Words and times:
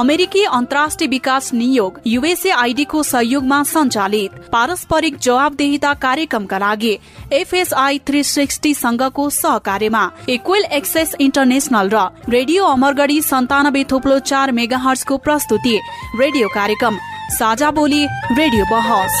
अमेरिकी 0.00 0.42
अन्तर्राष्ट्रिय 0.46 1.08
विकास 1.10 1.52
नियोग 1.54 1.98
युएसए 2.06 2.50
आइडीको 2.50 3.02
सहयोगमा 3.02 3.62
सञ्चालित 3.62 4.38
पारस्परिक 4.52 5.18
जवाबदेहिता 5.18 5.92
कार्यक्रमका 6.04 6.58
लागि 6.58 6.92
एफएसआई 7.32 7.98
थ्री 8.06 8.22
सिक्सटी 8.24 8.72
संघको 8.74 9.28
सहकार्यमा 9.30 10.04
इक्वेल 10.28 10.64
एक्सेस 10.78 11.14
इन्टरनेशनल 11.20 11.90
र 11.94 12.06
रेडियो 12.28 12.64
अमरगढी 12.66 13.20
सन्तानब्बे 13.22 13.84
थोप्लो 13.92 14.18
चार 14.24 14.52
मेगा 14.52 14.94
प्रस्तुति 15.18 15.76
रेडियो 16.20 16.48
कार्यक्रम 16.54 16.98
साझा 17.32 17.70
बोली 17.72 18.04
रेडियो 18.32 18.64
बहस। 18.72 19.20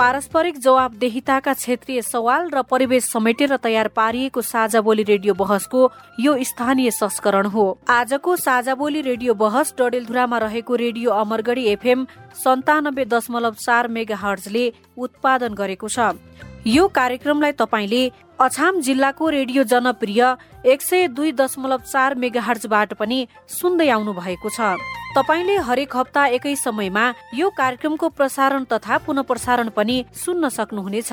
पारस्परिक 0.00 0.58
जवाबदेहिताका 0.58 1.52
क्षेत्रीय 1.54 2.00
सवाल 2.02 2.48
र 2.50 2.60
परिवेश 2.64 3.04
समेटेर 3.06 3.56
तयार 3.58 3.88
पारिएको 3.92 4.40
साझा 4.42 4.80
बोली 4.80 5.02
रेडियो 5.04 5.34
बहसको 5.36 5.80
यो 6.18 6.36
स्थानीय 6.42 6.90
संस्करण 6.90 7.46
हो। 7.46 7.64
आजको 7.90 8.36
साझा 8.38 8.74
बोली 8.74 9.00
रेडियो 9.02 9.34
बहस 9.36 9.74
डडेलधुरामा 9.78 10.38
रहेको 10.40 10.74
रेडियो 10.82 11.10
अमरगढी 11.12 11.64
एफएम 11.68 12.06
सन्तानब्बे 12.40 13.04
दशमलव 13.06 13.54
चार 13.60 13.88
मेगा 13.90 14.16
हर्जले 14.16 14.64
उत्पादन 14.96 15.54
गरेको 15.54 15.88
छ। 15.90 16.16
यो 16.66 16.86
कार्यक्रमलाई 16.88 17.52
तपाईँले 17.52 18.00
अछाम 18.40 18.80
जिल्लाको 18.80 19.28
रेडियो 19.28 19.62
जनप्रिय 19.64 20.24
एक 20.66 20.82
सय 20.82 21.06
दुई 21.08 21.32
दशमलव 21.32 21.80
चार 21.82 22.14
मेगा 22.14 22.40
हर्जबाट 22.40 22.92
पनि 22.94 23.26
सुन्दै 23.48 23.88
आउनु 23.88 24.12
भएको 24.12 24.48
छ। 24.50 24.76
तपाईँले 25.16 25.56
हरेक 25.58 25.96
हप्ता 25.96 26.26
एकै 26.36 26.54
समयमा 26.56 27.04
यो 27.34 27.48
कार्यक्रमको 27.56 28.08
प्रसारण 28.10 28.64
तथा 28.64 28.98
पुनः 28.98 29.22
प्रसारण 29.22 29.68
पनि 29.72 30.04
सुन्न 30.14 30.48
सक्नुहुनेछ। 30.50 31.12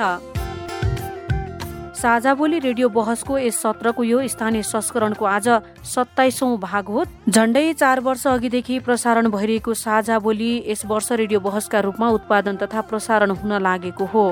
साझा 1.96 2.34
बोली 2.36 2.60
रेडियो 2.60 2.90
बहसको 2.90 3.38
यस 3.40 3.62
सत्रको 3.62 4.04
यो 4.04 4.28
स्थानीय 4.28 4.64
संस्करणको 4.64 5.26
आज 5.28 5.48
सत्ताइसौं 5.88 6.52
भाग 6.60 6.86
हो। 6.88 7.06
झण्डै 7.30 7.72
चार 7.74 8.00
वर्ष 8.02 8.28
अघिदेखि 8.28 8.80
प्रसारण 8.82 9.30
भइरहेको 9.32 9.74
साझा 9.76 10.20
बोली 10.20 10.52
यस 10.68 10.86
वर्ष 10.86 11.12
रेडियो 11.14 11.40
बहसका 11.40 11.80
रूपमा 11.80 12.10
उत्पादन 12.20 12.56
तथा 12.58 12.82
प्रसारण 12.84 13.32
हुन 13.32 13.62
लागेको 13.64 14.06
हो। 14.06 14.28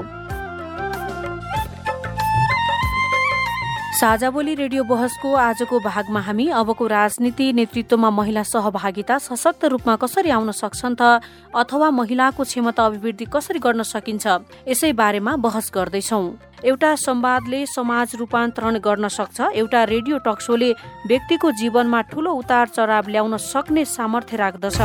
साझा 3.95 4.29
बोली 4.29 4.53
रेडियो 4.55 4.83
बहसको 4.83 5.33
आजको 5.39 5.79
भागमा 5.79 6.19
हामी 6.21 6.47
अबको 6.51 6.87
राजनीति 6.87 7.45
नेतृत्वमा 7.53 8.09
महिला 8.11 8.41
सहभागिता 8.43 9.17
सशक्त 9.17 9.65
रूपमा 9.65 9.95
कसरी 9.95 10.29
आउन 10.35 10.51
सक्छन् 10.51 10.95
त 10.99 11.23
अथवा 11.55 11.89
महिलाको 11.91 12.43
क्षमता 12.43 12.85
अभिवृद्धि 12.85 13.25
कसरी 13.31 13.59
गर्न 13.63 13.83
सकिन्छ 13.87 14.25
यसै 14.67 14.91
बारेमा 14.99 15.35
बहस 15.39 15.71
गर्दैछौ। 15.75 16.19
एउटा 16.65 16.95
संवादले 16.99 17.65
समाज 17.67 18.15
रूपान्तरण 18.19 18.79
गर्न 18.83 19.07
सक्छ 19.07 19.39
एउटा 19.55 19.83
रेडियो 19.93 20.17
टक्सोले 20.27 20.71
व्यक्तिको 21.07 21.51
जीवनमा 21.61 22.01
ठूलो 22.11 22.33
उतार 22.35 22.67
चढाव 22.75 23.07
ल्याउन 23.15 23.37
सक्ने 23.47 23.85
सामर्थ्य 23.87 24.37
राख्दछ। 24.37 24.79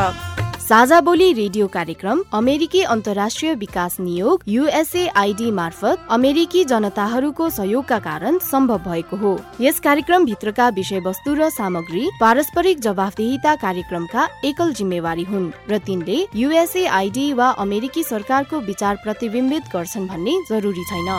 साझा 0.70 1.00
बोली 1.00 1.32
रेडियो 1.32 1.66
कार्यक्रम 1.66 2.22
अमेरिकी 2.32 2.82
अन्तर्राष्ट्रिय 2.84 3.54
विकास 3.54 3.96
नियोग 4.00 4.42
युएसएआईडी 4.48 5.50
मार्फत 5.50 6.06
अमेरिकी 6.10 6.62
जनताहरूको 6.64 7.48
सहयोगका 7.50 7.98
कारण 7.98 8.38
सम्भव 8.50 8.78
भएको 8.84 9.16
हो। 9.16 9.36
यस 9.60 9.80
कार्यक्रम 9.80 10.24
भित्रका 10.24 10.68
विषयवस्तु 10.68 11.34
र 11.34 11.48
सामग्री 11.50 12.06
पारस्परिक 12.20 12.80
जवाफदेहिता 12.80 13.54
कार्यक्रमका 13.56 14.28
एकल 14.44 14.72
जिम्मेवारी 14.72 15.24
हुन् 15.24 15.50
र 15.70 15.78
तिनले 15.86 16.22
युएसएआईडी 16.36 17.32
वा 17.32 17.50
अमेरिकी 17.58 18.02
सरकारको 18.04 18.60
विचार 18.62 19.02
प्रतिबिम्बित 19.04 19.74
गर्छन् 19.74 20.08
भन्ने 20.08 20.40
जरुरी 20.50 20.84
छैन। 20.84 21.10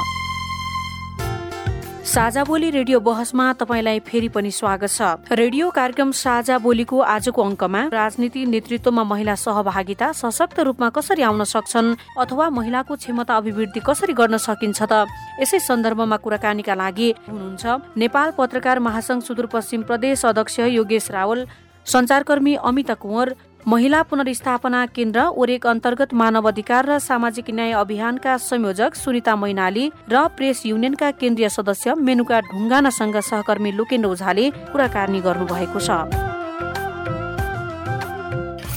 साझा 2.11 2.43
बोली 2.43 2.69
रेडियो 2.71 2.99
बहसमा 2.99 3.43
तपाईँलाई 3.53 3.99
फेरि 4.03 4.27
पनि 4.35 4.49
स्वागत 4.51 4.91
छ। 4.91 5.31
रेडियो 5.31 5.69
कार्यक्रम 5.71 6.11
साझा 6.11 6.57
बोलीको 6.59 6.99
आजको 6.99 7.41
अङ्कमा 7.41 7.81
राजनीति 7.87 8.45
नेतृत्वमा 8.51 9.03
महिला 9.03 9.35
सहभागिता 9.39 10.11
सशक्त 10.11 10.59
रूपमा 10.59 10.89
कसरी 10.91 11.23
आउन 11.23 11.43
सक्छन् 11.47 11.95
अथवा 12.19 12.49
महिलाको 12.51 12.95
क्षमता 12.99 13.35
अभिवृद्धि 13.37 13.79
कसरी 13.87 14.13
गर्न 14.13 14.37
सकिन्छ 14.43 14.79
त? 14.83 15.07
यसै 15.39 15.59
सन्दर्भमा 15.63 16.17
कुराकानीका 16.19 16.75
लागि 16.75 17.09
हुनुहुन्छ 17.31 17.63
नेपाल 17.95 18.31
पत्रकार 18.35 18.79
महासंघ 18.83 19.21
सुदूरपश्चिम 19.23 19.81
प्रदेश 19.87 20.25
अध्यक्ष 20.25 20.59
योगेश 20.67 21.11
रावल 21.15 21.47
संचारकर्मी 21.87 22.53
अमिता 22.61 22.93
कुँवर 22.93 23.27
महिला 23.67 24.01
पुनर्स्थापना 24.01 24.85
केन्द्र 24.87 25.23
ओरेक 25.37 25.65
अन्तर्गत 25.67 26.13
मानव 26.13 26.47
अधिकार 26.47 26.85
र 26.85 26.97
सामाजिक 26.99 27.49
न्याय 27.51 27.71
अभियानका 27.77 28.37
संयोजक 28.39 28.95
सुनिता 28.95 29.35
मैनाली 29.35 29.85
र 30.09 30.25
प्रेस 30.37 30.65
युनियनका 30.65 31.11
केन्द्रीय 31.21 31.49
सदस्य 31.51 31.93
मेनुका 32.01 32.39
ढुङ्गानासँग 32.49 33.17
सहकर्मी 33.21 33.71
लुकेन्द्र 33.77 34.09
ओझाले 34.09 34.49
कुराकानी 34.71 35.19
गर्नुभएको 35.21 35.79
छ। 35.79 35.89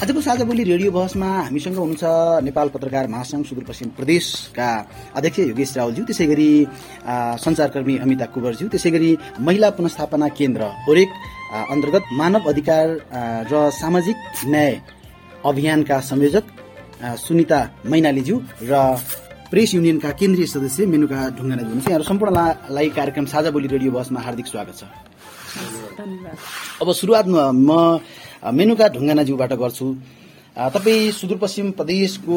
आजको 0.04 0.20
साझा 0.20 0.44
बोली 0.44 0.62
रेडियो 0.68 0.90
बहसमा 0.92 1.28
हामीसँग 1.48 1.76
हुनुहुन्छ 1.80 2.44
नेपाल 2.44 2.68
पत्रकार 2.68 3.06
महासंघ 3.08 3.44
सुदूरपश्चिम 3.46 3.88
प्रदेशका 3.96 4.68
अध्यक्ष 5.16 5.38
योगेश 5.48 5.76
रावलज्यू 5.76 6.04
त्यसै 6.04 6.26
गरी 6.28 6.50
संचारकर्मी 7.40 7.96
अमिता 8.04 8.26
कुवरज्यू 8.34 8.68
त्यसै 8.68 8.90
गरी 8.90 9.10
महिला 9.40 9.70
पुनस्थापना 9.78 10.28
केन्द्र 10.36 10.68
ओरेक 10.90 11.08
अन्तर्गत 11.54 12.04
मानव 12.18 12.48
अधिकार 12.50 12.86
र 13.50 13.70
सामाजिक 13.70 14.16
न्याय 14.52 14.72
अभियानका 15.46 15.96
संयोजक 16.10 16.44
सुनिता 17.24 17.60
मैनालीज्यू 17.86 18.36
र 18.70 18.74
प्रेस 19.50 19.74
युनियनका 19.74 20.10
केन्द्रीय 20.20 20.46
सदस्य 20.50 20.86
मेनुका 20.90 21.18
ढुङ्गानाजी 21.38 21.64
हुनुहुन्छ 21.64 21.86
यहाँहरू 21.86 22.04
सम्पूर्णलाई 22.10 22.88
कार्यक्रम 22.98 23.26
साझा 23.32 23.50
बोली 23.54 23.68
रेडियो 23.70 23.90
बसमा 23.94 24.20
हार्दिक 24.26 24.46
स्वागत 24.50 24.74
छ। 24.80 24.82
अब 26.82 26.88
सुरुवातमा 26.90 27.42
म 27.54 27.70
मेनुका 28.58 28.86
ढुङ्गानाज्यूबाट 28.96 29.52
गर्छु। 29.62 29.86
तपाईँ 30.74 31.10
सुदूरपश्चिम 31.18 31.70
प्रदेशको 31.78 32.36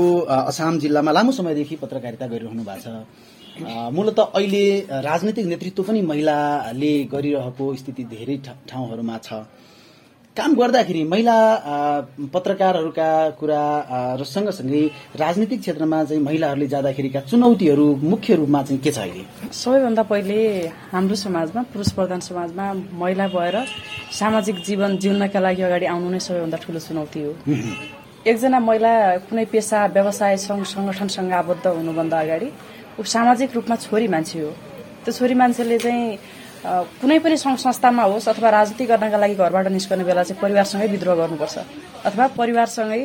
असाम 0.52 0.74
जिल्लामा 0.84 1.12
लामो 1.18 1.32
समयदेखि 1.32 1.76
पत्रकारिता 1.82 2.26
गरिरहनु 2.28 2.64
भएको 2.70 2.82
छ। 2.86 2.88
मूलत 3.94 4.20
अहिले 4.20 4.66
राजनैतिक 5.04 5.46
नेतृत्व 5.46 5.84
पनि 5.84 6.02
महिलाले 6.02 6.94
गरिरहेको 7.14 7.66
स्थिति 7.76 8.04
धेरै 8.14 8.38
ठाउँहरूमा 8.70 9.18
छ। 9.18 9.46
काम 10.38 10.54
गर्दाखेरि 10.54 11.04
महिला 11.04 11.36
पत्रकारहरूका 12.34 13.10
कुरा 13.42 13.62
र 14.20 14.24
सँगसँगै 14.24 14.82
राजनीतिक 15.18 15.60
क्षेत्रमा 15.62 16.04
चाहिँ 16.04 16.22
महिलाहरूले 16.24 16.68
जाँदाखेरिका 16.74 17.20
चुनौतीहरू 17.26 17.88
मुख्य 18.06 18.36
रूपमा 18.36 18.62
चाहिँ 18.64 18.82
के 18.82 18.92
छ 18.92 18.98
अहिले? 19.02 19.24
सबैभन्दा 19.50 20.04
पहिले 20.14 20.38
हाम्रो 20.94 21.16
समाजमा 21.26 21.62
पुरुष 21.74 21.90
प्रधान 21.98 22.20
समाजमा 22.30 22.66
महिला 23.02 23.28
भएर 23.34 23.56
सामाजिक 24.14 24.62
जीवन 24.68 24.98
जिउनका 25.02 25.40
लागि 25.40 25.62
अगाडि 25.66 25.86
आउनु 25.90 26.10
नै 26.10 26.20
सबैभन्दा 26.22 26.58
ठूलो 26.62 26.80
चुनौती 26.86 27.22
हो। 27.26 27.34
एकजना 28.30 28.60
महिला 28.60 28.94
कुनै 29.26 29.46
पेसा 29.50 29.86
व्यवसाय 29.98 30.38
सङ्गठनसँग 30.46 31.32
आबद्ध 31.34 31.66
हुनुभन्दा 31.66 32.18
अगाडि 32.20 32.50
ऊ 33.00 33.04
सामाजिक 33.04 33.50
रूपमा 33.56 33.76
छोरी 33.86 34.08
मान्छे 34.08 34.40
हो। 34.42 34.52
त्यो 35.06 35.12
छोरी 35.14 35.34
मान्छेले 35.38 35.78
चाहिँ 35.78 36.18
कुनै 37.02 37.18
पनि 37.24 37.38
सङ्घ 37.38 37.58
संस्थामा 37.58 38.04
होस् 38.04 38.28
अथवा 38.34 38.50
राजनीति 38.50 38.86
गर्नका 38.92 39.18
लागि 39.18 39.36
घरबाट 39.38 39.68
निस्कने 39.78 40.04
बेला 40.04 40.24
चाहिँ 40.26 40.42
परिवारसँगै 40.42 40.88
विद्रोह 40.96 41.16
गर्नुपर्छ। 41.16 41.58
अथवा 42.08 42.26
परिवारसँगै 42.40 43.02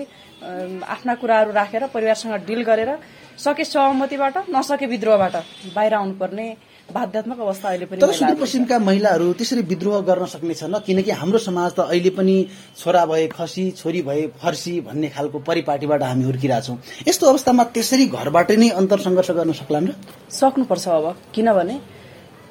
आफ्ना 0.94 1.14
कुराहरू 1.20 1.50
राखेर 1.52 1.82
परिवारसँग 1.94 2.34
डिल 2.48 2.62
गरेर 2.64 2.90
सके 3.38 3.64
सहमतिबाट 3.64 4.36
नसके 4.50 4.86
विद्रोहबाट 4.86 5.34
बाहिर 5.76 5.94
आउनुपर्ने 5.94 6.46
बाध्यात्मक 6.90 7.38
अवस्था 7.40 7.69
अहिले 7.69 7.87
पनि 7.87 8.00
तर 8.00 8.12
सुदूरपश्चिमका 8.12 8.79
महिलाहरू 8.79 9.32
त्यसरी 9.38 9.62
विद्रोह 9.70 10.00
गर्न 10.02 10.26
सक्ने 10.26 10.55
छैन 10.55 10.75
किनकि 10.87 11.11
हाम्रो 11.11 11.38
समाज 11.38 11.70
त 11.73 11.81
अहिले 11.88 12.11
पनि 12.11 12.37
छोरा 12.76 13.05
भए 13.06 13.26
खसी 13.32 13.70
छोरी 13.81 14.02
भए 14.02 14.26
फर्सी 14.43 14.75
भन्ने 14.87 15.08
खालको 15.08 15.38
परिपाटीबाट 15.49 16.02
हामी 16.02 16.25
हुर्किरहेछौँ। 16.25 16.76
यस्तो 17.08 17.26
अवस्थामा 17.26 17.64
त्यसरी 17.73 18.06
घरबाट 18.12 18.50
नै 18.61 18.69
अन्तर 18.81 18.99
सङ्घर्ष 19.06 19.31
गर्न 19.31 19.52
सक्लान् 19.52 19.88
र? 19.88 19.93
सक्नुपर्छ 20.31 20.88
अब 20.88 21.06
किनभने 21.34 21.76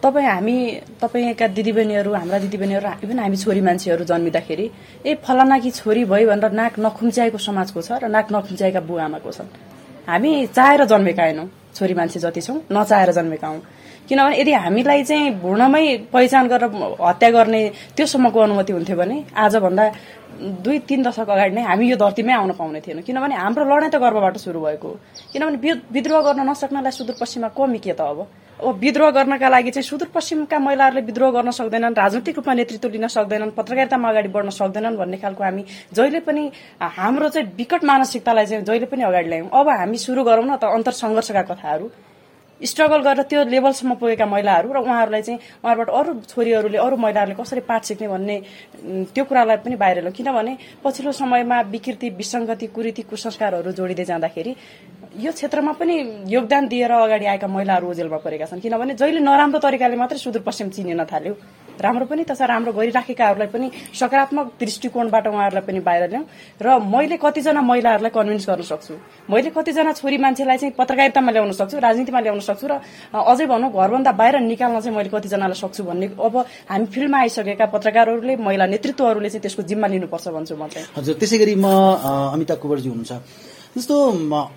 तपाईँ 0.01 0.25
हामी 0.25 0.55
तपाईँका 1.01 1.47
दिदीबहिनीहरू 1.57 2.11
हाम्रा 2.13 2.37
दिदीबहिनीहरू 2.45 2.87
इभन 3.05 3.19
हामी 3.19 3.37
छोरी 3.37 3.61
मान्छेहरू 3.61 4.03
जन्मिँदाखेरि 4.09 4.65
ए 5.05 5.15
फलाना 5.21 5.59
कि 5.59 5.71
छोरी 5.71 6.05
भयो 6.09 6.27
भनेर 6.31 6.51
नाक 6.61 6.79
नखुम्च्याएको 6.79 7.37
समाजको 7.37 7.81
छ 7.81 8.01
र 8.01 8.09
नाक 8.09 8.31
नखुम्च्याएका 8.33 8.81
बुवा 8.89 9.03
आमाको 9.05 9.31
छन् 9.37 9.53
हामी 10.09 10.31
चाहेर 10.55 10.85
जन्मेका 10.89 11.23
होइनौँ 11.23 11.47
छोरी 11.77 11.93
मान्छे 11.93 12.19
जति 12.25 12.41
छौँ 12.41 12.57
नचाहेर 12.73 13.11
जन्मेका 13.13 13.47
हौँ। 13.47 13.61
किनभने 14.11 14.35
यदि 14.41 14.53
हामीलाई 14.67 15.03
चाहिँ 15.07 15.31
भ्रूणमै 15.39 15.83
पहिचान 16.11 16.47
गरेर 16.51 16.99
हत्या 16.99 17.29
गर्ने 17.31 17.61
त्योसम्मको 17.95 18.39
अनुमति 18.39 18.71
हुन्थ्यो 18.73 18.95
भने 18.99 19.23
आजभन्दा 19.31 19.83
दुई 20.65 20.77
तिन 20.89 21.03
दशक 21.07 21.29
अगाडि 21.29 21.55
नै 21.55 21.63
हामी 21.63 21.85
यो 21.91 21.95
धरतीमै 21.95 22.33
आउन 22.33 22.51
पाउने 22.59 22.79
थिएनौँ। 22.83 23.03
किनभने 23.07 23.35
हाम्रो 23.35 23.63
लडाइँ 23.71 23.91
त 23.91 23.95
गर्वबाट 24.03 24.37
सुरु 24.43 24.59
भएको 24.59 24.87
हो। 24.87 24.99
किनभने 25.33 25.73
विद्रोह 25.95 26.21
गर्न 26.27 26.41
नसक्नलाई 26.49 26.91
सुदूरपश्चिममा 26.91 27.49
कमी 27.55 27.79
के 27.79 27.93
त 27.93 28.01
अब? 28.01 28.19
अब 28.59 28.75
विद्रोह 28.77 29.09
गर्नका 29.11 29.47
लागि 29.49 29.71
चाहिँ 29.71 29.85
सुदूरपश्चिमका 29.85 30.57
महिलाहरूले 30.59 31.01
विद्रोह 31.05 31.31
गर्न 31.31 31.51
सक्दैनन् 31.51 31.95
राजनैतिक 31.95 32.35
रूपमा 32.35 32.53
नेतृत्व 32.53 32.89
लिन 32.89 33.07
सक्दैनन् 33.07 33.51
पत्रकारितामा 33.57 34.09
अगाडि 34.09 34.29
बढ्न 34.35 34.49
सक्दैनन् 34.59 34.97
भन्ने 34.97 35.17
खालको 35.23 35.43
हामी 35.43 35.63
जहिले 35.93 36.19
पनि 36.27 36.43
हाम्रो 36.99 37.29
चाहिँ 37.29 37.47
विकट 37.57 37.83
मानसिकतालाई 37.83 38.45
चाहिँ 38.45 38.65
जहिले 38.65 38.85
पनि 38.91 39.03
अगाडि 39.03 39.29
ल्यायौँ। 39.29 39.49
अब 39.49 39.67
हामी 39.69 39.97
सुरु 39.97 40.23
गरौँ 40.23 40.45
न 40.45 40.55
त 40.57 40.63
अन्तर 40.77 40.93
सङ्घर्षका 41.01 41.43
कथाहरू। 41.51 41.89
स्ट्रगल 42.63 43.01
गरेर 43.01 43.23
त्यो 43.25 43.43
लेभलसम्म 43.49 43.93
पुगेका 43.97 44.25
महिलाहरू 44.25 44.73
र 44.73 44.77
उहाँहरूलाई 44.85 45.21
चाहिँ 45.21 45.39
उहाँहरूबाट 45.63 45.89
अरू 45.89 46.11
छोरीहरूले 46.29 46.77
अरू 46.77 46.95
महिलाहरूले 46.97 47.35
कसरी 47.41 47.61
पाठ 47.65 47.83
सिक्ने 47.89 48.07
भन्ने 48.07 48.35
त्यो 49.13 49.23
कुरालाई 49.25 49.57
पनि 49.65 49.75
बाहिर 49.81 49.97
ल्याउँ। 50.01 50.13
किनभने 50.13 50.53
पछिल्लो 50.83 51.11
समयमा 51.11 51.57
विकृति 51.73 52.09
विसङ्गति 52.21 52.67
कुरीति 52.75 53.01
कुसंस्कारहरू 53.09 53.71
जोडिँदै 53.71 54.05
जाँदाखेरि 54.05 54.55
यो 55.19 55.31
क्षेत्रमा 55.31 55.71
पनि 55.75 55.95
योगदान 56.29 56.67
दिएर 56.67 56.91
अगाडि 56.91 57.25
आएका 57.25 57.47
महिलाहरू 57.47 57.89
ओजेलमा 57.89 58.17
परेका 58.23 58.45
छन्। 58.45 58.61
किनभने 58.61 58.93
जहिले 58.95 59.19
नराम्रो 59.19 59.59
तरिकाले 59.59 59.95
मात्रै 59.97 60.19
सुदूरपश्चिम 60.19 60.69
चिनिन 60.69 61.03
थाल्यो। 61.03 61.33
राम्रो 61.79 62.05
पनि 62.05 62.23
तथा 62.27 62.45
राम्रो 62.45 62.71
गरिराखेकाहरूलाई 62.73 63.47
पनि 63.47 63.67
सकारात्मक 63.95 64.47
दृष्टिकोणबाट 64.59 65.27
उहाँहरूलाई 65.27 65.65
पनि 65.67 65.79
बाहिर 65.79 66.09
ल्याउँ। 66.09 66.25
र 66.61 66.67
मैले 66.83 67.17
कतिजना 67.17 67.61
महिलाहरूलाई 67.61 68.11
कन्भिन्स 68.11 68.45
गर्न 68.49 68.63
सक्छु। 68.67 68.93
मैले 69.31 69.49
कतिजना 69.55 69.91
छोरी 69.99 70.17
मान्छेलाई 70.17 70.57
चाहिँ 70.57 70.73
पत्रकारितामा 70.77 71.31
ल्याउन 71.31 71.51
सक्छु 71.51 71.79
राजनीतिमा 71.79 72.19
ल्याउन 72.19 72.39
सक्छु 72.39 72.67
र 72.67 72.73
अझै 73.13 73.45
भनौँ 73.45 73.71
घरभन्दा 73.71 74.11
बाहिर 74.11 74.35
निकाल्न 74.51 74.79
चाहिँ 74.81 74.95
मैले 74.97 75.09
कतिजनालाई 75.09 75.57
सक्छु 75.63 75.83
भन्ने 75.83 76.07
अब 76.17 76.35
हामी 76.69 76.85
फिल्डमा 76.93 77.17
आइसकेका 77.17 77.65
पत्रकारहरूले 77.75 78.35
महिला 78.35 78.65
नेतृत्वहरूले 78.73 79.29
चाहिँ 79.29 79.41
त्यसको 79.41 79.61
जिम्मा 79.69 79.87
लिनुपर्छ 79.87 80.27
भन्छु 80.35 80.55
म 80.55 80.67
चाहिँ। 80.67 80.87
हजुर 80.97 81.15
त्यसै 81.21 81.37
गरी 81.41 81.55
म 81.55 81.67
अमिता 82.35 82.55
कुवरजी 82.61 82.89
हुनुहुन्छ। 82.89 83.50
जस्तो 83.71 83.95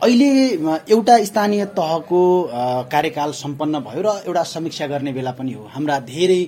अहिले 0.03 0.29
एउटा 0.91 1.15
स्थानीय 1.25 1.65
तहको 1.79 2.21
कार्यकाल 2.91 3.33
सम्पन्न 3.33 3.79
भयो 3.87 4.03
र 4.03 4.11
एउटा 4.27 4.43
समीक्षा 4.43 4.87
गर्ने 4.91 5.13
बेला 5.15 5.33
पनि 5.39 5.53
हो। 5.55 5.71
हाम्रा 5.71 5.99
धेरै 6.11 6.41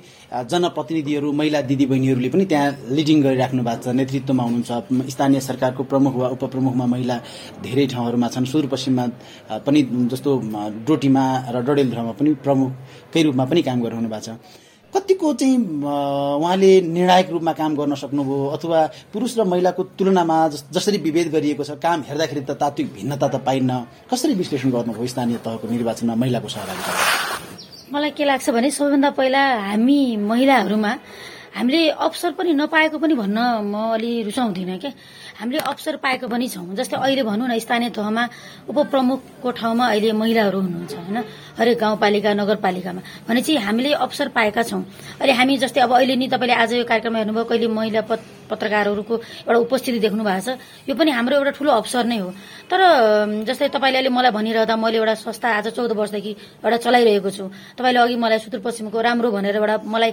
जनप्रतिनिधिहरू 0.50 1.30
महिला 1.30 1.60
दिदीबहिनीहरूले 1.70 2.28
पनि 2.34 2.44
त्यहाँ 2.50 2.90
लिडिङ 2.90 3.22
गरिराख्नु 3.22 3.62
भएको 3.62 3.82
छ 3.86 3.94
नेतृत्वमा 3.94 4.42
हुनुहुन्छ। 4.42 4.70
स्थानीय 5.14 5.40
सरकारको 5.46 5.82
प्रमुख 5.86 6.14
वा 6.18 6.28
उपप्रमुखमा 6.34 6.86
महिला 6.90 7.16
धेरै 7.62 7.86
ठाउँहरूमा 7.86 8.28
छन्। 8.34 8.50
सुदूरपश्चिममा 8.50 9.04
पनि 9.62 9.80
जस्तो 10.10 10.30
डोटीमा 10.90 11.24
र 11.54 11.56
डडेलधुरामा 11.62 12.12
पनि 12.18 12.30
प्रमुखकै 12.42 13.22
रूपमा 13.22 13.44
पनि 13.46 13.62
काम 13.62 13.78
गरिरहनु 13.86 14.10
भएको 14.10 14.26
छ। 14.26 14.65
कतिको 14.96 15.32
चाहिँ 15.36 15.56
उहाँले 16.40 16.70
निर्णायक 16.88 17.30
रूपमा 17.30 17.52
काम 17.52 17.76
गर्न 17.76 17.94
सक्नुभयो 18.00 18.46
अथवा 18.56 18.80
पुरुष 19.12 19.36
र 19.38 19.44
महिलाको 19.44 19.82
तुलनामा 19.92 20.36
जसरी 20.72 20.98
विभेद 21.04 21.28
गरिएको 21.36 21.64
छ 21.68 21.76
काम 21.76 22.08
हेर्दाखेरि 22.08 22.40
त 22.40 22.56
तात्विक 22.56 22.88
भिन्नता 22.96 23.28
त 23.28 23.36
पाइन्न। 23.44 23.72
कसरी 24.08 24.34
विश्लेषण 24.40 24.70
गर्नुभयो 24.72 25.06
स्थानीय 25.06 25.36
तहको 25.44 25.68
निर्वाचनमा 25.68 26.14
महिलाको 26.16 26.48
सहभागिता? 26.48 26.92
मलाई 27.92 28.10
के 28.16 28.24
लाग्छ 28.24 28.50
भने 28.50 28.70
सबैभन्दा 28.72 29.10
पहिला 29.20 29.42
हामी 29.68 30.00
महिलाहरूमा 30.16 30.92
हामीले 31.56 31.80
अवसर 31.92 32.30
पनि 32.38 32.52
नपाएको 32.56 32.96
पनि 32.98 33.14
भन्न 33.14 33.38
म 33.68 33.74
अलि 33.96 34.10
रुचाउँदिनँ 34.28 34.78
क्या। 34.80 34.92
हामीले 35.36 35.60
अवसर 35.60 35.96
पाएको 36.00 36.26
पनि 36.32 36.48
छौँ। 36.48 36.74
जस्तै 36.74 36.96
अहिले 36.96 37.22
भनौँ 37.22 37.48
न 37.48 37.58
स्थानीय 37.60 37.90
तहमा 37.92 38.24
उपप्रमुखको 38.72 39.48
ठाउँमा 39.52 39.84
अहिले 39.92 40.12
महिलाहरू 40.16 40.58
हुनुहुन्छ 40.60 40.94
होइन? 40.96 41.18
हरेक 41.60 41.78
गाउँपालिका 41.78 42.30
नगरपालिकामा। 42.40 43.00
भनेपछि 43.28 43.52
हामीले 43.56 43.92
अवसर 44.00 44.28
पाएका 44.32 44.62
छौँ। 44.64 44.82
अहिले 45.20 45.32
हामी 45.32 45.56
जस्तै 45.60 45.80
अब 45.84 45.92
अहिले 45.92 46.16
नि 46.16 46.26
तपाईँले 46.32 46.54
आज 46.56 46.72
यो 46.72 46.84
कार्यक्रममा 46.84 47.18
हेर्नुभयो 47.20 47.44
कहिले 47.44 47.68
महिला 47.68 48.00
पत्रकारहरूको 48.46 49.14
एउटा 49.44 49.58
उपस्थिति 49.60 49.98
देख्नु 50.04 50.24
भएको 50.24 50.40
छ। 50.40 50.58
यो 50.88 50.94
पनि 50.96 51.10
हाम्रो 51.12 51.36
एउटा 51.36 51.52
ठुलो 51.56 51.70
अवसर 51.84 52.04
नै 52.06 52.18
हो। 52.20 52.30
तर 52.70 52.80
जस्तै 53.44 53.68
तपाईँले 53.76 53.98
अहिले 53.98 54.10
मलाई 54.12 54.32
भनिरहँदा 54.32 54.76
मैले 54.76 54.96
एउटा 55.00 55.14
संस्था 55.20 55.48
आज 55.60 55.66
चौध 55.76 55.92
वर्षदेखि 55.92 56.32
एउटा 56.64 56.76
चलाइरहेको 56.80 57.30
छु। 57.30 57.44
तपाईँले 57.76 58.00
अघि 58.00 58.16
मलाई 58.16 58.38
सुदूरपश्चिमको 58.40 58.98
राम्रो 59.00 59.28
भनेर 59.36 59.56
एउटा 59.56 59.76
मलाई 59.84 60.10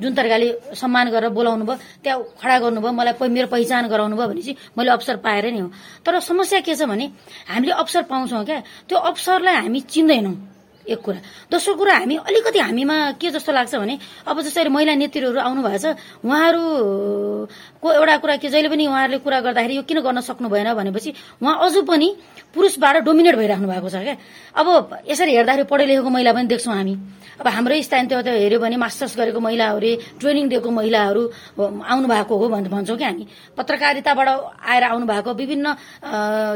जुन 0.00 0.12
तरिकाले 0.14 0.46
सम्मान 0.76 1.06
गरेर 1.14 1.30
बोलाउनु 1.32 1.64
भयो 1.64 1.76
त्यहाँ 2.02 2.18
खडा 2.40 2.56
गर्नुभयो 2.58 2.92
मलाई 2.92 3.28
मेरो 3.28 3.48
पहिचान 3.52 3.86
गराउनु 3.88 4.16
भयो 4.16 4.32
भनेपछि 4.34 4.56
मैले 4.76 4.90
अवसर 4.90 5.16
पाएर 5.22 5.46
नै 5.54 5.60
हो। 5.62 5.70
तर 6.02 6.18
समस्या 6.20 6.60
के 6.60 6.74
छ 6.74 6.82
भने 6.90 7.06
हामीले 7.48 7.72
अवसर 7.78 8.02
पाउँछौँ 8.10 8.44
क्या। 8.44 8.60
त्यो 8.90 8.98
अवसरलाई 8.98 9.54
हामी 9.54 9.80
चिन्दैनौँ 9.80 10.36
एक 10.84 11.00
कुरा। 11.00 11.20
दोस्रो 11.48 11.74
कुरा 11.80 11.94
हामी 12.04 12.16
अलिकति 12.28 12.58
हामीमा 12.58 12.96
के 13.16 13.30
जस्तो 13.32 13.52
लाग्छ 13.56 13.74
भने 13.80 13.98
अब 14.28 14.40
जसरी 14.44 14.68
महिला 14.68 14.94
नेतृहरू 15.00 15.40
आउनुभएको 15.40 15.78
छ 15.80 15.96
उहाँहरूको 16.20 17.88
एउटा 17.88 18.16
कुरा 18.20 18.36
के 18.36 18.48
जहिले 18.52 18.68
पनि 18.68 18.84
उहाँहरूले 18.92 19.18
कुरा 19.24 19.40
गर्दाखेरि 19.48 19.76
यो 19.76 19.82
किन 19.88 20.00
गर्न 20.04 20.20
सक्नु 20.20 20.48
भएन 20.52 20.74
भनेपछि 20.76 21.10
उहाँ 21.40 21.56
अझ 21.64 21.88
पनि 21.88 22.08
पुरुषबाट 22.52 22.96
डोमिनेट 23.00 23.34
भइराख्नु 23.36 23.68
भएको 23.68 23.88
छ 23.88 23.96
क्या। 24.04 24.16
अब 24.60 25.00
यसरी 25.08 25.32
हेर्दाखेरि 25.32 25.64
पढे 25.72 25.84
लेखेको 25.88 26.10
महिला 26.12 26.32
पनि 26.36 26.46
देख्छौँ 26.52 26.76
हामी। 26.76 26.94
अब 27.40 27.46
हाम्रै 27.48 27.82
स्थानीय 27.82 28.22
तह 28.22 28.30
हेऱ्यो 28.30 28.58
भने 28.60 28.76
मास्टर्स 28.76 29.16
गरेको 29.18 29.40
महिलाहरू 29.40 29.90
ट्रेनिङ 30.20 30.44
दिएको 30.48 30.70
महिलाहरू 30.70 31.22
आउनु 31.58 32.06
भएको 32.08 32.34
हो 32.38 32.46
भन्छौँ 32.48 32.96
कि 32.98 33.04
हामी। 33.04 33.26
पत्रकारिताबाट 33.58 34.28
आएर 34.62 34.82
आउनु 34.84 35.06
भएको 35.06 35.30
विभिन्न 35.34 35.66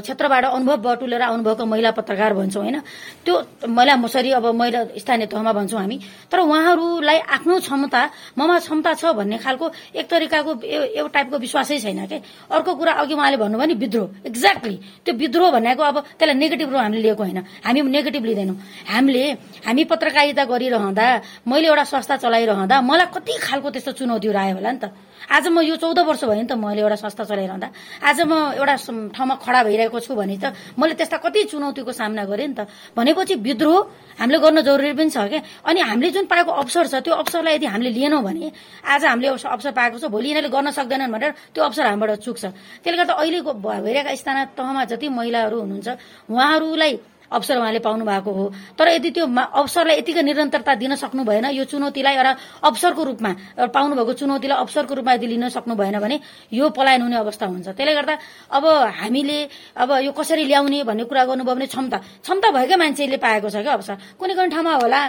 क्षेत्रबाट 0.07 0.45
अनुभव 0.45 0.77
बटुलेर 0.79 1.23
आउनुभएको 1.23 1.65
महिला 1.67 1.91
पत्रकार 1.99 2.35
भन्छौँ 2.35 2.63
होइन? 2.63 2.79
त्यो 3.25 3.35
महिला 3.69 3.97
मसरी 3.97 4.31
अब 4.39 4.47
महिला 4.55 4.81
स्थानीय 4.97 5.27
तहमा 5.27 5.53
भन्छौँ 5.53 5.81
हामी। 5.81 5.99
तर 6.31 6.39
उहाँहरूलाई 6.39 7.19
आफ्नो 7.27 7.59
क्षमता 7.59 8.03
ममा 8.39 8.59
क्षमता 8.59 8.95
छ 8.95 9.05
भन्ने 9.19 9.39
खालको 9.39 9.67
एक 9.99 10.07
तरिकाको 10.09 10.51
एउटा 10.63 11.09
टाइपको 11.09 11.37
विश्वासै 11.39 11.79
छैन 11.79 12.07
क्या 12.07 12.19
अर्को 12.55 12.71
कुरा 12.75 12.93
अघि 13.03 13.15
उहाँले 13.15 13.37
भन्नुभयो 13.37 13.67
नि 13.67 13.75
विद्रोह। 13.75 14.09
एक्ज्याक्टली 14.27 14.77
त्यो 15.05 15.15
विद्रोह 15.15 15.51
भनेको 15.51 15.83
अब 15.83 15.97
त्यसलाई 16.19 16.37
नेगेटिभ 16.39 16.69
रूप 16.71 16.81
हामीले 16.81 17.03
लिएको 17.03 17.23
होइन। 17.23 17.39
हामी 17.67 17.81
नेगेटिभ 17.83 18.25
लिँदैनौँ। 18.25 18.57
हामीले 18.87 19.23
हामी 19.67 19.85
पत्रकारिता 19.85 20.45
गरी 20.45 20.68
चलाइरहँदा 20.69 21.49
मैले 21.49 21.67
एउटा 21.69 21.85
संस्था 21.85 22.17
चलाइरहँदा 22.21 22.77
मलाई 22.85 23.07
कति 23.09 23.33
खालको 23.41 23.69
त्यस्तो 23.73 23.93
चुनौतीहरू 23.97 24.39
आयो 24.39 24.55
होला 24.61 24.73
नि 24.73 24.79
त। 24.79 24.93
आज 25.29 25.49
म 25.49 25.61
यो 25.65 25.77
चौध 25.77 25.99
वर्ष 25.99 26.25
भयो 26.25 26.41
नि 26.45 26.49
त 26.49 26.53
मैले 26.57 26.81
एउटा 26.85 26.97
संस्था 27.01 27.25
चलाइरहँदा। 27.25 27.69
आज 28.05 28.19
म 28.29 28.33
एउटा 28.61 28.77
ठाउँमा 29.17 29.35
खडा 29.41 29.61
भइरहेको 29.65 29.99
छु 30.01 30.13
भने 30.15 30.37
त 30.37 30.53
मैले 30.77 30.95
त्यस्ता 30.95 31.17
कति 31.25 31.41
चुनौतीको 31.53 31.93
सामना 31.93 32.25
गरेँ 32.29 32.49
नि 32.49 32.55
त। 32.55 32.69
भनेपछि 32.97 33.35
विद्रोह 33.41 34.21
हामीले 34.21 34.39
गर्न 34.39 34.61
जरुरी 34.61 34.93
पनि 34.93 35.11
छ 35.11 35.19
क्या। 35.29 35.41
अनि 35.65 35.81
हामीले 35.81 36.11
जुन 36.13 36.25
पाएको 36.29 36.53
अवसर 36.53 36.87
छ 36.93 36.95
त्यो 37.01 37.15
अवसरलाई 37.17 37.55
यदि 37.57 37.67
हामीले 37.67 37.91
लिएनौँ 37.97 38.23
भने 38.23 38.53
आज 38.85 39.05
हामीले 39.05 39.29
अवसर 39.29 39.73
पाएको 39.73 39.97
छ 39.99 40.05
भोलि 40.13 40.29
यिनीहरूले 40.29 40.53
गर्न 40.53 40.69
सक्दैनन् 40.77 41.13
भनेर 41.13 41.33
त्यो 41.57 41.63
अवसर 41.65 41.85
हामीबाट 41.89 42.21
चुक्छ। 42.21 42.45
त्यसले 42.85 42.97
गर्दा 42.97 43.15
अहिलेको 43.17 43.53
भइरहेका 43.65 44.15
स्थानीय 44.15 44.45
तहमा 44.57 44.85
जति 44.93 45.07
महिलाहरू 45.09 45.57
हुनुहुन्छ 45.61 45.89
उहाँहरूलाई 46.31 46.93
अवसर 47.31 47.57
उहाँले 47.59 47.79
पाउनु 47.79 48.05
भएको 48.05 48.31
हो। 48.33 48.45
तर 48.79 48.89
यदि 48.89 49.11
त्यो 49.11 49.25
अवसरलाई 49.29 49.97
यतिकै 49.99 50.23
निरन्तरता 50.23 50.75
दिन 50.75 50.95
सक्नु 50.97 51.25
भएन 51.25 51.47
यो 51.53 51.65
चुनौतीलाई 51.65 52.15
एउटा 52.17 52.33
अवसरको 52.65 53.03
रूपमा 53.05 53.31
पाउनुभएको 53.69 54.13
चुनौतीलाई 54.13 54.59
अवसरको 54.59 54.95
रूपमा 54.95 55.13
यदि 55.15 55.27
लिन 55.27 55.49
सक्नु 55.49 55.75
भएन 55.77 55.99
भने 56.01 56.21
यो 56.53 56.69
पलायन 56.73 57.03
हुने 57.03 57.17
अवस्था 57.17 57.47
हुन्छ। 57.47 57.69
त्यसले 57.77 57.95
गर्दा 57.95 58.15
अब 58.57 58.65
हामीले 59.01 59.39
अब 59.77 59.91
यो 60.05 60.13
कसरी 60.13 60.45
ल्याउने 60.45 60.83
भन्ने 60.89 61.05
कुरा 61.05 61.25
गर्नुभयो 61.25 61.55
भने 61.55 61.67
क्षमता। 61.67 61.99
क्षमता 62.25 62.49
भएकै 62.51 62.77
मान्छेले 62.77 63.17
पाएको 63.21 63.49
छ 63.51 63.57
क्या 63.61 63.73
अवसर। 63.77 63.97
कुनै 64.19 64.35
कुनै 64.35 64.49
ठाउँमा 64.49 64.73
होला 64.83 65.01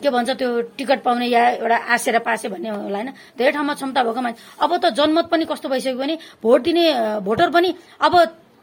के 0.00 0.08
भन्छ 0.10 0.30
त्यो 0.36 0.48
टिकट 0.76 1.00
पाउने 1.00 1.26
या 1.26 1.42
एउटा 1.64 1.76
आसेर 1.94 2.18
पासे 2.20 2.48
भन्ने 2.48 2.68
होला 2.70 2.98
होइन। 2.98 3.10
धेरै 3.38 3.52
ठाउँमा 3.52 3.74
क्षमता 3.74 4.00
भएको 4.04 4.20
मान्छे 4.20 4.40
अब 4.60 4.70
त 4.76 4.84
जनमत 4.96 5.26
पनि 5.32 5.44
कस्तो 5.44 5.68
भइसक्यो 5.68 5.96
भने 5.96 6.14
भोट 6.42 6.60
दिने 6.62 6.84
भोटर 7.24 7.48
पनि 7.50 7.74
अब 8.00 8.14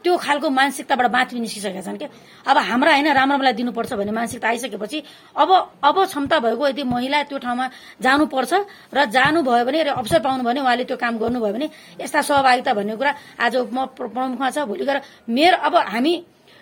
त्यो 0.04 0.16
खालको 0.20 0.48
मानसिकताबाट 0.52 1.08
बाँच्नु 1.16 1.40
निस्किसकेका 1.40 1.80
छन् 1.80 1.96
क्या 1.96 2.08
अब 2.44 2.56
हाम्रा 2.60 2.92
होइन 2.92 3.08
राम्रोलाई 3.16 3.52
दिनुपर्छ 3.56 3.92
भन्ने 3.96 4.12
मानसिकता 4.12 4.48
आइसकेपछि 4.48 4.98
अब 5.32 5.50
अब 5.80 5.96
क्षमता 6.04 6.38
भएको 6.44 6.68
यदि 6.68 6.82
महिला 6.84 7.22
त्यो 7.24 7.38
ठाउँमा 7.40 7.66
जानुपर्छ 8.04 8.52
र 8.92 9.04
जानुभयो 9.08 9.64
भने 9.64 9.78
अवसर 9.96 10.20
पाउनु 10.20 10.44
भने 10.44 10.60
उहाँले 10.60 10.84
त्यो 10.84 10.96
काम 11.00 11.18
गर्नुभयो 11.18 11.52
भने 11.56 11.66
यस्ता 12.04 12.20
सहभागिता 12.20 12.72
भन्ने 12.76 12.96
कुरा 13.00 13.12
आज 13.40 13.56
म 13.72 13.88
प्रमुखमा 13.96 14.50
छ 14.52 14.68
भोलि 14.68 14.84
गएर 14.84 15.00
मेरो 15.26 15.56
अब 15.58 15.74
हामी 15.88 16.14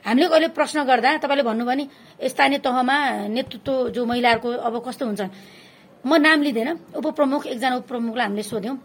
हामीले 0.06 0.28
कहिले 0.28 0.48
प्रश्न 0.54 0.78
गर्दा 0.86 1.10
तपाईँले 1.18 1.42
भन्नुभयो 1.42 1.76
नि 1.76 1.84
स्थानीय 2.30 2.58
तहमा 2.62 2.96
नेतृत्व 3.26 3.90
जो 3.90 4.06
महिलाहरूको 4.06 4.48
अब 4.62 4.74
कस्तो 4.86 5.06
हुन्छ 5.06 5.22
म 6.04 6.14
नाम 6.18 6.42
लिँदैन 6.42 6.70
उपप्रमुख 6.98 7.46
एकजना 7.46 7.76
उपप्रमुखलाई 7.82 8.26
हामीले 8.26 8.42
सोध्यौँ। 8.42 8.76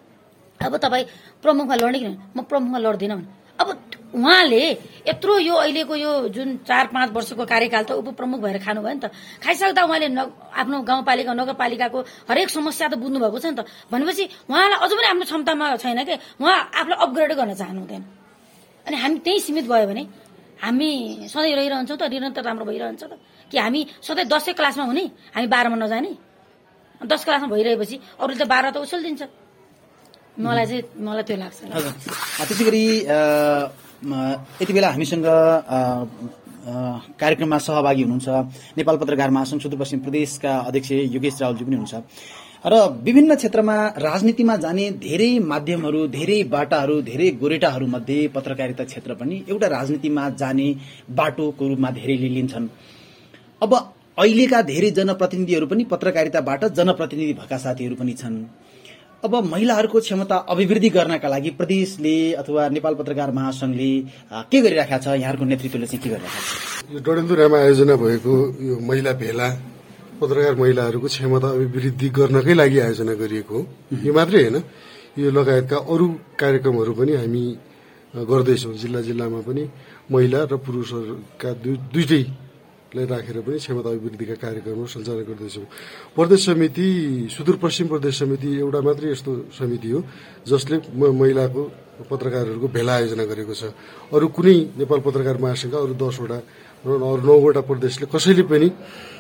अब 0.60 0.78
तपाईँ 0.78 1.06
प्रमुखमा 1.42 1.76
लड्ने 1.76 2.00
किन? 2.00 2.14
म 2.38 2.42
प्रमुखमा 2.42 2.78
लड्दिनँ 2.78 3.22
अब 3.62 3.68
उहाँले 4.16 4.64
यत्रो 5.08 5.38
यो 5.40 5.56
अहिलेको 5.56 5.96
यो 5.96 6.12
जुन 6.32 6.64
चार 6.68 6.88
पाँच 6.96 7.10
वर्षको 7.12 7.44
कार्यकाल 7.44 7.84
त 7.84 7.92
उपप्रमुख 8.00 8.40
भएर 8.40 8.58
खानुभयो 8.64 8.94
नि 8.94 9.00
त। 9.04 9.12
खाइसक्दा 9.44 9.84
उहाँले 9.84 10.08
आफ्नो 10.56 10.78
गाउँपालिका 10.88 11.34
नगरपालिकाको 11.34 12.00
हरेक 12.30 12.50
समस्या 12.50 12.88
त 12.88 12.96
बुझ्नु 12.96 13.20
भएको 13.20 13.40
छ 13.40 13.46
नि 13.52 13.56
त। 13.60 13.68
भनेपछि 13.92 14.24
उहाँलाई 14.48 14.80
अझ 14.80 14.92
पनि 14.96 15.08
आफ्नो 15.12 15.26
क्षमतामा 15.28 15.66
छैन 15.84 16.00
कि? 16.08 16.16
उहाँ 16.40 16.58
आफूलाई 16.72 16.98
अपग्रेड 17.04 17.32
गर्न 17.36 17.54
चाहनु 17.60 17.80
हुँदैन 17.84 18.04
अनि 18.88 18.96
हामी 18.96 19.18
त्यही 19.28 19.40
सीमित 19.44 19.66
भयो 19.68 19.88
भने 19.92 20.04
हामी 20.64 20.90
सधैँ 21.28 21.56
रहिरहन्छौँ 21.60 21.98
त 22.00 22.04
निरन्तर 22.08 22.44
राम्रो 22.48 22.66
भइरहन्छ 22.66 23.04
त। 23.04 23.14
कि 23.52 23.58
हामी 23.60 23.82
सधैँ 24.08 24.26
दसै 24.32 24.54
क्लासमा 24.56 24.84
हुने? 24.88 25.06
हामी 25.36 25.48
बाह्रमा 25.52 25.78
नजाने? 25.84 26.12
दस 27.04 27.22
क्लासमा 27.28 27.48
भइरहेपछि 27.54 27.96
अरूले 28.24 28.40
त 28.40 28.48
बाह्र 28.48 28.72
त 28.72 28.78
उछल 28.82 29.04
दिन्छ 29.04 29.22
मलाई 30.40 30.66
चाहिँ 30.66 30.84
मलाई 30.96 31.24
त्यो 31.28 31.38
लाग्छ। 31.38 31.60
त्यसै 32.48 32.64
गरी 32.66 32.86
यति 33.98 34.74
बेला 34.74 34.90
हामीसँग 34.90 35.26
कार्यक्रममा 37.18 37.58
सहभागी 37.58 38.04
हुनुहुन्छ 38.04 38.28
नेपाल 38.78 38.98
पत्रकार 38.98 39.30
महासंघ 39.30 39.62
सुदूरपश्चिम 39.62 40.00
प्रदेशका 40.00 40.52
अध्यक्ष 40.68 40.92
योगेश 40.92 41.42
रावलजी 41.42 41.64
पनि 41.66 41.76
हुनुहुन्छ। 41.76 42.06
र 42.66 42.74
विभिन्न 43.04 43.36
क्षेत्रमा 43.36 43.76
राजनीतिमा 43.98 44.56
जाने 44.58 44.86
धेरै 45.02 45.32
माध्यमहरू 45.40 46.02
धेरै 46.10 46.40
बाटाहरू 46.54 47.02
धेरै 47.02 47.30
गोरेटाहरू 47.42 47.88
मध्ये 47.88 48.28
पत्रकारिता 48.36 48.84
क्षेत्र 48.84 49.14
पनि 49.14 49.36
एउटा 49.50 49.68
राजनीतिमा 49.68 50.30
जाने 50.42 50.68
बाटोको 51.18 51.68
रूपमा 51.68 51.90
धेरैले 51.98 52.30
लिन्छन् 52.30 52.68
अब 53.62 53.74
अहिलेका 54.18 54.62
धेरै 54.72 54.90
जनप्रतिनिधिहरू 54.92 55.68
पनि 55.68 55.84
पत्रकारिताबाट 55.94 56.66
जनप्रतिनिधि 56.78 57.34
भएका 57.34 57.58
साथीहरू 57.58 57.96
पनि 57.96 58.14
छन्। 58.14 58.36
अब 59.28 59.34
महिलाहरूको 59.52 60.00
क्षमता 60.00 60.36
अभिवृद्धि 60.54 60.90
गर्नका 60.96 61.28
लागि 61.28 61.50
प्रदेशले 61.60 62.16
अथवा 62.42 62.68
नेपाल 62.76 62.94
पत्रकार 62.96 63.32
महासंघले 63.38 63.92
के 64.52 64.58
गरिरहेका 64.64 64.98
छ? 65.04 65.08
यहाँहरूको 65.20 65.46
नेतृत्वले 65.52 65.88
चाहिँ 65.92 66.02
के 66.04 66.10
गरिरहेका 66.10 66.40
छ? 66.48 66.96
यो 66.96 67.00
डडेलधुरामा 67.04 67.58
आयोजना 67.68 67.96
भएको 68.04 68.34
यो 68.68 68.76
महिला 68.88 69.12
भेला 69.22 69.48
पत्रकार 70.22 70.54
महिलाहरूको 70.62 71.08
क्षमता 71.14 71.48
अभिवृद्धि 71.56 72.08
गर्नकै 72.18 72.54
लागि 72.62 72.80
आयोजना 72.88 73.14
गरिएको 73.22 73.56
हो। 73.56 73.62
यो 74.08 74.12
मात्रै 74.16 74.40
होइन 74.48 74.58
यो 75.20 75.30
लगायतका 75.38 75.78
अरू 75.92 76.06
कार्यक्रमहरू 76.40 76.94
पनि 77.00 77.14
हामी 77.22 77.44
गर्दैछौँ। 78.30 78.74
जिल्ला 78.82 79.02
जिल्लामा 79.08 79.40
पनि 79.48 79.64
महिला 80.12 80.40
र 80.52 80.54
पुरुषहरूका 80.66 81.50
दुई- 81.64 82.32
दुइटैलाई 82.88 83.06
राखेर 83.06 83.38
पनि 83.44 83.58
क्षमता 83.60 83.90
अभिवृद्धिका 83.90 84.36
कार्यक्रमहरू 84.40 84.88
सञ्चालन 84.88 85.24
गर्दैछौँ। 85.28 85.66
प्रदेश 86.16 86.46
समिति 86.46 86.88
सुदूरपश्चिम 87.36 87.88
प्रदेश 87.88 88.14
समिति 88.20 88.50
एउटा 88.64 88.80
मात्रै 88.80 89.12
यस्तो 89.12 89.32
समिति 89.52 89.90
हो 89.92 90.00
जसले 90.48 90.76
महिलाको 90.96 91.62
पत्रकारहरूको 92.08 92.68
भेला 92.72 92.94
आयोजना 92.96 93.26
गरेको 93.28 93.54
छ। 93.54 93.64
अरू 94.08 94.28
कुनै 94.32 94.56
नेपाल 94.80 95.00
पत्रकार 95.04 95.38
महासंघका 95.38 95.78
अरू 95.78 95.94
दसवटा 96.00 96.38
अरू 96.88 97.22
नौवटा 97.28 97.62
प्रदेशले 97.70 98.06
कसैले 98.14 98.44
पनि 98.48 98.70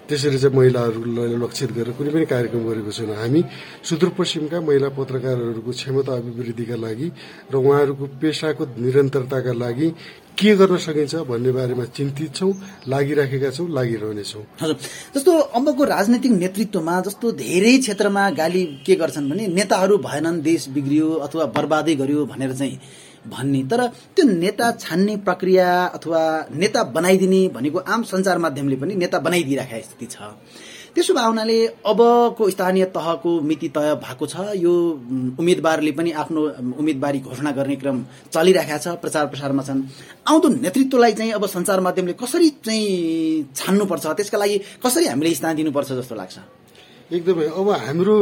त्यसरी 0.08 0.38
चाहिँ 0.40 0.56
महिलाहरूलाई 0.56 1.36
लक्षित 1.36 1.72
गरेर 1.76 1.92
कुनै 2.00 2.12
पनि 2.16 2.26
कार्यक्रम 2.32 2.64
गरेको 2.64 2.92
छैन। 2.96 3.12
हामी 3.20 3.42
सुदूरपश्चिमका 3.84 4.58
महिला 4.64 4.90
पत्रकारहरूको 4.96 5.72
क्षमता 5.72 6.14
अभिवृद्धिका 6.16 6.76
लागि 6.80 7.08
र 7.52 7.56
उहाँहरूको 7.60 8.06
पेसाको 8.22 8.64
निरन्तरताका 8.80 9.54
लागि 9.54 9.88
के 10.40 10.56
गर्न 10.56 10.78
सकिन्छ 10.78 11.16
भन्ने 11.28 11.52
बारेमा 11.52 11.86
चिन्तित 11.98 12.36
छौँ 12.36 12.54
लागिराखेका 12.88 13.50
छौँ 13.52 13.68
लागिरहनेछौँ। 13.68 14.44
जस्तो 15.16 15.32
अबको 15.60 15.84
राजनैतिक 15.84 16.32
नेतृत्वमा 16.32 16.96
जस्तो 17.08 17.32
धेरै 17.44 17.78
क्षेत्रमा 17.84 18.24
गाली 18.40 18.64
के 18.86 18.96
गर्छन् 18.96 19.30
भने 19.30 19.48
नेताहरू 19.60 19.98
भएनन् 20.08 20.42
देश 20.42 20.70
बिग्रियो 20.72 21.10
अथवा 21.28 21.46
बर्बादै 21.58 21.96
गर्यो 21.96 22.26
भनेर 22.32 22.54
चाहिँ 22.54 22.80
भन्ने। 23.30 23.64
तर 23.64 23.88
त्यो 24.16 24.26
नेता 24.26 24.72
छान्ने 24.80 25.18
प्रक्रिया 25.28 25.68
अथवा 25.88 26.22
नेता 26.56 26.84
बनाइदिने 26.96 27.42
भनेको 27.50 27.80
आम 27.80 28.04
सञ्चार 28.04 28.38
माध्यमले 28.38 28.76
पनि 28.76 28.96
नेता 28.96 29.20
बनाइदिइराखेका 29.20 29.86
स्थिति 29.86 30.06
छ। 30.06 30.18
त्यसो 30.96 31.14
भए 31.14 31.26
हुनाले 31.26 31.58
अबको 31.86 32.50
स्थानीय 32.50 32.86
तहको 32.90 33.32
मिति 33.42 33.68
तय 33.70 33.94
भएको 34.02 34.26
छ। 34.26 34.36
यो 34.58 34.74
उम्, 34.74 35.38
उम्मेद्वारले 35.40 35.92
पनि 35.92 36.12
आफ्नो 36.12 36.42
उम्, 36.42 36.74
उम्मेदवारी 36.74 37.20
घोषणा 37.20 37.52
गर्ने 37.52 37.76
क्रम 37.76 37.98
चलिरहेको 38.34 38.78
छ 38.82 38.88
प्रचार 38.98 39.26
प्रसारमा 39.28 39.64
छन्। 39.64 39.84
आउँदो 40.26 40.48
नेतृत्वलाई 40.50 41.14
चाहिँ 41.14 41.32
अब 41.38 41.46
सञ्चार 41.46 41.80
माध्यमले 41.86 42.14
कसरी 42.18 42.50
चाहिँ 42.66 43.54
छान्नुपर्छ 43.56 44.06
त्यसका 44.08 44.38
लागि 44.38 44.58
कसरी 44.86 45.06
हामीले 45.06 45.34
स्थान 45.36 45.56
दिनुपर्छ 45.56 45.92
जस्तो 46.02 46.16
लाग्छ? 46.16 46.38
एकदमै। 47.14 47.46
अब 47.46 47.70
हाम्रो 47.70 48.18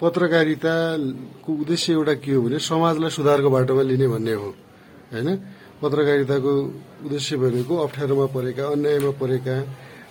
पत्रकारिताको 0.00 1.50
उद्देश्य 1.52 1.92
एउटा 1.92 2.14
के 2.22 2.32
हो 2.32 2.42
भने 2.42 2.58
समाजलाई 2.62 3.10
सुधारको 3.10 3.50
बाटोमा 3.50 3.82
लिने 3.82 4.06
भन्ने 4.08 4.34
हो 4.38 4.48
होइन? 5.12 5.28
पत्रकारिताको 5.82 6.52
उद्देश्य 7.06 7.36
भनेको 7.42 7.74
अप्ठ्यारोमा 7.86 8.26
परेका 8.30 8.64
अन्यायमा 8.78 9.10
परेका 9.18 9.56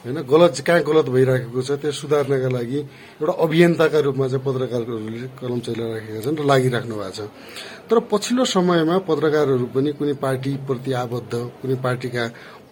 होइन? 0.03 0.17
गलत 0.27 0.59
कहाँ 0.67 0.81
गलत 0.83 1.07
भइराखेको 1.07 1.61
छ 1.63 1.71
त्यो 1.79 1.91
सुधार्नका 1.91 2.49
लागि 2.51 2.79
एउटा 3.23 3.33
अभियन्ताका 3.45 3.99
रूपमा 4.07 4.27
चाहिँ 4.27 4.43
पत्रकारहरूले 4.43 5.27
कलम 5.39 5.59
चलाइराखेका 5.63 6.19
छन् 6.19 6.35
र 6.35 6.43
लागिराख्नु 6.51 6.95
भएको 6.95 7.11
छ। 7.15 7.19
तर 7.87 7.97
पछिल्लो 8.11 8.43
समयमा 8.43 8.95
पत्रकारहरू 9.07 9.65
पनि 9.71 9.91
कुनै 9.95 10.13
पार्टीप्रति 10.19 10.91
आबद्ध 11.03 11.33
कुनै 11.63 11.75
पार्टीका 11.79 12.23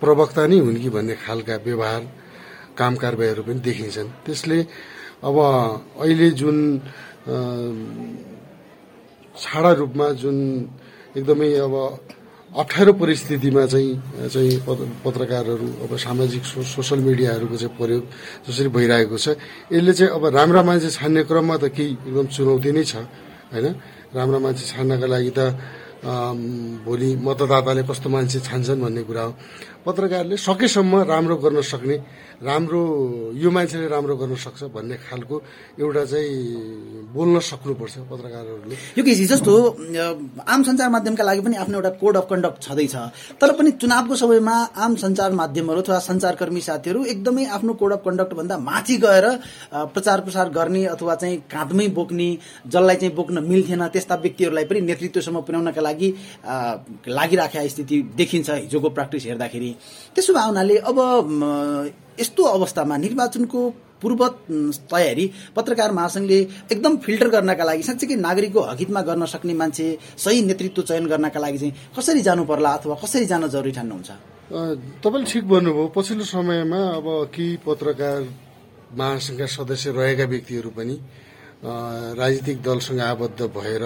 प्रवक्ता 0.04 0.44
नै 0.52 0.60
हुन् 0.60 0.80
कि 0.84 0.90
भन्ने 0.92 1.16
खालका 1.24 1.56
व्यवहार 1.64 2.02
काम 2.76 2.94
कारबाहीहरू 3.00 3.42
पनि 3.48 3.60
देखिन्छन्। 3.64 4.10
त्यसले 4.26 4.60
अब 5.26 5.38
अहिले 6.04 6.28
जुन 6.40 6.58
छाडा 9.36 9.72
रूपमा 9.82 10.08
जुन 10.22 10.38
एकदमै 11.18 11.50
अब 11.58 11.76
अप्ठ्यारो 12.56 12.94
परिस्थितिमा 13.02 13.66
चाहिँ 13.66 13.92
चाहिँ 14.30 14.54
पत- 14.62 14.88
पत्रकारहरू 15.04 15.68
अब 15.84 15.92
सामाजिक 15.98 16.44
सो, 16.46 16.62
सोसल 16.64 17.00
मिडियाहरूको 17.02 17.58
चाहिँ 17.58 17.76
प्रयोग 17.78 18.04
जसरी 18.48 18.70
भइरहेको 18.70 19.18
छ। 19.18 19.28
यसले 19.74 19.94
चाहिँ 19.98 20.12
अब 20.14 20.24
राम्रा 20.38 20.62
मान्छे 20.64 20.90
छान्ने 20.94 21.22
क्रममा 21.26 21.56
त 21.58 21.66
केही 21.76 21.92
एकदम 22.08 22.26
चुनौती 22.30 22.72
नै 22.72 22.84
छ 22.86 22.96
होइन? 23.52 23.66
राम्रा 24.16 24.40
मान्छे 24.40 24.64
छान्नका 24.72 25.08
लागि 25.10 25.32
त 25.36 25.40
भोलि 26.86 27.10
मतदाताले 27.26 27.84
कस्तो 27.90 28.08
मान्छे 28.14 28.40
छान्छन् 28.46 28.82
भन्ने 28.82 29.04
कुरा 29.10 29.24
हो। 29.26 29.34
पत्रकारले 29.86 30.38
सकेसम्म 30.38 31.02
राम्रो 31.06 31.36
गर्न 31.38 31.62
सक्ने 31.62 31.96
राम्रो 32.42 32.82
यो 33.38 33.50
मान्छेले 33.52 33.88
राम्रो 33.88 34.16
गर्न 34.18 34.36
सक्छ 34.36 34.64
भन्ने 34.76 34.96
खालको 35.08 35.36
एउटा 35.80 36.04
चाहिँ 36.06 37.14
बोल्न 37.14 37.40
सक्नुपर्छ 37.40 37.96
पत्रकारहरूले। 38.12 38.76
यो 38.98 39.04
केसी 39.06 39.26
जस्तो 39.26 39.54
आम 40.44 40.64
सञ्चार 40.64 40.90
माध्यमका 40.90 41.24
लागि 41.24 41.42
पनि 41.42 41.56
आफ्नो 41.56 41.78
एउटा 41.78 41.90
कोड 42.02 42.18
अफ 42.18 42.28
कन्डक्ट 42.30 42.62
छँदैछ। 42.64 42.96
तर 43.42 43.52
पनि 43.56 43.72
चुनावको 43.72 44.16
समयमा 44.16 44.56
आम 44.76 44.96
सञ्चार 44.96 45.32
माध्यमहरू 45.32 45.82
अथवा 45.82 46.00
सञ्चारकर्मी 46.00 46.62
साथीहरू 46.62 47.04
एकदमै 47.06 47.46
आफ्नो 47.56 47.74
कोड 47.80 47.94
अफ 47.94 48.02
कन्डक्ट 48.06 48.34
भन्दा 48.34 48.58
माथि 48.58 48.98
गएर 49.06 49.30
प्रचार 49.94 50.22
प्रसार 50.22 50.50
गर्ने 50.50 50.86
अथवा 50.88 51.16
चाहिँ 51.16 51.38
काँधमै 51.52 51.88
बोक्ने 51.96 52.30
जसलाई 52.68 52.96
चाहिँ 52.96 53.16
बोक्न 53.16 53.44
मिल्थेन 53.44 53.88
त्यस्ता 53.88 54.16
व्यक्तिहरूलाई 54.16 54.66
पनि 54.66 54.82
नेतृत्वसम्म 54.82 55.42
पुर्याउनका 55.42 55.82
लागि 55.82 56.14
लागिराखेका 57.08 57.68
स्थिति 57.68 58.02
देखिन्छ 58.18 58.50
हिजोको 58.50 58.90
प्र्याक्टिस 58.90 59.26
हेर्दाखेरि। 59.26 59.75
त्यसो 60.16 60.34
भए 60.34 60.46
हुनाले 60.46 60.76
अब 60.90 60.98
यस्तो 62.20 62.44
अवस्थामा 62.58 62.98
निर्वाचनको 63.06 63.62
पूर्व 64.02 64.22
तयारी 64.92 65.26
पत्रकार 65.56 65.92
महासंघले 65.98 66.40
एकदम 66.72 66.96
फिल्टर 67.06 67.28
गर्नका 67.36 67.64
लागि 67.64 67.84
साँच्चीकै 67.84 68.16
नागरिकको 68.28 68.62
हकितमा 68.72 69.02
गर्न 69.10 69.26
सक्ने 69.34 69.54
मान्छे 69.62 69.88
सही 70.24 70.42
नेतृत्व 70.46 70.82
चयन 70.90 71.06
गर्नका 71.12 71.40
लागि 71.40 71.58
चाहिँ 71.58 71.74
कसरी 71.98 72.22
जानु 72.28 72.44
पर्ला 72.46 72.72
अथवा 72.78 72.96
कसरी 73.04 73.26
जान 73.26 73.48
जरुरी 73.48 73.72
ठान्नुहुन्छ? 73.78 74.12
तपाईँले 75.04 75.26
ठिक 75.32 75.44
भन्नुभयो। 75.48 75.88
पछिल्लो 75.96 76.26
समयमा 76.26 76.82
अब 77.00 77.08
केही 77.34 77.56
पत्रकार 77.66 78.20
महासंघका 79.00 79.46
सदस्य 79.56 79.92
रहेका 79.98 80.26
व्यक्तिहरू 80.34 80.70
पनि 80.78 80.96
राजनीतिक 82.20 82.62
दलसँग 82.62 83.00
आबद्ध 83.02 83.42
भएर 83.58 83.84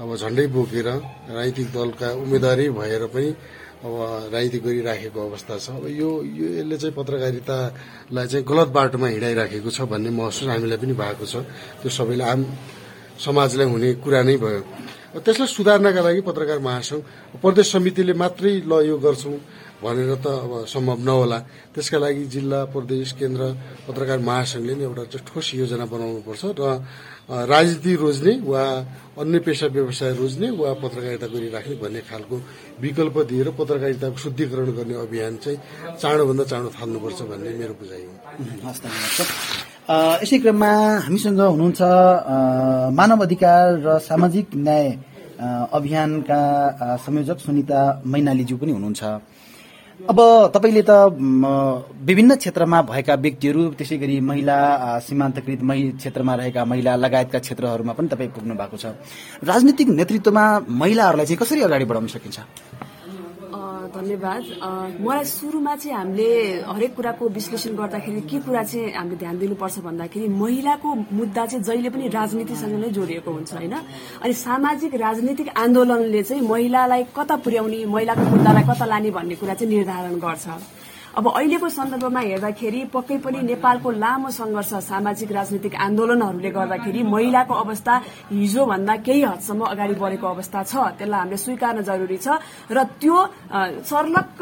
अब 0.00 0.16
झन्डै 0.16 0.46
बोकेर 0.54 0.88
राजनीतिक 0.88 1.68
दलका 1.76 2.08
उम्मेदवारै 2.22 2.68
भएर 2.78 3.02
पनि 3.14 3.30
अब 3.86 4.34
राजनीति 4.34 4.58
गरिराखेको 4.66 5.20
अवस्था 5.30 5.54
छ। 5.62 5.66
अब 5.78 5.86
यो 5.86 6.10
यो 6.26 6.46
यसले 6.58 6.76
चाहिँ 6.76 6.94
पत्रकारितालाई 6.98 8.26
चाहिँ 8.26 8.44
गलत 8.44 8.68
बाटोमा 8.74 9.06
हिँडाइराखेको 9.14 9.70
छ 9.70 9.78
भन्ने 9.86 10.10
महसुस 10.10 10.48
हामीलाई 10.50 10.78
पनि 10.82 10.94
भएको 10.98 11.24
छ। 11.24 11.46
त्यो 11.86 11.90
सबैलाई 11.94 12.26
आम 12.26 12.40
समाजलाई 13.14 13.66
हुने 13.70 13.88
कुरा 14.02 14.20
नै 14.26 14.36
भयो। 14.42 14.60
त्यसलाई 15.22 15.48
सुधार्नका 15.48 16.00
लागि 16.02 16.20
पत्रकार 16.26 16.58
महासंघ 16.58 17.00
प्रदेश 17.40 17.66
समितिले 17.72 18.14
मात्रै 18.18 18.52
ल 18.66 18.72
यो 18.90 18.98
गर्छौँ। 18.98 19.38
भनेर 19.86 20.12
त 20.18 20.26
अब 20.26 20.52
सम्भव 20.66 20.98
नहोला। 21.06 21.38
त्यसका 21.74 21.98
लागि 22.02 22.24
जिल्ला 22.34 22.60
प्रदेश 22.74 23.08
केन्द्र 23.20 23.42
पत्रकार 23.86 24.18
महासंघले 24.28 24.74
नै 24.74 24.84
एउटा 24.90 25.04
ठोस 25.28 25.46
योजना 25.62 25.84
बनाउनुपर्छ 25.86 26.42
र 26.58 26.62
राजनीति 27.26 27.92
रोज्ने 28.02 28.32
वा 28.46 28.62
अन्य 29.18 29.38
पेसा 29.46 29.66
व्यवसाय 29.74 30.10
रोज्ने 30.20 30.48
वा 30.58 30.70
पत्रकारिता 30.82 31.26
गरिराख्ने 31.26 31.74
भन्ने 31.82 32.00
खालको 32.10 32.36
विकल्प 32.82 33.16
दिएर 33.30 33.48
पत्रकारिताको 33.58 34.18
शुद्धिकरण 34.24 34.68
गर्ने 34.78 34.94
अभियान 35.06 35.32
चाहिँ 35.42 35.58
चाँडोभन्दा 36.00 36.44
चाँडो 36.50 36.70
थाल्नुपर्छ 36.78 37.20
भन्ने 37.30 37.50
मेरो 37.58 37.74
बुझाइ 37.80 38.02
हो। 38.06 38.14
यसै 40.22 40.38
क्रममा 40.42 40.70
हामीसँग 41.06 41.40
हुनुहुन्छ 41.40 41.80
मानव 42.98 43.20
अधिकार 43.26 43.64
र 43.86 43.98
सामाजिक 44.06 44.46
न्याय 44.66 44.86
अभियानका 45.78 46.40
संयोजक 47.04 47.38
सुनिता 47.46 47.80
मैनालीज्यू 48.06 48.56
पनि 48.58 48.72
हुनुहुन्छ। 48.72 49.02
अब 50.06 50.20
तपाईँले 50.54 50.82
त 50.86 50.90
विभिन्न 52.06 52.34
क्षेत्रमा 52.38 52.78
भएका 52.90 53.14
व्यक्तिहरू 53.26 53.62
त्यसै 53.74 53.96
गरी 53.98 54.18
महिला 54.22 54.56
सीमान्तकृत 55.02 55.62
मै 55.66 55.80
क्षेत्रमा 55.98 56.34
रहेका 56.38 56.64
महिला 56.64 56.94
लगायतका 56.96 57.38
क्षेत्रहरूमा 57.42 57.92
पनि 57.98 58.08
तपाईँ 58.14 58.30
पुग्नु 58.30 58.54
भएको 58.54 58.76
छ। 58.78 58.94
राजनीतिक 59.42 59.88
नेतृत्वमा 59.98 60.44
महिलाहरूलाई 60.70 61.26
चाहिँ 61.26 61.40
कसरी 61.42 61.60
अगाडि 61.66 61.84
बढाउन 61.90 62.06
सकिन्छ? 62.14 62.38
धन्यवाद। 63.88 64.42
मलाई 65.00 65.24
सुरुमा 65.24 65.74
चाहिँ 65.76 65.96
हामीले 65.96 66.28
हरेक 66.66 66.94
कुराको 66.96 67.28
विश्लेषण 67.28 67.76
गर्दाखेरि 67.76 68.20
के 68.30 68.38
कुरा 68.42 68.62
चाहिँ 68.62 68.92
हामीले 68.92 69.16
ध्यान 69.16 69.38
दिनुपर्छ 69.38 69.78
भन्दाखेरि 69.86 70.28
महिलाको 70.28 70.88
मुद्दा 70.94 71.46
चाहिँ 71.46 71.64
जहिले 71.64 71.90
पनि 71.90 72.08
राजनीतिसँग 72.08 72.74
नै 72.80 72.90
जोडिएको 72.90 73.30
हुन्छ 73.30 73.52
होइन? 73.54 73.74
अनि 74.22 74.32
सामाजिक 74.32 74.94
राजनीतिक 74.94 75.48
आन्दोलनले 75.56 76.22
चाहिँ 76.22 76.42
महिलालाई 76.42 77.02
कता 77.16 77.36
पुर्याउने 77.44 77.84
महिलाको 77.86 78.22
मुद्दालाई 78.30 78.64
कता 78.70 78.84
लाने 78.86 79.10
भन्ने 79.10 79.34
कुरा 79.34 79.54
चाहिँ 79.54 79.70
निर्धारण 79.74 80.14
गर्छ। 80.18 80.46
अब 81.16 81.28
अहिलेको 81.28 81.68
सन्दर्भमा 81.72 82.20
हेर्दाखेरि 82.20 82.80
पक्कै 82.92 83.16
पनि 83.24 83.38
नेपालको 83.48 83.90
लामो 83.90 84.30
संघर्ष 84.36 84.72
सामाजिक 84.84 85.30
राजनीतिक 85.32 85.74
आन्दोलनहरूले 85.74 86.50
गर्दाखेरि 86.52 87.02
महिलाको 87.08 87.54
अवस्था 87.56 87.94
हिजोभन्दा 88.30 88.96
केही 89.00 89.22
हदसम्म 89.24 89.64
अगाडि 89.64 89.94
बढेको 89.96 90.26
अवस्था 90.28 90.62
छ। 90.62 90.76
त्यसलाई 91.00 91.20
हामीले 91.20 91.36
स्वीकार्न 91.40 91.80
जरुरी 91.88 92.18
छ 92.20 92.36
र 92.68 92.84
त्यो 93.00 93.16
सर्लक्क 93.88 94.40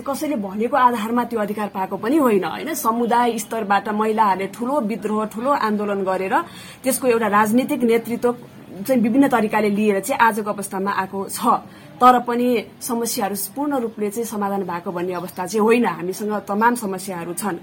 कसैले 0.00 0.36
भनेको 0.40 0.76
आधारमा 0.88 1.24
त्यो 1.28 1.40
अधिकार 1.44 1.68
पाएको 1.68 1.96
पनि 2.00 2.16
होइन। 2.16 2.44
होइन 2.48 2.72
समुदाय 2.80 3.36
स्तरबाट 3.44 3.88
महिलाहरूले 3.92 4.46
ठूलो 4.56 4.80
विद्रोह 4.88 5.24
ठूलो 5.28 5.50
आन्दोलन 5.68 6.00
गरेर 6.08 6.34
त्यसको 6.80 7.06
एउटा 7.12 7.28
राजनीतिक 7.28 7.80
नेतृत्व 7.84 8.32
चाहिँ 8.88 9.02
विभिन्न 9.04 9.28
तरिकाले 9.28 9.70
लिएर 9.76 10.00
चाहिँ 10.00 10.16
आजको 10.16 10.48
अवस्थामा 10.48 10.90
आएको 10.96 11.18
छ। 11.28 11.60
तर 12.00 12.18
पनि 12.26 12.48
समस्याहरू 12.80 13.36
पूर्ण 13.54 13.78
रूपले 13.78 14.10
चाहिँ 14.10 14.24
समाधान 14.26 14.62
भएको 14.64 14.90
भन्ने 14.90 15.14
अवस्था 15.14 15.46
चाहिँ 15.46 15.60
होइन। 15.60 15.86
हामीसँग 15.86 16.32
तमाम 16.48 16.74
समस्याहरू 16.74 17.32
छन्। 17.34 17.58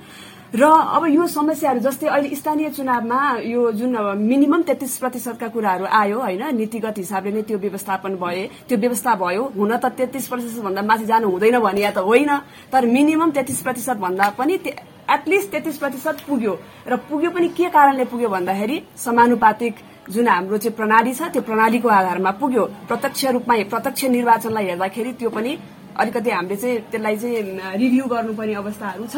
र 0.55 0.63
अब 0.63 1.05
यो 1.11 1.27
समस्याहरू 1.27 1.79
जस्तै 1.79 2.07
अहिले 2.07 2.35
स्थानीय 2.35 2.69
चुनावमा 2.71 3.19
यो 3.43 3.71
जुन 3.75 3.97
मिनिमम 4.15 4.61
तेत्तिस 4.63 4.97
प्रतिशतका 4.97 5.47
कुराहरू 5.51 5.85
आयो 5.91 6.19
होइन 6.21 6.55
नीतिगत 6.55 6.97
हिसाबले 6.97 7.31
नै 7.31 7.41
त्यो 7.43 7.57
व्यवस्थापन 7.57 8.15
भए 8.15 8.45
त्यो 8.69 8.77
व्यवस्था 8.77 9.15
भयो 9.17 9.43
हुन 9.57 9.75
त 9.75 9.85
तेत्तिस 9.97 10.27
प्रतिशत 10.27 10.61
भन्दा 10.63 10.81
माथि 10.87 11.05
जानु 11.05 11.27
हुँदैन 11.27 11.59
भने 11.59 11.81
या 11.81 11.91
त 11.91 11.99
होइन 11.99 12.31
तर 12.71 12.85
मिनिमम 12.85 13.29
तेत्तिस 13.35 13.61
प्रतिशत 13.61 13.97
भन्दा 13.99 14.29
पनि 14.39 14.55
एटलिस्ट 14.55 15.51
तेत्तिस 15.51 15.77
प्रतिशत 15.77 16.23
पुग्यो। 16.27 16.53
र 16.87 16.95
पुग्यो 17.09 17.29
पनि 17.31 17.47
के 17.51 17.67
कारणले 17.67 18.05
पुग्यो 18.07 18.29
भन्दाखेरि 18.29 18.77
समानुपातिक 18.95 19.75
जुन 20.09 20.27
हाम्रो 20.27 20.57
चाहिँ 20.57 20.75
प्रणाली 20.75 21.13
छ 21.13 21.21
त्यो 21.33 21.41
प्रणालीको 21.41 21.87
आधारमा 21.89 22.31
पुग्यो। 22.39 22.63
प्रत्यक्ष 22.87 23.25
रूपमा 23.35 23.55
प्रत्यक्ष 23.73 24.03
निर्वाचनलाई 24.15 24.65
हेर्दाखेरि 24.65 25.11
त्यो 25.19 25.29
पनि 25.29 25.51
अलिकति 25.99 26.29
हामीले 26.29 26.55
चाहिँ 26.55 26.77
त्यसलाई 26.91 27.15
चाहिँ 27.17 27.77
रिभ्यू 27.81 28.05
गर्नुपर्ने 28.07 28.53
अवस्थाहरू 28.53 29.05
छ। 29.07 29.17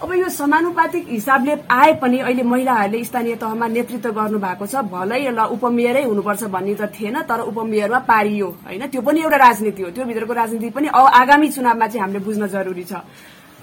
अब 0.00 0.12
यो 0.16 0.28
समानुपातिक 0.32 1.08
हिसाबले 1.08 1.54
आए 1.70 1.92
पनि 2.00 2.18
अहिले 2.18 2.42
महिलाहरूले 2.42 3.04
स्थानीय 3.04 3.34
तहमा 3.36 3.66
नेतृत्व 3.68 4.10
गर्नु 4.10 4.38
भएको 4.40 4.66
छ। 4.66 4.74
भलै 4.88 5.20
ल 5.28 5.40
उपमेयरै 5.56 6.02
हुनुपर्छ 6.08 6.42
भन्ने 6.48 6.74
त 6.74 6.88
थिएन 6.88 7.16
तर 7.28 7.40
उपमेयरमा 7.52 7.98
पारियो 8.08 8.48
होइन? 8.64 8.82
त्यो 8.88 9.00
पनि 9.00 9.20
एउटा 9.20 9.36
राजनीति 9.36 9.82
हो। 9.82 9.90
त्यो 9.92 10.04
भित्रको 10.08 10.32
राजनीति 10.32 10.70
पनि 10.72 10.88
आगामी 10.88 11.48
चुनावमा 11.52 11.86
चाहिँ 11.86 12.00
हामीले 12.00 12.24
बुझ्न 12.24 12.46
जरुरी 12.48 12.84
छ। 12.84 12.92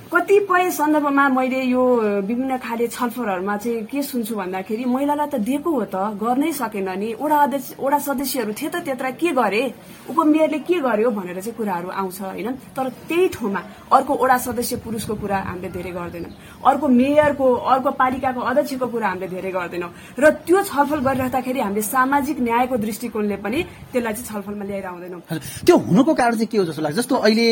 कतिपय 0.07 0.69
सन्दर्भमा 0.71 1.27
मैले 1.35 1.61
यो 1.67 1.83
विभिन्न 2.23 2.57
खाले 2.63 2.87
छलफलहरूमा 2.87 3.55
चाहिँ 3.59 3.83
के 3.91 4.01
सुन्छु 4.01 4.35
भन्दाखेरि 4.35 4.85
महिलालाई 4.87 5.27
त 5.27 5.35
दिएको 5.43 5.67
हो 5.67 5.83
त 5.91 5.95
गर्नै 6.15 6.51
सकेन 6.55 6.89
नि। 6.95 7.11
ओडा 7.19 7.37
अध्यक्ष 7.43 7.75
ओडा 7.75 7.97
सदस्यहरू 8.07 8.53
थिए 8.55 8.69
त 8.71 8.87
त्यत्र 8.87 9.11
के 9.19 9.31
गरे? 9.35 9.63
उपमेयरले 10.07 10.59
के 10.63 10.79
गर्यो 10.79 11.11
भनेर 11.11 11.39
चाहिँ 11.43 11.57
कुराहरू 11.59 11.89
आउँछ 11.91 12.21
होइन? 12.23 12.47
तर 12.71 12.87
त्यही 13.03 13.27
ठाउँमा 13.35 13.61
अर्को 13.91 14.13
ओडा 14.15 14.37
सदस्य 14.47 14.75
पुरुषको 14.79 15.15
कुरा 15.19 15.37
हामीले 15.43 15.69
धेरै 15.75 15.91
गर्दैनौँ। 15.91 16.31
अर्को 16.63 16.87
मेयरको 16.87 17.47
अर्को 17.67 17.91
पालिकाको 17.99 18.41
अध्यक्षको 18.47 18.87
कुरा 18.87 19.07
हामीले 19.11 19.27
धेरै 19.27 19.51
गर्दैनौँ। 19.51 19.91
र 20.23 20.23
त्यो 20.47 20.63
छलफल 20.71 20.99
गरिराख्दाखेरि 21.03 21.59
हामीले 21.59 21.83
सामाजिक 21.83 22.37
न्यायको 22.47 22.75
दृष्टिकोणले 22.79 23.37
पनि 23.43 23.59
त्यसलाई 23.91 24.13
चाहिँ 24.15 24.27
छलफलमा 24.31 24.65
ल्याएर 24.71 24.85
आउँदैनौँ 24.87 25.21
त्यो 25.67 25.75
हुनुको 25.75 26.13
कारण 26.15 26.35
चाहिँ 26.39 26.47
के 26.47 26.57
हो 26.57 26.65
जस्तो 26.71 26.81
लाग्छ? 26.81 26.95
जस्तो 26.95 27.15
अहिले 27.27 27.47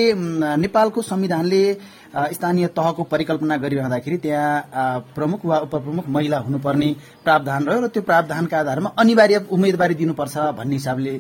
नेपालको 0.63 1.01
संविधानले 1.03 1.63
स्थानीय 2.13 2.67
तहको 2.77 3.03
परिकल्पना 3.03 3.55
गरिरहँदाखेरि 3.57 4.18
त्यहाँ 4.18 5.00
प्रमुख 5.15 5.46
वा 5.46 5.57
उपप्रमुख 5.68 6.05
महिला 6.15 6.37
हुनुपर्ने 6.46 6.89
प्रावधान 7.24 7.61
रह्यो 7.68 7.81
र 7.81 7.87
त्यो 7.87 8.01
प्रावधानका 8.03 8.59
आधारमा 8.59 8.89
अनिवार्य 9.00 9.37
उम्मेदवारी 9.51 9.96
दिनुपर्छ 9.96 10.37
भन्ने 10.59 10.75
हिसाबले 10.75 11.13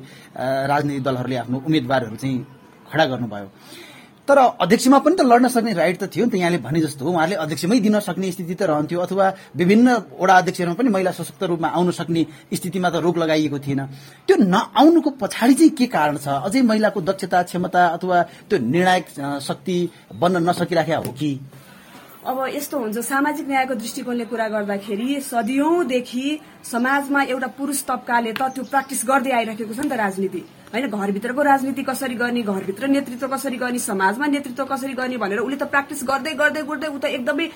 राजनीतिक 0.71 1.03
दलहरूले 1.03 1.35
आफ्नो 1.35 1.57
उम्मेद्वारहरू 1.67 2.15
चाहिँ 2.15 2.37
खडा 2.91 3.05
गर्नुभयो। 3.05 3.49
तर 4.27 4.37
अध्यक्षमा 4.37 4.97
पनि 5.05 5.15
त 5.15 5.21
लड्न 5.21 5.47
सक्ने 5.53 5.73
राइट 5.73 5.97
त 6.01 6.09
थियो 6.09 6.25
नि 6.25 6.31
त 6.31 6.35
यहाँले 6.35 6.57
भने 6.65 6.81
जस्तो 6.81 7.05
उहाँले 7.05 7.35
अध्यक्षमै 7.45 7.79
दिन 7.79 7.99
सक्ने 8.01 8.31
स्थिति 8.31 8.55
त 8.55 8.61
रहन्थ्यो 8.73 8.99
अथवा 8.99 9.25
विभिन्न 9.53 9.87
वडा 10.17 10.35
अध्यक्षहरूमा 10.41 10.77
पनि 10.81 10.89
महिला 10.89 11.11
सशक्त 11.13 11.43
रूपमा 11.45 11.67
आउन 11.77 11.91
सक्ने 11.93 12.25
स्थितिमा 12.53 12.89
त 12.89 12.95
रोक 13.05 13.17
लगाइएको 13.21 13.59
थिएन। 13.61 13.81
त्यो 14.25 14.35
नआउनुको 14.49 15.09
पछाडि 15.21 15.53
चाहिँ 15.53 15.71
के 15.77 15.85
कारण 15.93 16.17
छ? 16.17 16.27
अझै 16.41 16.61
महिलाको 16.61 17.01
दक्षता 17.05 17.43
क्षमता 17.53 17.85
अथवा 18.01 18.21
त्यो 18.49 18.57
निर्णायक 18.65 19.05
शक्ति 19.45 19.77
बन्न 20.17 20.41
नसकिराखेका 20.49 20.97
हो 21.05 21.11
कि? 21.13 21.31
अब 22.25 22.37
यस्तो 22.49 22.75
हुन्छ 22.81 22.97
सामाजिक 23.05 23.47
न्यायको 23.47 23.73
दृष्टिकोणले 23.77 24.25
कुरा 24.25 24.47
गर्दाखेरि 24.49 25.21
सदियौंदेखि 25.21 26.27
समाजमा 26.65 27.21
एउटा 27.29 27.47
पुरुष 27.53 27.83
तब्काले 27.85 28.31
त 28.33 28.41
त्यो 28.57 28.63
प्र्याक्टिस 28.73 29.01
गर्दै 29.05 29.31
आइरहेको 29.37 29.73
छ 29.73 29.79
नि 29.85 29.89
त 29.89 29.93
राजनीति। 29.93 30.41
होइन 30.75 30.87
घरभित्रको 30.91 31.41
राजनीति 31.41 31.83
कसरी 31.87 32.15
गर्ने 32.15 32.41
घरभित्र 32.43 32.87
नेतृत्व 32.87 33.27
कसरी 33.31 33.57
गर्ने 33.57 33.79
समाजमा 33.79 34.25
नेतृत्व 34.27 34.63
कसरी 34.67 34.93
गर्ने 34.93 35.17
भनेर 35.17 35.39
उसले 35.39 35.55
त 35.55 35.63
प्र्याक्टिस 35.71 36.03
गर्दै 36.03 36.33
गर्दै 36.35 36.61
गर्दै 36.67 36.87
ऊ 36.91 36.97
त 36.99 37.05
एकदमै 37.15 37.47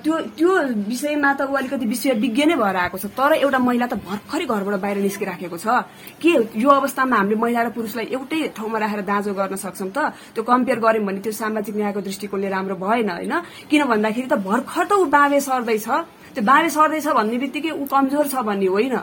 त्यो 0.00 0.14
त्यो 0.40 0.50
विषयमा 0.88 1.32
त 1.36 1.40
ऊ 1.44 1.52
अलिकति 1.60 1.86
विषय 1.86 2.12
विज्ञ 2.24 2.44
नै 2.48 2.56
भएर 2.56 2.76
आएको 2.88 2.96
छ। 2.96 3.12
तर 3.12 3.32
एउटा 3.44 3.58
महिला 3.60 3.86
त 3.92 4.00
भर्खरै 4.00 4.46
घरबाट 4.48 4.80
बाहिर 4.80 4.98
निस्किराखेको 5.04 5.56
छ। 5.60 5.84
के 6.16 6.32
यो 6.56 6.68
अवस्थामा 6.80 7.16
हामीले 7.16 7.36
महिला 7.36 7.60
र 7.62 7.68
पुरुषलाई 7.76 8.06
एउटै 8.16 8.40
ठाउँमा 8.56 8.78
राखेर 8.80 9.00
दाँजो 9.04 9.32
गर्न 9.36 9.56
सक्छौँ 9.60 9.92
त? 9.92 9.98
त्यो 10.32 10.42
कम्पेयर 10.42 10.78
गर्यौँ 10.80 11.04
भने 11.04 11.20
त्यो 11.20 11.32
सामाजिक 11.36 11.76
न्यायको 11.76 12.00
दृष्टिकोणले 12.00 12.48
राम्रो 12.48 12.76
भएन 12.80 13.10
होइन? 13.12 13.34
किन 13.68 13.84
भन्दाखेरि 13.84 14.28
त 14.32 14.40
भर्खर 14.40 14.84
त 14.88 14.92
ऊ 14.96 15.04
बाँबे 15.12 15.40
सर्दैछ। 15.44 15.88
त्यो 16.32 16.40
बाँबे 16.40 16.68
सर्दैछ 16.72 17.06
भन्ने 17.20 17.36
बित्तिकै 17.36 17.70
ऊ 17.76 17.84
कमजोर 17.84 18.26
छ 18.32 18.34
भन्ने 18.48 18.66
होइन। 18.72 18.96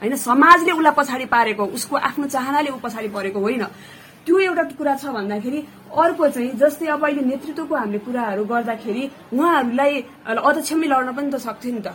होइन 0.00 0.16
समाजले 0.16 0.72
उसलाई 0.72 0.94
पछाडि 0.98 1.26
पारेको 1.34 1.64
उसको 1.76 1.96
आफ्नो 2.08 2.26
चाहनाले 2.26 2.70
ऊ 2.70 2.78
पछाडि 2.82 3.08
परेको 3.08 3.40
होइन। 3.40 3.64
त्यो 4.26 4.38
एउटा 4.38 4.62
कुरा 4.78 4.94
छ 4.94 5.04
भन्दाखेरि 5.16 5.58
अर्को 5.96 6.28
चाहिँ 6.28 6.50
जस्तै 6.60 6.86
अब 6.94 7.04
अहिले 7.04 7.22
नेतृत्वको 7.30 7.74
हामीले 7.74 7.98
कुराहरू 8.06 8.44
गर्दाखेरि 8.44 9.02
उहाँहरूलाई 9.32 9.92
अध्यक्षमै 10.28 10.86
लड्न 10.86 11.10
पनि 11.16 11.28
त 11.32 11.36
सक्थ्यो 11.40 11.72
नि 11.72 11.80
त। 11.80 11.88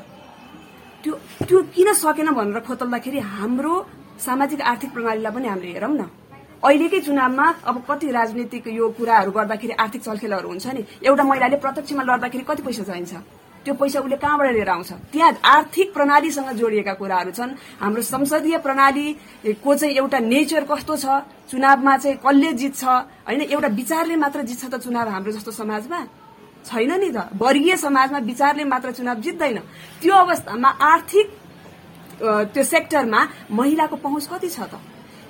त्यो 1.03 1.13
त्यो 1.47 1.57
किन 1.75 1.93
सकेन 1.93 2.29
भनेर 2.33 2.59
खोतल्दाखेरि 2.67 3.19
हाम्रो 3.37 3.73
सामाजिक 4.25 4.61
आर्थिक 4.61 4.89
प्रणालीलाई 4.93 5.31
पनि 5.35 5.47
हामीले 5.47 5.71
हेरौँ 5.73 5.93
न। 5.93 6.03
अहिलेकै 6.63 6.99
चुनावमा 7.05 7.45
अब 7.69 7.75
कति 7.89 8.07
राजनीतिक 8.11 8.67
यो 8.71 8.89
कुराहरू 8.97 9.31
गर्दाखेरि 9.31 9.73
आर्थिक 9.83 10.01
चलखेलहरू 10.01 10.47
हुन्छ 10.49 10.65
नि। 10.73 10.81
एउटा 11.05 11.23
महिलाले 11.23 11.57
प्रत्यक्षमा 11.59 12.03
लड्दाखेरि 12.03 12.43
कति 12.49 12.61
पैसा 12.63 12.83
चाहिन्छ? 12.83 13.13
त्यो 13.63 13.73
पैसा 13.73 13.99
उसले 13.99 14.17
कहाँबाट 14.19 14.51
लिएर 14.53 14.69
आउँछ? 14.69 14.91
त्यहाँ 15.11 15.31
आर्थिक 15.39 15.93
प्रणालीसँग 15.93 16.49
जोडिएका 16.59 16.93
कुराहरू 16.99 17.31
छन्। 17.31 17.51
हाम्रो 17.79 18.01
संसदीय 18.01 18.57
प्रणालीको 18.59 19.75
चाहिँ 19.75 19.95
एउटा 19.95 20.19
नेचर 20.19 20.63
कस्तो 20.67 20.95
छ? 20.95 21.05
चुनावमा 21.51 21.97
चाहिँ 21.97 22.17
कसले 22.19 22.51
जित्छ? 22.53 22.83
होइन 22.83 23.41
एउटा 23.41 23.67
विचारले 23.79 24.15
मात्र 24.15 24.41
जित्छ 24.43 24.63
त 24.67 24.75
चुनाव 24.83 25.07
हाम्रो 25.09 25.31
जस्तो 25.31 25.51
समाजमा? 25.51 25.99
छैन 26.63 26.91
नि 26.99 27.09
त। 27.11 27.17
वर्गीय 27.35 27.75
समाजमा 27.77 28.19
विचारले 28.19 28.63
मात्र 28.63 28.91
चुनाव 28.91 29.17
जित्दैन। 29.23 29.57
त्यो 30.01 30.13
अवस्थामा 30.15 30.69
आर्थिक 30.69 31.27
त्यो 32.23 32.63
सेक्टरमा 32.63 33.21
महिलाको 33.51 33.95
पहुँच 33.95 34.27
कति 34.27 34.49
छ 34.49 34.59
त? 34.71 34.79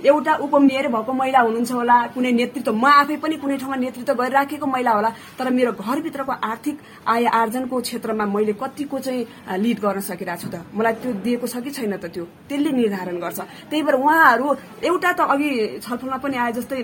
एउटा 0.05 0.33
उपमेयर 0.45 0.87
भएको 0.87 1.13
महिला 1.13 1.39
हुनुहुन्छ 1.39 1.71
होला 1.71 1.97
कुनै 2.13 2.31
नेतृत्व 2.31 2.73
म 2.75 2.85
आफै 2.85 3.15
पनि 3.23 3.35
कुनै 3.43 3.57
ठाउँमा 3.57 3.75
नेतृत्व 3.83 4.13
गरिराखेको 4.13 4.65
महिला 4.67 4.91
होला 4.91 5.09
तर 5.39 5.49
मेरो 5.49 5.71
घरभित्रको 5.71 6.31
आर्थिक 6.31 6.75
आय 7.07 7.25
आर्जनको 7.41 7.79
क्षेत्रमा 7.81 8.25
मैले 8.25 8.53
कतिको 8.61 8.99
चाहिँ 8.99 9.21
लिड 9.63 9.79
गर्न 9.79 9.99
सकिरहेको 10.09 10.41
छु 10.41 10.47
त। 10.51 10.55
मलाई 10.75 10.93
त्यो 11.01 11.11
दिएको 11.23 11.47
छ 11.47 11.55
कि 11.63 11.71
छैन 11.71 11.95
त 11.97 12.05
त्यो? 12.13 12.25
त्यसले 12.49 12.71
निर्धारण 12.71 13.17
गर्छ। 13.23 13.39
त्यही 13.69 13.81
भएर 13.83 13.95
उहाँहरू 13.95 14.47
एउटा 14.83 15.11
त 15.17 15.19
अघि 15.33 15.49
छलफलमा 15.83 16.17
पनि 16.23 16.37
आए 16.37 16.51
जस्तै 16.51 16.81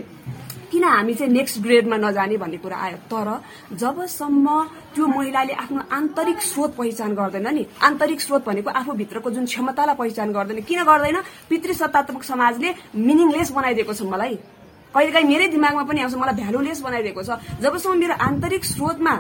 किन 0.72 0.84
हामी 0.84 1.14
चाहिँ 1.14 1.34
नेक्स्ट 1.34 1.62
ग्रेडमा 1.62 1.98
नजाने 1.98 2.38
भन्ने 2.38 2.58
कुरा 2.58 2.78
आयो? 2.78 2.98
तर 3.12 3.28
जबसम्म 3.76 4.48
त्यो 4.96 5.08
महिलाले 5.08 5.54
आफ्नो 5.54 5.82
आन्तरिक 5.92 6.40
स्रोत 6.42 6.72
पहिचान 6.78 7.14
गर्दैन 7.16 7.48
नि 7.54 7.66
आन्तरिक 7.82 8.20
स्रोत 8.22 8.46
भनेको 8.46 8.70
आफूभित्रको 8.70 9.30
जुन 9.30 9.46
क्षमतालाई 9.46 9.96
पहिचान 9.96 10.32
गर्दैन। 10.32 10.62
किन 10.64 10.84
गर्दैन? 10.84 11.18
पितृसत्तात्मक 11.50 12.24
समाजले 12.24 12.70
मिनिङलेस 12.96 13.52
बनाइदिएको 13.52 13.94
छ 13.94 14.02
मलाई। 14.06 14.36
कहिलेकाहीँ 14.94 15.28
मेरै 15.28 15.48
दिमागमा 15.54 15.84
पनि 15.86 16.00
आउँछ 16.02 16.16
मलाई 16.18 16.36
भ्यालुलेस 16.42 16.80
बनाइदिएको 16.82 17.22
छ। 17.22 17.30
जबसम्म 17.62 17.98
मेरो 18.00 18.14
आन्तरिक 18.18 18.64
स्रोतमा 18.66 19.14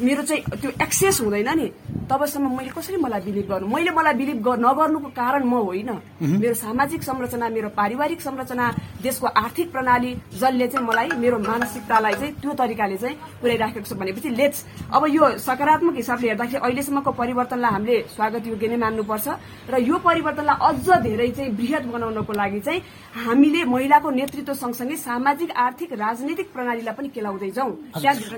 मेरो 0.00 0.22
चाहिँ 0.22 0.42
त्यो 0.60 0.70
एक्सेस 0.82 1.20
हुँदैन 1.20 1.48
नि। 1.58 1.66
तबसम्म 2.10 2.48
मैले 2.56 2.70
कसरी 2.74 2.96
मलाई 2.96 3.20
बिलिभ 3.20 3.46
गर्नु? 3.50 3.66
मैले 3.68 3.90
मलाई 3.90 4.14
बिलिभ 4.14 4.48
नगर्नुको 4.60 5.08
कारण 5.14 5.44
म 5.44 5.54
होइन। 5.68 5.90
मेरो 6.20 6.54
सामाजिक 6.54 7.02
संरचना 7.02 7.48
मेरो 7.48 7.68
पारिवारिक 7.76 8.20
संरचना 8.20 8.66
देशको 9.02 9.26
आर्थिक 9.26 9.70
प्रणाली 9.72 10.10
जसले 10.34 10.66
चाहिँ 10.68 10.86
मलाई 10.86 11.08
मेरो 11.20 11.38
मानसिकतालाई 11.38 12.14
चाहिँ 12.14 12.32
त्यो 12.40 12.52
तरिकाले 12.58 12.96
चाहिँ 12.96 13.16
पुर्याइराखेको 13.40 13.86
छ 13.86 13.92
भनेपछि 14.00 14.28
लेट्स 14.40 14.64
अब 14.90 15.06
यो 15.08 15.24
सकारात्मक 15.38 15.96
हिसाबले 15.96 16.28
हेर्दाखेरि 16.28 16.60
अहिलेसम्मको 16.60 17.10
परिवर्तनलाई 17.12 17.72
हामीले 17.72 17.96
स्वागत 18.16 18.46
योग्य 18.46 18.68
नै 18.68 18.76
मान्नुपर्छ। 18.76 19.28
र 19.70 19.74
यो 19.78 19.96
परिवर्तनलाई 20.00 20.56
अझ 20.68 20.88
धेरै 21.06 21.28
चाहिँ 21.30 21.50
वृहत 21.54 21.84
बनाउनको 21.94 22.32
लागि 22.32 22.60
चाहिँ 22.60 22.80
हामीले 23.26 23.64
महिलाको 23.64 24.10
नेतृत्व 24.10 24.54
सँगसँगै 24.54 24.96
सामाजिक 24.98 25.50
आर्थिक 25.56 25.92
राजनीतिक 25.94 26.52
प्रणालीलाई 26.52 26.94
पनि 26.98 27.08
केलाउँदै 27.14 27.50
जाउँ 27.50 27.72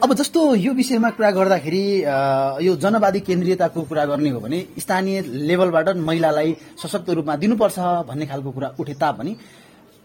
अब 0.02 0.12
जस्तो 0.12 0.40
यो 0.56 0.72
विषयमा 0.72 1.10
कुरा 1.16 1.30
गर्दाखेरि 1.52 2.66
यो 2.66 2.74
जनवादी 2.76 3.20
केन्द्रीयताको 3.20 3.80
कुरा 3.84 4.04
गर्ने 4.06 4.30
हो 4.30 4.40
भने 4.40 4.58
स्थानीय 4.78 5.20
लेभलबाट 5.48 5.88
महिलालाई 5.98 6.56
सशक्त 6.82 7.10
रूपमा 7.10 7.36
दिनुपर्छ 7.36 7.78
भन्ने 8.08 8.26
खालको 8.26 8.50
कुरा 8.50 8.68
उठे 8.80 8.94
तापनि 8.96 9.36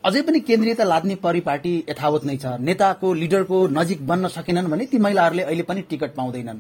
अझै 0.03 0.21
पनि 0.21 0.39
केन्द्रीयता 0.39 0.83
लाद्ने 0.83 1.15
परिपाटी 1.23 1.73
यथावत 1.89 2.23
नै 2.25 2.35
छ। 2.37 2.45
नेताको 2.59 3.13
लिडरको 3.13 3.57
नजिक 3.79 4.05
बन्न 4.07 4.27
सकेनन् 4.27 4.67
भने 4.67 4.85
ती 4.85 4.97
महिलाहरूले 4.99 5.43
अहिले 5.43 5.63
पनि 5.63 5.81
टिकट 5.89 6.11
पाउँदैनन्। 6.15 6.59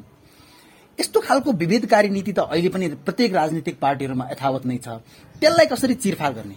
यस्तो 0.99 1.19
खालको 1.21 1.51
विभेदकारी 1.53 2.09
नीति 2.09 2.31
त 2.31 2.39
अहिले 2.47 2.69
पनि 2.69 2.87
प्रत्येक 3.05 3.33
राजनीतिक 3.35 3.79
पार्टीहरूमा 3.79 4.25
यथावत 4.31 4.65
नै 4.65 4.77
छ। 4.77 4.87
त्यसलाई 5.41 5.65
कसरी 5.67 5.95
चिरफार 5.95 6.33
गर्ने? 6.33 6.55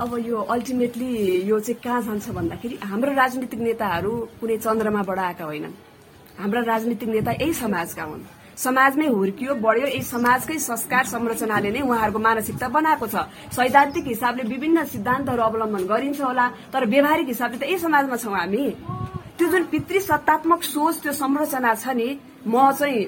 अब 0.00 0.10
यो 0.26 0.38
अल्टिमेटली 0.54 1.10
यो 1.50 1.58
चाहिँ 1.60 1.80
कहाँ 1.84 2.02
जान्छ 2.02 2.28
भन्दाखेरि 2.30 2.78
हाम्रो 2.82 3.12
राजनीतिक 3.14 3.60
नेताहरू 3.60 4.12
कुनै 4.40 4.56
चन्द्रमाबाट 4.58 5.18
आएका 5.18 5.44
होइनन्। 5.44 5.74
हाम्रा 6.38 6.60
राजनीतिक 6.62 7.08
नेता 7.08 7.32
यही 7.32 7.52
समाजका 7.54 8.02
हुन्। 8.02 8.22
समाजमै 8.56 9.06
हुर्कियो 9.06 9.54
बढ्यो। 9.60 9.86
यही 9.86 10.02
समाजकै 10.02 10.58
संस्कार 10.58 11.04
संरचनाले 11.06 11.70
नै 11.70 11.80
उहाँहरूको 11.80 12.18
मानसिकता 12.18 12.68
बनाएको 12.68 13.06
छ। 13.06 13.16
सैद्धान्तिक 13.52 14.04
हिसाबले 14.06 14.42
विभिन्न 14.48 14.84
सिद्धान्तहरू 14.84 15.42
अवलम्बन 15.42 15.82
गरिन्छ 15.86 16.20
होला 16.20 16.46
तर 16.72 16.84
व्यवहारिक 16.88 17.28
हिसाबले 17.28 17.58
त 17.58 17.62
यही 17.68 17.78
समाजमा 17.78 18.16
छौँ 18.16 18.36
हामी। 18.36 18.64
त्यो 19.36 19.46
जुन 19.48 19.62
पितृ 19.72 20.00
सत्तात्मक 20.00 20.62
सोच 20.64 20.94
त्यो 21.02 21.12
संरचना 21.12 21.74
छ 21.74 21.88
नि 21.96 22.08
म 22.48 22.72
चाहिँ 22.72 23.04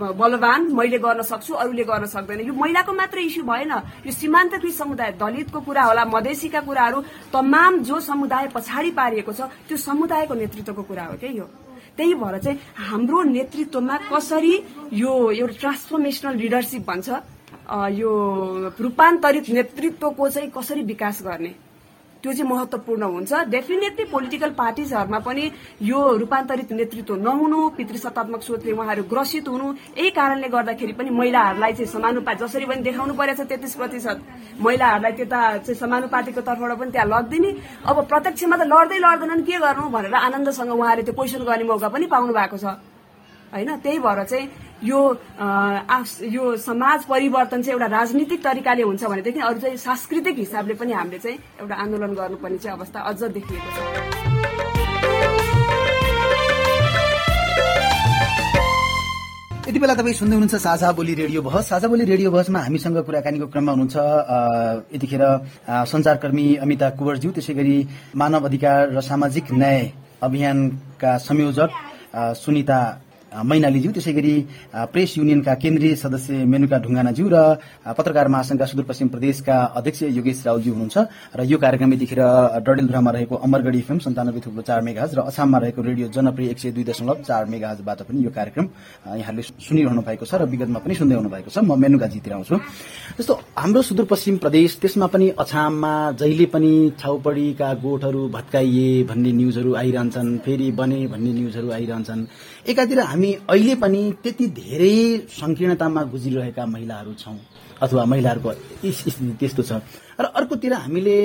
बलवान 0.00 0.72
मैले 0.72 0.98
गर्न 0.98 1.20
सक्छु 1.28 1.52
अरूले 1.60 1.84
गर्न 1.84 2.04
सक्दैन। 2.08 2.40
यो 2.40 2.52
महिलाको 2.56 2.92
मात्र 2.92 3.18
इस्यु 3.20 3.44
भएन। 3.44 3.72
यो 4.08 4.12
सीमान्तकृत 4.12 4.72
समुदाय 4.72 5.12
दलितको 5.20 5.60
कुरा 5.60 5.82
होला 5.84 6.04
मधेसीका 6.08 6.60
कुराहरू 6.64 6.98
तमाम 7.28 7.72
जो 7.84 8.00
समुदाय 8.00 8.48
पछाडि 8.56 8.90
पारिएको 8.96 9.32
छ 9.32 9.40
त्यो 9.68 9.76
समुदायको 9.76 10.34
नेतृत्वको 10.40 10.82
कुरा 10.88 11.04
हो 11.04 11.14
क्या 11.20 11.30
यो? 11.36 11.44
त्यही 11.96 12.14
भएर 12.14 12.38
चाहिँ 12.38 12.58
हाम्रो 12.88 13.22
नेतृत्वमा 13.22 13.96
कसरी 14.12 14.54
यो 14.92 15.12
एउटा 15.30 15.58
ट्रान्सफर्मेसनल 15.60 16.36
लिडरसिप 16.36 16.86
भन्छ 16.86 17.08
यो 18.00 18.10
रूपान्तरित 18.80 19.48
नेतृत्वको 19.48 20.28
चाहिँ 20.28 20.50
कसरी 20.50 20.82
विकास 20.82 21.22
गर्ने? 21.22 21.54
त्यो 22.22 22.32
चाहिँ 22.32 22.50
महत्वपूर्ण 22.50 23.02
हुन्छ। 23.02 23.32
डेफिनेटली 23.48 24.04
पोलिटिकल 24.12 24.50
पार्टिजहरूमा 24.52 25.18
पनि 25.24 25.44
यो 25.82 26.00
रूपान्तरित 26.20 26.72
नेतृत्व 26.72 27.14
नहुनु 27.16 27.58
पितृसत्तात्मक 27.76 28.42
सोचले 28.42 28.72
उहाँहरू 28.72 29.02
ग्रसित 29.12 29.48
हुनु 29.48 29.66
यही 29.98 30.10
कारणले 30.10 30.48
गर्दाखेरि 30.48 30.92
पनि 30.92 31.10
महिलाहरूलाई 31.10 31.72
चाहिँ 31.72 31.92
समानुपात 31.92 32.36
जसरी 32.42 32.64
पनि 32.66 32.82
देखाउनु 32.82 33.14
परेको 33.14 33.44
छ 33.44 33.48
तेत्तिस 33.48 33.74
प्रतिशत। 33.80 34.18
महिलाहरूलाई 34.60 35.12
त्यता 35.16 35.40
चाहिँ 35.64 35.78
समानुपातिको 35.80 36.40
तर्फबाट 36.40 36.78
पनि 36.78 36.90
त्यहाँ 36.92 37.08
लग्दिने। 37.08 37.50
अब 37.88 37.96
प्रत्यक्षमा 38.04 38.56
त 38.56 38.62
लड्दै 38.68 38.98
लड्दैनन् 39.00 39.44
के 39.48 39.56
गर्नु 39.64 39.88
भनेर 39.88 40.14
आनन्दसँग 40.14 40.72
उहाँले 40.76 41.02
त्यो 41.08 41.14
क्वेसन 41.16 41.42
गर्ने 41.48 41.64
मौका 41.64 41.88
पनि 41.88 42.06
पाउनु 42.06 42.32
भएको 42.36 42.58
छ। 42.60 42.66
होइन? 43.52 43.76
त्यही 43.82 43.98
भएर 43.98 44.24
चाहिँ 44.24 44.48
यो 44.84 45.00
यो 46.32 46.56
समाज 46.56 47.04
परिवर्तन 47.04 47.62
चाहिँ 47.62 47.72
एउटा 47.72 47.86
राजनीतिक 47.96 48.44
तरिकाले 48.44 48.82
हुन्छ 48.82 49.04
भनेदेखि 49.04 49.40
अरू 49.40 49.58
चाहिँ 49.60 49.76
सांस्कृतिक 49.76 50.38
हिसाबले 50.38 50.74
पनि 50.80 50.92
हामीले 50.92 51.18
चाहिँ 51.18 51.38
एउटा 51.60 51.74
आन्दोलन 51.74 52.12
गर्नुपर्ने 52.14 52.58
चाहिँ 52.58 52.76
अवस्था 52.78 53.00
अझ 53.00 53.22
देखिएको 53.22 53.70
छ। 53.76 53.78
यति 59.68 59.78
बेला 59.78 59.94
तपाईँ 59.94 60.14
सुन्दै 60.14 60.34
हुनुहुन्छ 60.34 60.56
साझा 60.62 60.90
बोली 60.98 61.14
रेडियो 61.14 61.42
बहस। 61.42 61.68
साझा 61.68 61.88
बोली 61.88 62.04
रेडियो 62.04 62.30
बहसमा 62.30 62.58
हामीसँग 62.58 62.96
कुराकानीको 63.06 63.46
क्रममा 63.52 63.72
हुनुहुन्छ 63.72 63.96
यतिखेर 64.94 65.22
संचारकर्मी 65.86 66.46
अमिता 66.64 66.88
कुवरज्यू 66.98 67.30
त्यसै 67.30 67.54
गरी 67.54 67.76
मानव 68.16 68.44
अधिकार 68.50 68.90
र 68.96 69.00
सामाजिक 69.00 69.52
न्याय 69.52 69.80
अभियानका 70.22 71.16
संयोजक 71.28 71.70
सुनिता 72.42 72.80
मैनालीज्यू 73.30 73.90
त्यसै 73.92 74.12
गरी 74.12 74.34
प्रेस 74.92 75.10
युनियनका 75.18 75.54
केन्द्रीय 75.62 75.94
सदस्य 76.02 76.44
मेनुका 76.52 76.78
ढुङ्गानाज्यू 76.84 77.26
र 77.30 77.36
पत्रकार 77.98 78.28
महासंघका 78.34 78.66
सुदूरपश्चिम 78.66 79.08
प्रदेशका 79.14 79.56
अध्यक्ष 79.78 80.02
योगेश 80.18 80.42
राउज्यू 80.46 80.72
हुनुहुन्छ 80.74 80.96
र 81.38 81.40
यो 81.46 81.58
कार्यक्रम 81.64 81.92
यतिखेर 81.94 82.22
डडेलधुरामा 82.66 83.10
रहेको 83.16 83.34
अमरगढी 83.46 83.80
फिल्म 83.86 84.00
सन्तानब्बे 84.06 84.40
थुप्रो 84.46 84.62
चार 84.68 84.80
मेगाज 84.82 85.10
र 85.14 85.20
असाममा 85.30 85.58
रहेको 85.62 85.80
रेडियो 85.82 86.08
जनप्रिय 86.10 86.50
एक 86.50 86.58
सय 86.58 86.70
दुई 86.74 86.84
दशमलव 86.90 87.22
चार 87.28 87.44
मेगाजबाट 87.54 88.02
पनि 88.08 88.24
यो 88.24 88.30
कार्यक्रम 88.38 88.66
यहाँले 89.22 89.42
सुनिरहनु 89.42 90.02
भएको 90.08 90.24
छ 90.26 90.34
र 90.42 90.50
विगतमा 90.50 90.78
पनि 90.82 90.94
सुन्दै 90.98 91.16
हुनु 91.16 91.30
भएको 91.30 91.50
छ। 91.54 91.58
म 91.62 91.78
मेनुका 91.78 92.06
जितिर 92.10 92.32
आउँछु 92.34 92.56
जस्तो 93.18 93.34
हाम्रो 93.56 93.82
सुदूरपश्चिम 93.88 94.36
प्रदेश 94.42 94.78
त्यसमा 94.82 95.06
पनि 95.06 95.28
अछाममा 95.38 95.94
जहिले 96.20 96.46
पनि 96.50 96.72
छाउपडीका 97.00 97.68
गोठहरू 97.84 98.22
भत्काइए 98.34 98.88
भन्ने 99.10 99.30
न्युजहरू 99.38 99.70
आइरहन्छन् 99.82 100.38
फेरि 100.44 100.70
बने 100.78 101.00
भन्ने 101.12 101.30
न्युजहरू 101.38 101.68
आइरहन्छन्। 101.78 102.20
एकातिर 102.68 103.00
हामी 103.00 103.32
अहिले 103.48 103.74
पनि 103.74 104.00
त्यति 104.22 104.46
धेरै 104.46 105.26
संकीर्णतामा 105.30 106.02
गुज्रिरहेका 106.04 106.66
महिलाहरू 106.66 107.12
छौँ 107.14 107.38
अथवा 107.82 108.04
महिलाहरूको 108.04 108.52
स्थिति 108.92 109.32
त्यस्तो 109.40 109.62
छ। 109.62 109.72
र 110.20 110.24
अर्कोतिर 110.36 110.72
हामीले 110.74 111.16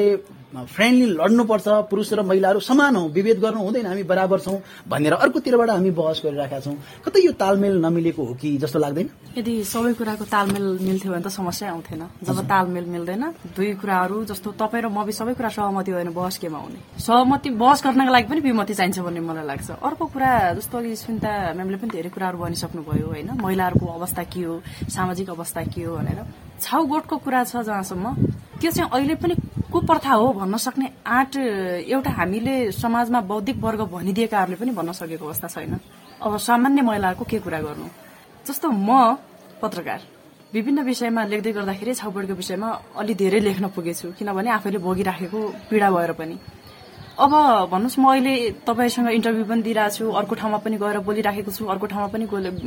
फ्रेन्डली 0.55 1.05
लड्नुपर्छ 1.13 1.67
पुरुष 1.91 2.13
र 2.13 2.21
महिलाहरू 2.23 2.59
समान 2.59 2.95
हौ 2.95 3.07
विभेद 3.09 3.39
गर्नु 3.39 3.59
हुँदैन 3.59 3.85
हामी 3.85 4.03
बराबर 4.03 4.39
छौँ 4.39 4.59
भनेर 4.87 5.13
अर्कोतिरबाट 5.13 5.69
हामी 5.69 5.91
बहस 5.91 6.21
गरिरहेका 6.25 6.59
छौँ। 6.59 6.75
कतै 7.05 7.19
यो 7.25 7.31
तालमेल 7.35 7.75
नमिलेको 7.85 8.23
हो 8.23 8.33
कि 8.33 8.57
जस्तो 8.57 8.79
लाग्दैन? 8.79 9.09
यदि 9.37 9.53
सबै 9.63 9.93
कुराको 9.93 10.25
तालमेल 10.25 10.65
मिल्थ्यो 10.81 11.11
भने 11.11 11.23
त 11.23 11.27
समस्या 11.27 11.69
आउँथेन। 11.71 12.01
जब 12.23 12.39
तालमेल 12.47 12.85
मिल्दैन 12.85 13.23
दुई 13.55 13.73
कुराहरू 13.81 14.23
जस्तो 14.25 14.51
तपाईँ 14.55 14.83
र 14.83 14.87
म 14.87 15.03
सबै 15.11 15.33
कुरा 15.33 15.49
सहमति 15.49 15.91
होइन 15.91 16.09
बहस 16.13 16.37
केमा 16.37 16.57
हुने। 16.57 16.79
सहमति 16.99 17.49
बहस 17.49 17.83
गर्नको 17.83 18.11
लागि 18.11 18.27
पनि 18.31 18.41
विमति 18.41 18.73
चाहिन्छ 18.73 18.99
भन्ने 18.99 19.19
मलाई 19.19 19.45
लाग्छ। 19.45 19.69
अर्को 19.83 20.05
कुरा 20.05 20.31
जस्तो 20.55 20.77
अघि 20.77 20.95
सुन्ता 20.95 21.31
म्यामले 21.55 21.77
पनि 21.77 21.89
धेरै 21.91 22.09
कुराहरू 22.15 22.37
भनिसक्नुभयो 22.37 23.07
होइन। 23.07 23.29
महिलाहरूको 23.41 23.85
अवस्था 23.85 24.23
के 24.23 24.41
हो 24.43 24.61
सामाजिक 24.87 25.29
अवस्था 25.29 25.61
के 25.73 25.83
हो 25.83 25.95
भनेर। 25.97 26.19
छाउ 26.61 26.81
गोठको 26.85 27.15
कुरा 27.19 27.43
छ 27.43 27.61
जहाँसम्म 27.67 28.05
त्यो 28.61 28.71
चाहिँ 28.71 28.89
अहिले 28.89 29.15
पनि 29.19 29.35
कुप्रथा 29.75 30.13
हो 30.15 30.31
भन्न 30.33 30.55
सक्ने 30.55 30.87
आँट 31.03 31.35
एउटा 31.91 32.11
हामीले 32.15 32.71
समाजमा 32.71 33.19
बौद्धिक 33.27 33.57
वर्ग 33.59 33.81
भनिदिएकाहरूले 33.91 34.55
पनि 34.55 34.71
भन्न 34.71 34.91
सकेको 34.95 35.25
अवस्था 35.25 35.47
छैन। 35.51 35.79
अब 36.23 36.37
सामान्य 36.39 36.81
महिलाहरूको 36.81 37.25
के 37.27 37.39
कुरा 37.43 37.59
गर्नु? 37.59 37.87
जस्तो 38.47 38.71
म 38.71 39.19
पत्रकार 39.59 39.99
विभिन्न 40.55 40.79
विषयमा 40.79 41.23
लेख्दै 41.27 41.51
गर्दाखेरि 41.51 41.93
छाउपडीको 41.93 42.33
विषयमा 42.39 42.69
अलि 42.95 43.13
धेरै 43.19 43.39
लेख्न 43.39 43.67
पुगेछु 43.75 44.15
किनभने 44.15 44.49
आफैले 44.55 44.79
भोगिराखेको 44.79 45.39
पीडा 45.67 45.91
भएर 45.91 46.11
पनि। 46.15 46.35
अब 47.15 47.31
भन्नुहोस् 47.71 47.99
म 47.99 48.11
अहिले 48.11 48.33
तपाईँसँग 48.67 49.07
इन्टरभ्यू 49.07 49.45
पनि 49.47 49.61
दिइरहेको 49.63 49.95
छु 49.95 50.11
अर्को 50.19 50.35
ठाउँमा 50.35 50.57
पनि 50.67 50.75
गएर 50.75 50.99
बोलिराखेको 50.99 51.51
छु 51.51 51.63
अर्को 51.63 51.87
ठाउँमा 51.87 52.07
पनि 52.11 52.25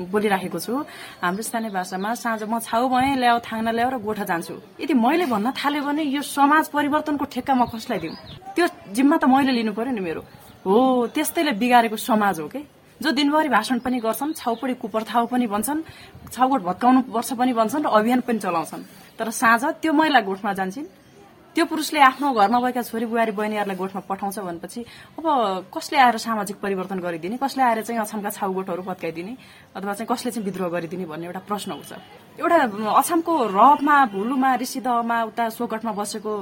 बोलिराखेको 0.09 0.59
छु। 0.59 0.73
हाम्रो 1.21 1.43
स्थानीय 1.45 1.69
भाषामा 1.69 2.15
साँझ 2.17 2.43
म 2.49 2.57
छाउ 2.57 2.89
भएँ 2.89 3.21
ल्याऊ 3.21 3.39
थाङ्ना 3.45 3.71
ल्याऊ 3.77 3.91
र 3.93 3.97
गोठा 4.01 4.25
जान्छु। 4.25 4.81
यदि 4.81 4.95
मैले 4.97 5.29
भन्न 5.29 5.53
थाल्यो 5.53 5.85
भने 5.85 6.03
यो 6.17 6.23
समाज 6.25 6.73
परिवर्तनको 6.73 7.25
ठेक्का 7.29 7.55
म 7.61 7.69
कसलाई 7.69 7.99
दिउँ 8.01 8.17
त्यो 8.57 8.67
जिम्मा 8.97 9.17
त 9.21 9.29
मैले 9.29 9.53
लिनु 9.53 9.77
पर्यो 9.77 9.93
नि 9.93 10.01
मेरो। 10.01 10.25
हो 10.65 10.77
त्यस्तैले 11.13 11.53
बिगारेको 11.53 11.97
समाज 12.01 12.41
हो 12.41 12.49
कि? 12.49 12.65
जो 13.05 13.13
दिनभरि 13.13 13.49
भाषण 13.53 13.79
पनि 13.85 14.01
गर्छन् 14.01 14.33
छाउपडी 14.33 14.75
कुप्रथाउ 14.81 15.27
पनि 15.29 15.47
भन्छन् 15.47 15.85
छाउगोठ 16.33 16.61
भत्काउनु 16.65 17.01
पर्छ 17.13 17.33
पनि 17.37 17.53
भन्छन् 17.53 17.85
र 17.85 17.89
अभियान 17.93 18.21
पनि 18.25 18.39
चलाउँछन्। 18.41 18.83
तर 19.21 19.29
साँझ 19.29 19.65
त्यो 19.85 19.93
महिला 19.93 20.21
गोठमा 20.25 20.53
जान्छन्। 20.57 20.98
त्यो 21.55 21.65
पुरुषले 21.65 22.01
आफ्नो 22.01 22.33
घरमा 22.33 22.59
भएका 22.61 22.83
छोरी 22.83 23.07
बुहारी 23.07 23.33
बहिनीहरूलाई 23.33 23.77
गोठमा 23.77 24.01
पठाउँछ 24.09 24.39
भनेपछि 24.39 24.81
अब 25.19 25.27
कसले 25.75 25.99
आएर 25.99 26.17
सामाजिक 26.17 26.57
परिवर्तन 26.61 26.99
गरिदिने? 27.01 27.37
कसले 27.43 27.63
आएर 27.63 27.83
चाहिँ 27.83 28.01
अछामका 28.01 28.31
छाउगोठहरू 28.31 28.83
पत्काइदिने 28.83 29.37
अथवा 29.77 29.93
चाहिँ 29.93 30.07
कसले 30.07 30.31
चाहिँ 30.31 30.45
विद्रोह 30.45 30.69
गरिदिने 30.69 31.05
भन्ने 31.05 31.27
एउटा 31.27 31.41
प्रश्न 31.49 31.73
आउँछ 31.73 31.93
एउटा 32.39 32.57
अछामको 33.01 33.33
रहमा 33.59 33.97
भुलुमा 34.15 34.55
ऋषिदहमा 34.63 35.23
उता 35.25 35.49
सोगठमा 35.51 35.93
बसेको 35.93 36.33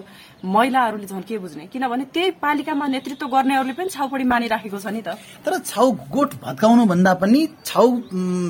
महिलाहरूले 0.45 1.07
झन् 1.07 1.23
के 1.23 1.39
बुझ्ने? 1.39 1.67
किनभने 1.73 2.05
त्यही 2.15 2.31
पालिकामा 2.43 2.87
नेतृत्व 2.87 3.27
गर्नेहरूले 3.27 3.73
पनि 3.73 3.89
छाउपडी 3.89 4.25
मानिराखेको 4.25 4.79
छ 4.79 4.87
नि 4.93 5.01
त। 5.01 5.17
तर 5.45 5.59
छाउ 5.65 5.91
गोठ 6.13 6.35
भत्काउनु 6.45 6.85
भन्दा 6.87 7.13
पनि 7.23 7.41
छाउ 7.65 7.89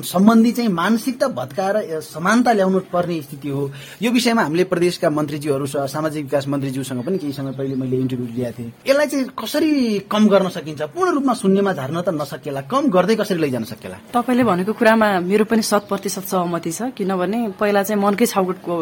सम्बन्धी 0.03 0.51
चाहिँ 0.51 0.71
मानसिकता 0.71 1.27
भत्काएर 1.31 1.99
समानता 2.03 2.51
ल्याउनु 2.53 2.79
पर्ने 2.91 3.21
स्थिति 3.21 3.49
हो। 3.49 3.71
यो 4.01 4.11
विषयमा 4.11 4.41
हामीले 4.43 4.63
प्रदेशका 4.67 5.09
मन्त्रीज्यूहरू 5.09 5.65
सामाजिक 5.65 6.23
विकास 6.23 6.47
मन्त्रीज्यूसँग 6.47 7.03
पनि 7.05 7.17
केही 7.17 7.33
समय 7.33 7.51
पहिले 7.57 7.75
मैले 7.75 7.97
इन्टरभ्यू 7.97 8.27
लिएको 8.35 8.51
थिएँ। 8.57 8.71
यसलाई 8.87 9.07
चाहिँ 9.07 9.25
कसरी 9.39 9.71
कम 10.11 10.27
गर्न 10.27 10.49
सकिन्छ? 10.53 10.81
पूर्ण 10.93 11.11
रूपमा 11.13 11.33
शून्यमा 11.33 11.71
झार्न 11.73 12.01
त 12.01 12.09
नसकेला। 12.13 12.61
कम 12.67 12.89
गर्दै 12.91 13.15
कसरी 13.15 13.39
लैजान 13.41 13.63
सकेला? 13.63 13.97
तपाईँले 14.13 14.43
भनेको 14.43 14.73
कुरामा 14.73 15.07
मेरो 15.23 15.45
पनि 15.49 15.61
शत 15.61 15.87
प्रतिशत 15.89 16.25
सहमति 16.29 16.71
छ। 16.71 16.81
किनभने 16.97 17.57
पहिला 17.59 17.83
चाहिँ 17.83 18.01
मनकै 18.01 18.25
छाउगुटको 18.25 18.75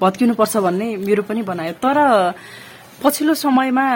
भत्किनुपर्छ 0.00 0.56
भन्ने 0.56 0.96
मेरो 0.96 1.22
पनि 1.28 1.42
बनायो 1.42 1.72
तर 1.84 1.98
पछिल्लो 3.02 3.34
समयमा 3.34 3.86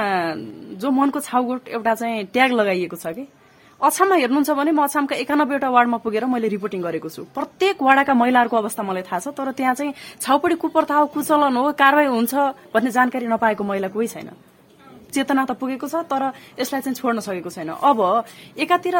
जो 0.80 0.90
मनको 0.90 1.20
छाउगुट 1.20 1.68
एउटा 1.68 1.94
चाहिँ 1.94 2.24
ट्याग 2.32 2.52
लगाइएको 2.52 2.96
छ 2.96 3.06
कि 3.16 3.26
अछाममा 3.80 4.16
हेर्नुहुन्छ 4.16 4.50
भने 4.50 4.72
म 4.72 4.82
अछामका 4.84 5.16
एकानब्बेवटा 5.16 5.68
वार्डमा 5.68 5.98
पुगेर 6.00 6.24
मैले 6.24 6.48
रिपोर्टिङ 6.48 6.80
गरेको 6.82 7.08
छु। 7.08 7.22
प्रत्येक 7.36 7.82
वार्डका 7.82 8.14
महिलाहरूको 8.14 8.56
अवस्था 8.56 8.82
मलाई 8.82 9.02
थाहा 9.04 9.18
छ 9.20 9.28
तर 9.36 9.52
त्यहाँ 9.52 9.74
चाहिँ 9.74 9.92
छाउपडी 10.20 10.54
कुप्रथा 10.56 10.94
हो 10.94 11.06
कुचलन 11.12 11.56
हो 11.56 11.72
कारवाही 11.76 12.06
हुन्छ 12.08 12.34
भन्ने 12.72 12.90
जानकारी 12.90 13.26
नपाएको 13.28 13.64
महिला 13.64 13.88
कोही 13.92 14.08
छैन। 14.08 14.30
चेतना 15.12 15.44
त 15.44 15.52
पुगेको 15.60 15.86
छ 15.88 16.00
तर 16.08 16.32
यसलाई 16.58 16.80
चाहिँ 16.80 16.96
छोड्न 16.96 17.20
सकेको 17.20 17.50
छैन। 17.50 17.70
अब 17.76 17.98
एकातिर 18.56 18.94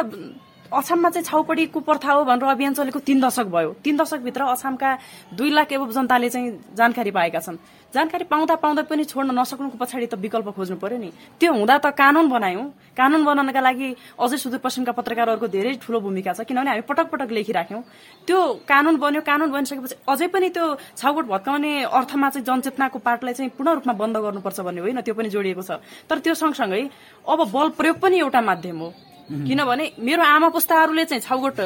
अछाममा 0.73 1.09
चाहिँ 1.09 1.25
छाउपडी 1.25 1.65
कुप्रथा 1.67 2.11
हो 2.11 2.23
भनेर 2.25 2.49
अभियान 2.49 2.73
चलेको 2.73 2.99
तीन 2.99 3.21
दशक 3.21 3.45
भयो। 3.45 3.75
तीन 3.83 3.97
दशकभित्र 3.97 4.41
अछामका 4.43 4.97
दुई 5.33 5.49
लाख 5.49 5.71
एवं 5.71 5.91
जनताले 5.91 6.29
चाहिँ 6.29 6.51
जानकारी 6.73 7.11
पाएका 7.11 7.39
छन्। 7.39 7.57
जानकारी 7.93 8.23
पाउँदा 8.25 8.55
पाउँदा 8.59 8.81
पनि 8.89 9.03
छोड्न 9.05 9.31
नसक्नुको 9.31 9.77
पछाडि 9.77 10.05
त 10.05 10.15
विकल्प 10.19 10.49
खोज्नु 10.51 10.75
पर्यो 10.75 10.97
नि। 10.97 11.09
त्यो 11.39 11.53
हुँदा 11.53 11.77
त 11.77 11.95
कानून 11.95 12.27
बनायौं। 12.27 12.65
कानून 12.91 13.23
बनाउनका 13.23 13.61
लागि 13.61 13.89
अझै 14.19 14.37
सुदूरपश्चिमका 14.37 14.91
पत्रकारहरूको 14.91 15.47
धेरै 15.47 15.79
ठूलो 15.79 15.99
भूमिका 16.03 16.33
छ। 16.33 16.43
किनभने 16.43 16.69
हामी 16.69 16.83
पटक 16.83 17.07
पटक 17.07 17.31
लेखिराख्यौं। 17.31 17.81
त्यो 18.27 18.37
कानून 18.67 18.95
बन्यो 18.99 19.21
कानून 19.21 19.49
बनिसकेपछि 19.51 19.95
अझै 20.11 20.27
पनि 20.27 20.49
त्यो 20.49 20.65
छाउगोट 20.97 21.25
भत्काउने 21.25 21.71
अर्थमा 21.87 22.29
चाहिँ 22.35 22.45
जनचेतनाको 22.45 22.99
पार्टलाई 22.99 23.33
चाहिँ 23.33 23.51
पूर्ण 23.55 23.79
रूपमा 23.79 23.93
बन्द 23.95 24.17
गर्नुपर्छ 24.17 24.59
भन्ने 24.59 24.81
होइन 24.81 24.99
त्यो 24.99 25.13
पनि 25.15 25.29
जोडिएको 25.29 25.63
छ। 25.63 25.79
तर 26.09 26.19
त्यो 26.19 26.33
सँगसँगै 26.35 26.83
अब 27.23 27.39
बल 27.47 27.67
प्रयोग 27.79 27.95
पनि 28.03 28.19
एउटा 28.19 28.41
माध्यम 28.43 28.79
हो। 28.79 28.89
किनभने 29.29 29.85
मेरो 29.99 30.23
आमा 30.23 30.49
पुस्ताहरूले 30.49 31.05
चाहिँ 31.05 31.21
छाउगोट 31.21 31.59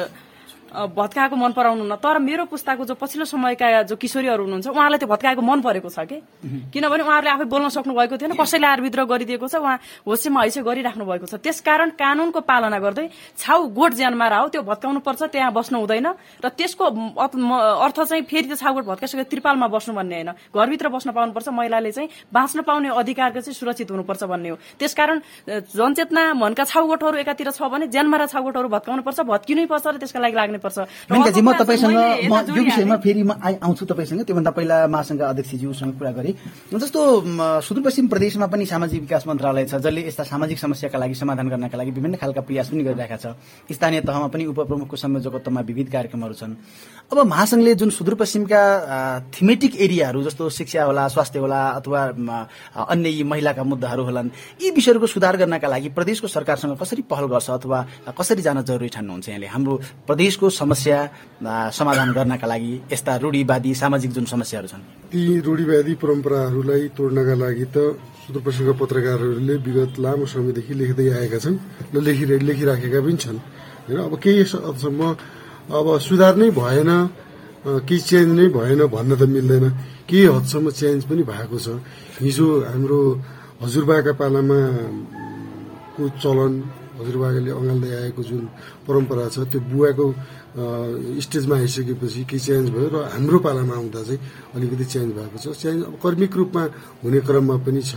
भत्काएको 0.70 1.36
मन 1.36 1.52
पराउनु 1.52 1.84
न 1.84 1.96
तर 1.98 2.18
मेरो 2.18 2.44
पुस्ताको 2.46 2.84
जो 2.84 2.94
पछिल्लो 2.94 3.24
समयका 3.26 3.82
जो 3.90 3.96
किशोरीहरू 3.96 4.42
हुनुहुन्छ 4.44 4.66
उहाँलाई 4.70 4.98
त्यो 4.98 5.08
भत्काएको 5.08 5.42
मन 5.42 5.60
परेको 5.60 5.88
छ 5.90 6.06
कि? 6.06 6.22
किनभने 6.70 7.02
उहाँहरूले 7.02 7.30
आफै 7.30 7.44
बोल्न 7.50 7.68
सक्नु 7.74 7.94
भएको 7.94 8.16
थिएन 8.16 8.34
कसैले 8.38 8.66
आएर 8.66 8.80
विद्रोह 8.80 9.06
गरिदिएको 9.10 9.48
छ 9.48 9.54
उहाँ 9.58 9.78
होसेमा 10.06 10.40
हैसे 10.42 10.62
गरिराख्नु 10.62 11.04
भएको 11.04 11.26
छ। 11.26 11.34
त्यसकारण 11.42 11.90
कानूनको 11.98 12.40
पालना 12.46 12.78
गर्दै 12.78 13.10
छाउ 13.38 13.66
गोठ 13.74 13.92
ज्यानमा 13.98 14.26
हो 14.30 14.48
त्यो 14.48 14.62
भत्काउनु 14.62 15.00
पर्छ 15.02 15.22
त्यहाँ 15.34 15.52
बस्नु 15.52 15.78
हुँदैन। 15.78 16.06
र 16.38 16.48
त्यसको 16.54 16.84
अर्थ 16.86 17.98
चाहिँ 18.00 18.24
फेरि 18.30 18.46
त्यो 18.54 18.56
छाउगोठ 18.62 18.84
भत्काइसकेको 18.84 19.30
त्रिपालमा 19.30 19.66
बस्नु 19.74 19.94
भन्ने 19.94 20.14
होइन। 20.22 20.30
घरभित्र 20.54 20.88
बस्न 20.88 21.10
पाउनुपर्छ 21.10 21.48
महिलाले 21.50 21.90
चाहिँ 21.92 22.08
बाँच्न 22.30 22.62
पाउने 22.62 22.88
अधिकारको 22.94 23.40
चाहिँ 23.40 23.54
सुरक्षित 23.58 23.90
हुनुपर्छ 23.90 24.22
भन्ने 24.24 24.48
हो। 24.48 24.56
त्यसकारण 24.78 25.18
जनचेतना 25.74 26.22
मनका 26.34 26.64
छाउगोठहरू 26.64 27.16
एकातिर 27.18 27.50
छ 27.50 27.62
भने 27.66 27.86
ज्यानमारा 27.90 28.26
छाउगोठहरू 28.30 28.68
भत्काउनु 28.70 29.02
पर्छ 29.02 29.20
भत्किनै 29.26 29.66
पर्छ 29.66 29.86
र 29.86 29.96
त्यसका 29.98 30.20
लागि 30.20 30.36
लाग्ने 30.36 30.58
पर्छ। 30.60 30.78
मेनकाजी 31.10 31.40
म 31.40 31.50
तपाईँसँग 31.56 31.96
म 32.28 32.34
यो 32.56 32.62
विषयमा 32.62 32.96
फेरि 33.00 33.22
म 33.22 33.32
आउँछु 33.40 33.84
तपाईँसँग। 33.88 34.20
त्योभन्दा 34.28 34.50
पहिला 34.52 34.76
महासङ्घ 34.86 35.20
अध्यक्षज्यूसँग 35.22 35.92
कुरा 35.98 36.12
गरेँ। 36.12 36.34
जस्तो 36.72 37.00
सुदूरपश्चिम 37.64 38.06
प्रदेशमा 38.08 38.46
पनि 38.46 38.64
सामाजिक 38.66 39.00
विकास 39.00 39.26
मन्त्रालय 39.26 39.64
छ 39.66 39.74
जसले 39.80 40.00
यस्ता 40.06 40.24
सामाजिक 40.28 40.58
समस्याका 40.58 40.98
लागि 40.98 41.14
समाधान 41.14 41.48
गर्नका 41.48 41.76
लागि 41.78 41.90
विभिन्न 41.90 42.16
खालका 42.20 42.40
प्रयास 42.44 42.68
पनि 42.70 42.82
गरिरहेका 42.84 43.16
छ। 43.16 43.26
स्थानीय 43.72 44.00
तहमा 44.04 44.28
पनि 44.28 44.44
उपप्रमुखको 44.52 44.96
संयोजकत्वमा 44.96 45.60
विविध 45.60 45.88
कार्यक्रमहरू 45.92 46.34
छन्। 46.34 46.54
अब 47.10 47.18
महासङ्घले 47.26 47.74
जुन 47.74 47.90
सुदूरपश्चिमका 47.90 48.62
थिमेटिक 49.34 49.72
एरियाहरू 49.80 50.22
जस्तो 50.22 50.48
शिक्षा 50.50 50.84
होला 50.84 51.08
स्वास्थ्य 51.08 51.38
होला 51.38 51.60
अथवा 51.80 52.00
अन्य 52.90 53.08
यी 53.08 53.22
महिलाका 53.22 53.62
मुद्दाहरू 53.62 54.02
होलान् 54.04 54.28
यी 54.62 54.70
विषयहरूको 54.70 55.06
सुधार 55.06 55.36
गर्नका 55.36 55.68
लागि 55.68 55.88
प्रदेशको 55.90 56.28
सरकारसँग 56.28 56.76
कसरी 56.76 57.02
पहल 57.10 57.26
गर्छ 57.26 57.50
अथवा 57.50 57.78
कसरी 58.18 58.42
जान 58.42 58.62
जरुरी 58.62 58.88
ठान्नुहुन्छ 58.88 59.28
यहाँले? 59.28 59.46
हाम्रो 59.46 59.74
प्रदेशको 60.06 60.49
समस्या 60.50 60.98
समाधान 61.70 62.08
गर्नका 62.12 62.46
लागि 62.46 62.72
यस्ता 62.92 63.12
रूढिवादी 63.22 63.70
सामाजिक 63.74 64.10
जुन 64.12 64.24
समस्याहरू 64.34 64.68
छन्। 64.68 64.82
ती 65.12 65.20
रूढिवादी 65.46 65.94
परम्पराहरूलाई 66.02 66.84
तोड्नका 66.96 67.34
लागि 67.42 67.66
त 67.74 67.76
सुदूरपश्चिमका 68.22 68.74
पत्रकारहरूले 68.80 69.54
विगत 69.66 69.92
लामो 69.98 70.24
समयदेखि 70.26 70.74
लेख्दै 70.80 71.06
आएका 71.18 71.38
छन् 71.44 71.56
र 71.94 71.96
लेखि 72.06 72.24
लेखिराखेका 72.48 73.00
पनि 73.00 73.16
छन्। 73.22 73.38
होइन 73.88 73.98
अब 74.06 74.14
केही 74.22 74.42
हदसम्म 74.44 75.00
अब 75.70 75.86
सुधार 76.06 76.34
नै 76.40 76.48
भएन 76.50 76.90
केही 77.88 78.00
चेन्ज 78.00 78.30
नै 78.38 78.46
भएन 78.56 78.80
भन्न 78.94 79.10
त 79.20 79.22
मिल्दैन। 79.34 79.66
केही 80.08 80.26
हदसम्म 80.36 80.66
चेन्ज 80.70 81.00
पनि 81.08 81.22
भएको 81.30 81.58
छ। 81.58 81.68
हिजो 82.22 82.46
हाम्रो 82.70 83.00
हजुरबाका 83.62 84.12
पालामा 84.20 84.60
को 85.94 86.02
चलन 86.22 86.52
हजुरबाले 87.00 87.50
अँगाल्दै 87.50 87.90
आएको 88.00 88.22
जुन 88.22 88.42
परम्परा 88.86 89.24
छ 89.34 89.36
त्यो 89.50 89.60
बुवाको 89.72 90.06
स्टेजमा 91.24 91.56
आइसकेपछि 91.62 92.20
केही 92.30 92.40
चेन्ज 92.46 92.66
भयो 92.74 92.88
र 92.90 92.96
हाम्रो 93.14 93.38
पालामा 93.40 93.74
आउँदा 93.80 94.00
चाहिँ 94.02 94.20
अलिकति 94.54 94.84
चेन्ज 94.94 95.10
भएको 95.16 95.36
छ। 95.40 95.46
चेन्ज 95.62 95.78
अब 95.88 95.94
कर्मिक 96.02 96.32
रूपमा 96.36 96.62
हुने 97.02 97.20
क्रममा 97.26 97.56
पनि 97.64 97.82
छ। 97.82 97.92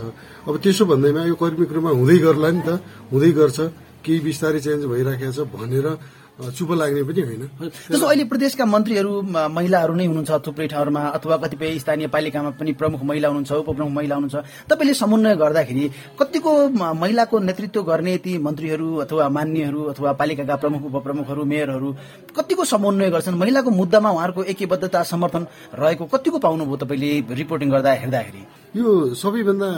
अब 0.48 0.54
त्यसो 0.62 0.84
भन्दैमा 0.86 1.22
यो 1.30 1.34
कर्मिक 1.34 1.70
रूपमा 1.74 1.90
हुँदै 1.98 2.18
गर्ला 2.24 2.48
नि 2.54 2.62
त 2.62 2.68
हुँदै 3.10 3.30
गर्छ। 3.38 3.58
केही 4.04 4.20
बिस्तारै 4.20 4.60
चेन्ज 4.60 4.82
भइराखेको 4.84 5.32
छ 5.32 5.40
भनेर 5.48 5.86
चुप 6.34 6.70
लाग्ने 6.74 7.02
पनि 7.06 7.20
होइन। 7.22 7.42
जस्तो 7.62 8.06
अहिले 8.06 8.24
प्रदेशका 8.26 8.64
मन्त्रीहरू 8.66 9.12
महिलाहरू 9.54 9.94
नै 9.94 10.06
हुनुहुन्छ 10.06 10.30
थुप्रै 10.46 10.66
ठाउँहरूमा 10.66 11.02
अथवा 11.14 11.36
कतिपय 11.38 11.78
स्थानीय 11.78 12.06
पालिकामा 12.10 12.50
पनि 12.58 12.72
प्रमुख 12.74 13.02
महिला 13.06 13.28
हुनुहुन्छ 13.28 13.52
उपप्रमुख 13.62 13.92
महिला 13.94 14.14
हुनुहुन्छ। 14.14 14.66
तपाईँले 14.66 14.94
समन्वय 14.94 15.34
गर्दाखेरि 15.38 15.84
कतिको 16.18 16.52
महिलाको 16.74 17.38
नेतृत्व 17.38 17.82
गर्ने 17.82 18.16
ती 18.18 18.32
मन्त्रीहरू 18.38 18.88
अथवा 19.06 19.28
मान्यहरू 19.30 19.80
अथवा 19.94 20.12
पालिकाका 20.18 20.56
प्रमुख 20.56 20.82
उपप्रमुखहरू 20.90 21.44
मेयरहरू 21.44 21.88
कतिको 22.34 22.64
समन्वय 22.64 23.10
गर्छन्? 23.14 23.38
महिलाको 23.38 23.70
मुद्दामा 23.70 24.10
उहाँहरूको 24.10 24.42
एकबद्धता 24.50 25.02
समर्थन 25.06 25.46
रहेको 25.78 26.04
कतिको 26.10 26.38
पाउनुभयो 26.42 26.76
तपाईँले 26.82 27.10
रिपोर्टिङ 27.30 27.70
गर्दा 27.70 27.92
हेर्दाखेरि? 28.02 28.42
यो 28.74 29.14
सबैभन्दा 29.14 29.68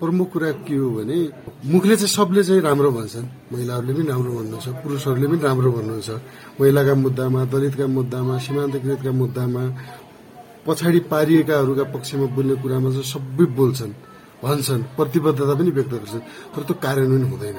प्रमुख 0.00 0.28
कुरा 0.32 0.50
के 0.66 0.74
हो 0.78 0.88
भने 0.96 1.18
मुखले 1.66 1.94
चाहिँ 1.96 2.08
सबले 2.08 2.42
चाहिँ 2.46 2.62
राम्रो 2.62 2.90
भन्छन्। 2.98 3.26
महिलाहरूले 3.52 3.92
पनि 3.94 4.06
राम्रो 4.08 4.32
भन्नुहुन्छ 4.38 4.68
पुरुषहरूले 4.82 5.26
पनि 5.26 5.40
राम्रो 5.42 5.70
भन्नुहुन्छ। 5.72 6.10
महिलाका 6.60 6.94
मुद्दामा 7.04 7.40
दलितका 7.52 7.86
मुद्दामा 7.98 8.34
सीमान्तकृतका 8.38 9.12
मुद्दामा 9.22 9.62
पछाडि 10.66 11.00
पारिएकाहरूका 11.10 11.84
पक्षमा 11.94 12.26
बोल्ने 12.36 12.54
कुरामा 12.62 12.88
चाहिँ 12.94 13.10
सबै 13.14 13.44
बोल्छन् 13.58 13.94
भन्छन् 14.42 14.82
प्रतिबद्धता 14.96 15.54
पनि 15.58 15.70
व्यक्त 15.76 15.92
गर्छन्। 15.94 16.22
तर 16.54 16.62
त्यो 16.62 16.74
कार्यान्वयन 16.84 17.24
हुँदैन। 17.32 17.58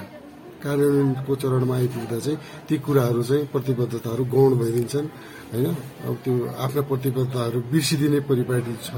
कार्यान्वयनको 0.63 1.33
चरणमा 1.41 1.75
आइपुग्दा 1.75 2.17
चाहिँ 2.19 2.37
ती 2.67 2.75
कुराहरू 2.85 3.21
चाहिँ 3.29 3.43
प्रतिबद्धताहरू 3.53 4.23
गौण 4.31 4.51
भइदिन्छन्। 4.61 5.07
होइन 5.49 5.67
अब 6.05 6.15
त्यो 6.23 6.33
आफ्ना 6.61 6.81
प्रतिबद्धताहरू 6.89 7.59
बिर्सिदिने 7.73 8.19
परिपाटी 8.29 8.73
छ। 8.85 8.89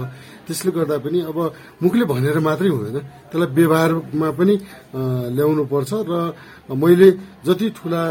त्यसले 0.45 0.71
गर्दा 0.75 0.95
पनि 0.99 1.19
अब 1.31 1.37
मुखले 1.79 2.05
भनेर 2.11 2.37
मात्रै 2.43 2.69
हुँदैन। 2.75 2.97
त्यसलाई 3.31 3.49
व्यवहारमा 3.55 4.29
पनि 4.35 4.53
ल्याउनु 5.35 5.63
पर्छ 5.71 5.91
र 6.11 6.13
मैले 6.75 7.07
जति 7.47 7.67
ठुला 7.71 8.03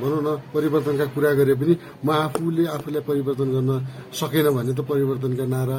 भनौँ 0.00 0.20
न 0.24 0.28
परिवर्तनका 0.52 1.06
कुरा 1.16 1.30
गरे 1.40 1.54
पनि 1.60 1.74
म 2.04 2.08
आफूले 2.28 2.64
आफूलाई 2.76 3.02
परिवर्तन 3.08 3.48
गर्न 3.56 3.70
सकेन 4.12 4.46
भने 4.56 4.72
त 4.76 4.80
परिवर्तनका 4.84 5.44
नारा 5.48 5.78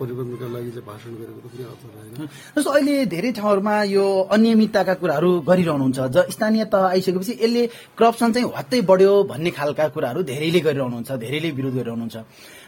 परिवर्तनका 0.00 0.46
लागि 0.56 0.70
चाहिँ 0.76 0.86
भाषण 0.90 1.12
गरेको 1.20 1.40
त 1.40 1.46
कुनै 1.52 1.64
अर्थ 1.72 1.82
रहेन 1.94 2.26
जस्तो 2.56 2.70
अहिले 2.76 2.94
धेरै 3.14 3.30
ठाउँहरूमा 3.38 3.74
यो 3.96 4.04
अनियमितताका 4.34 4.94
कुराहरू 5.02 5.30
गरिरहनुहुन्छ 5.50 5.98
ज 6.14 6.18
स्थानीय 6.34 6.64
तह 6.72 6.82
आइसकेपछि 6.94 7.32
यसले 7.44 7.62
करप्सन 7.98 8.28
चाहिँ 8.34 8.52
हत्तै 8.58 8.80
बढ्यो 8.90 9.12
भन्ने 9.30 9.50
खालका 9.58 9.84
कुराहरू 9.94 10.20
धेरैले 10.30 10.60
गरिरहनुहुन्छ 10.66 11.10
धेरैले 11.24 11.50
विरोध 11.58 11.74
गरिरहनुहुन्छ। 11.78 12.16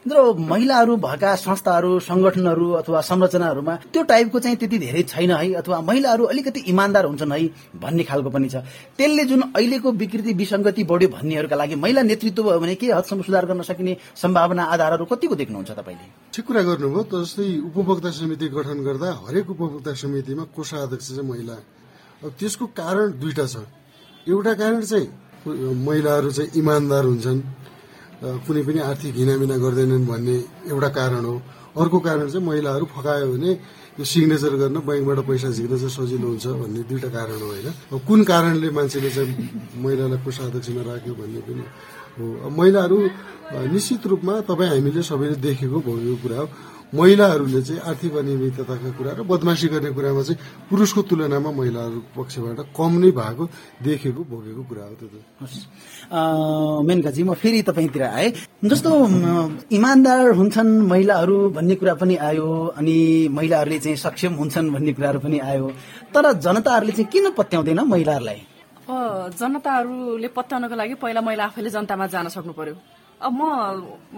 र 0.02 0.34
महिलाहरू 0.34 0.96
भएका 0.98 1.34
संस्थाहरू 1.36 1.98
संगठनहरू 2.02 2.70
अथवा 2.74 3.00
संरचनाहरूमा 3.00 3.74
त्यो 3.92 4.02
टाइपको 4.02 4.38
चाहिँ 4.40 4.56
त्यति 4.56 4.78
धेरै 4.78 5.02
छैन 5.02 5.30
है 5.30 5.52
अथवा 5.54 5.80
महिलाहरू 5.80 6.24
अलिकति 6.26 6.60
इमान्दार 6.66 7.04
हुन्छन् 7.06 7.32
है 7.32 7.46
भन्ने 7.78 8.02
खालको 8.02 8.30
पनि 8.30 8.48
छ। 8.48 8.66
त्यसले 8.98 9.24
जुन 9.24 9.42
अहिलेको 9.54 9.92
विकृति 9.92 10.32
विसङ्गति 10.34 10.84
बढ्यो 10.84 11.08
भन्नेहरूका 11.08 11.56
लागि 11.56 11.74
महिला 11.78 12.02
नेतृत्व 12.02 12.42
भयो 12.42 12.58
भने 12.58 12.74
के 12.74 12.90
हदसम्म 12.92 13.22
सुधार 13.22 13.46
गर्न 13.46 13.62
सकिने 13.62 13.96
सम्भावना 14.18 14.62
आधारहरू 14.74 15.04
कतिको 15.06 15.34
देख्नुहुन्छ 15.38 15.70
तपाईँले? 15.70 16.06
ठिक 16.34 16.44
कुरा 16.46 16.62
गर्नुभयो। 16.66 17.02
जस्तै 17.14 17.46
उपभोक्ता 17.70 18.10
समिति 18.10 18.46
गठन 18.50 18.78
गर्दा 18.82 19.08
हरेक 19.22 19.50
उपभोक्ता 19.50 19.92
समितिमा 19.94 20.44
कोषाध्यक्ष 20.50 21.08
चाहिँ 21.08 21.28
महिला। 21.30 21.56
अब 22.26 22.30
त्यसको 22.38 22.66
कारण 22.74 23.06
दुईटा 23.22 23.46
छ। 23.46 23.56
एउटा 24.26 24.52
कारण 24.54 24.80
चाहिँ 24.82 25.06
महिलाहरू 25.78 26.30
चाहिँ 26.30 26.50
इमान्दार 26.58 27.04
हुन्छन्। 27.04 27.40
कुनै 28.22 28.62
पनि 28.62 28.80
आर्थिक 28.90 29.14
हिनामिना 29.18 29.56
गर्दैनन् 29.58 30.06
भन्ने 30.06 30.36
एउटा 30.70 30.88
कारण 30.98 31.24
हो। 31.26 31.36
अर्को 31.74 31.98
कारण 32.06 32.26
चाहिँ 32.30 32.46
महिलाहरू 32.46 32.84
फकायो 32.94 33.26
भने 33.34 33.50
यो 33.98 34.04
सिग्नेचर 34.04 34.54
गर्न 34.62 34.76
ब्याङ्कबाट 34.86 35.18
पैसा 35.26 35.48
झिक्न 35.50 35.74
चाहिँ 35.76 35.90
सजिलो 35.90 36.26
हुन्छ 36.30 36.46
भन्ने 36.62 36.80
दुईवटा 36.86 37.10
कारण 37.18 37.38
हो 37.42 37.48
होइन। 37.50 37.68
कुन 38.06 38.20
कारणले 38.30 38.68
मान्छेले 38.70 39.10
चाहिँ 39.10 39.34
महिलालाई 39.82 40.18
कोषाध्यक्षमा 40.24 40.82
राख्यो 40.86 41.12
भन्ने 41.18 41.40
पनि 41.46 41.64
हो। 42.16 42.50
महिलाहरू 42.58 42.96
निश्चित 43.74 44.06
रूपमा 44.06 44.34
तपाईँ 44.48 44.70
हामीले 44.70 45.02
सबैले 45.02 45.36
देखेको 45.42 45.78
भएको 45.82 46.16
कुरा 46.22 46.38
हो। 46.40 46.46
महिलाहरूले 46.92 47.60
चाहिँ 47.62 47.80
आर्थिक 47.88 48.12
अनियमितताका 48.20 48.90
कुरा 48.98 49.12
र 49.18 49.22
बदमासी 49.24 49.66
गर्ने 49.72 49.90
कुरामा 49.96 50.22
चाहिँ 50.28 50.40
पुरुषको 50.68 51.00
तुलनामा 51.08 51.50
महिलाहरू 51.50 51.98
पक्षबाट 52.16 52.58
कम 52.76 52.92
नै 53.00 53.10
भएको 53.16 53.44
देखेको 53.80 54.22
भोगेको 54.28 54.62
कुरा 54.68 54.84
हो 54.84 54.94
त्यो 55.00 55.08
त। 55.08 55.16
मेनकाजी 56.84 57.22
म 57.22 57.32
फेरि 57.32 57.60
तपाईँतिर 57.64 58.02
आए। 58.02 58.28
जस्तो 58.70 58.90
इमान्दार 59.72 60.36
हुन्छन् 60.36 60.70
महिलाहरू 60.92 61.36
भन्ने 61.56 61.74
कुरा 61.80 61.94
पनि 61.96 62.16
आयो 62.28 62.48
अनि 62.76 62.96
महिलाहरूले 63.32 63.78
चाहिँ 63.80 63.96
सक्षम 63.96 64.32
हुन्छन् 64.40 64.72
भन्ने 64.74 64.92
कुराहरू 64.92 65.18
पनि 65.24 65.38
आयो 65.40 65.66
तर 66.12 66.24
जनताहरूले 66.44 66.92
चाहिँ 66.92 67.10
किन 67.12 67.30
पत्याउँदैन 67.40 67.80
महिलाहरूलाई? 67.88 68.40
अब 68.84 69.32
जनताहरूले 69.40 70.28
पत्याउनको 70.28 70.74
लागि 70.76 70.94
पहिला 71.00 71.20
महिला 71.24 71.44
आफैले 71.44 71.70
जनतामा 71.72 72.06
जान 72.12 72.28
सक्नु 72.28 72.52
पर्यो। 72.52 72.76
अब 73.22 73.32
म 73.32 73.42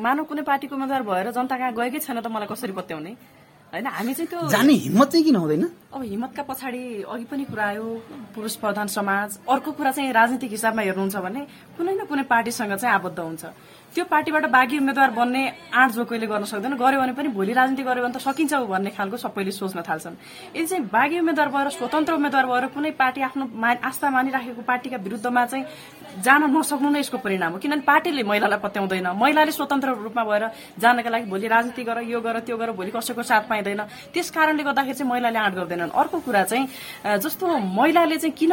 मानव 0.00 0.24
कुनै 0.24 0.42
पार्टीको 0.42 0.74
उम्मेद्वार 0.74 1.02
भएर 1.04 1.30
जनता 1.36 1.56
कहाँ 1.56 1.72
गएकै 1.76 1.98
छैन 2.00 2.20
त 2.20 2.26
मलाई 2.32 2.48
कसरी 2.48 2.72
पत्याउने? 2.72 3.12
होइन 3.74 3.86
हामी 3.86 4.14
चाहिँ 4.14 4.28
त्यो 4.30 4.48
जाने 4.48 4.72
हिम्मत 4.86 5.08
चाहिँ 5.10 5.24
किन 5.24 5.36
हुँदैन? 5.36 5.64
अब 5.94 6.02
हिम्मतका 6.02 6.42
पछाडि 6.46 7.02
अघि 7.10 7.24
पनि 7.26 7.44
कुरा 7.50 7.64
आयो 7.66 7.86
पुरुष 8.34 8.54
प्रधान 8.62 8.86
समाज 8.86 9.38
अर्को 9.50 9.70
कुरा 9.74 9.90
चाहिँ 9.90 10.12
राजनीतिक 10.14 10.50
हिसाबमा 10.50 10.82
हेर्नुहुन्छ 10.82 11.16
भने 11.16 11.40
कुनै 11.74 11.94
न 11.94 12.04
कुनै 12.06 12.22
पार्टीसँग 12.30 12.74
चाहिँ 12.74 12.94
आबद्ध 12.94 13.18
हुन्छ। 13.18 13.44
त्यो 13.94 14.04
पार्टीबाट 14.10 14.46
बाघी 14.50 14.78
उम्मेद्वार 14.78 15.10
बन्ने 15.14 15.42
आँट 15.70 15.90
जो 15.94 16.04
कोहीले 16.04 16.26
गर्न 16.26 16.44
सक्दैन 16.50 16.74
गर्यो 16.74 17.00
भने 17.00 17.12
पनि 17.14 17.28
भोलि 17.30 17.52
राजनीति 17.54 17.82
गर्यो 17.82 18.02
भने 18.02 18.14
त 18.14 18.22
सकिन्छ 18.22 18.54
भन्ने 18.66 18.90
खालको 18.90 19.16
सबैले 19.16 19.50
सोच्न 19.50 19.82
थाल्छन्। 19.86 20.14
यदि 20.54 20.66
चाहिँ 20.66 20.84
बाघी 20.90 21.18
उम्मेद्वार 21.18 21.48
भएर 21.54 21.68
स्वतन्त्र 21.78 22.12
उम्मेद्वार 22.14 22.46
भएर 22.46 22.66
कुनै 22.74 22.90
पार्टी 22.98 23.20
आफ्नो 23.22 23.44
आस्था 23.62 24.10
मानिराखेको 24.10 24.62
पार्टीका 24.62 24.96
विरुद्धमा 24.98 25.46
चाहिँ 25.46 25.64
जान 26.26 26.42
नसक्नु 26.50 26.90
नै 26.90 27.00
यसको 27.00 27.18
परिणाम 27.22 27.52
हो। 27.52 27.58
किनभने 27.58 27.86
पार्टीले 27.86 28.22
महिलालाई 28.22 28.58
पत्याउँदैन। 28.66 29.06
महिलाले 29.14 29.52
स्वतन्त्र 29.52 29.94
रूपमा 30.02 30.24
भएर 30.26 30.44
जानका 30.82 31.10
लागि 31.10 31.26
भोलि 31.30 31.46
राजनीति 31.54 31.82
गर 31.86 32.02
यो 32.02 32.20
गर 32.20 32.38
त्यो 32.42 32.56
गर 32.58 32.70
भोलि 32.74 32.90
कसैको 32.90 33.22
साथ 33.22 33.46
पाइँदैन 33.64 34.12
त्यस 34.12 34.30
कारणले 34.30 34.62
गर्दाखेरि 34.62 34.94
चाहिँ 34.94 35.10
महिलाले 35.10 35.38
आँट 35.38 35.54
गर्दैनन्। 35.54 35.90
अर्को 35.90 36.18
कुरा 36.20 36.42
चाहिँ 36.44 36.64
जस्तो 37.24 37.46
महिलाले 37.48 38.16
चाहिँ 38.20 38.34
किन 38.36 38.52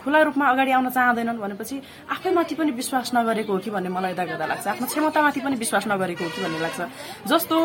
खुला 0.00 0.20
रूपमा 0.32 0.46
अगाडि 0.48 0.72
आउन 0.72 0.88
चाहँदैनन् 0.88 1.38
भनेपछि 1.38 1.76
आफैमाथि 2.08 2.54
पनि 2.56 2.70
विश्वास 2.72 3.12
नगरेको 3.14 3.52
हो 3.52 3.58
कि 3.60 3.70
भन्ने 3.70 3.88
मलाई 3.92 4.12
यता 4.12 4.24
गर्दा 4.24 4.46
लाग्छ। 4.48 4.66
आफ्नो 4.72 4.86
क्षमतामाथि 4.88 5.40
पनि 5.44 5.56
विश्वास 5.56 5.84
नगरेको 5.92 6.24
हो 6.24 6.30
कि 6.30 6.40
भन्ने 6.42 6.58
लाग्छ। 6.64 6.80
जस्तो 7.28 7.56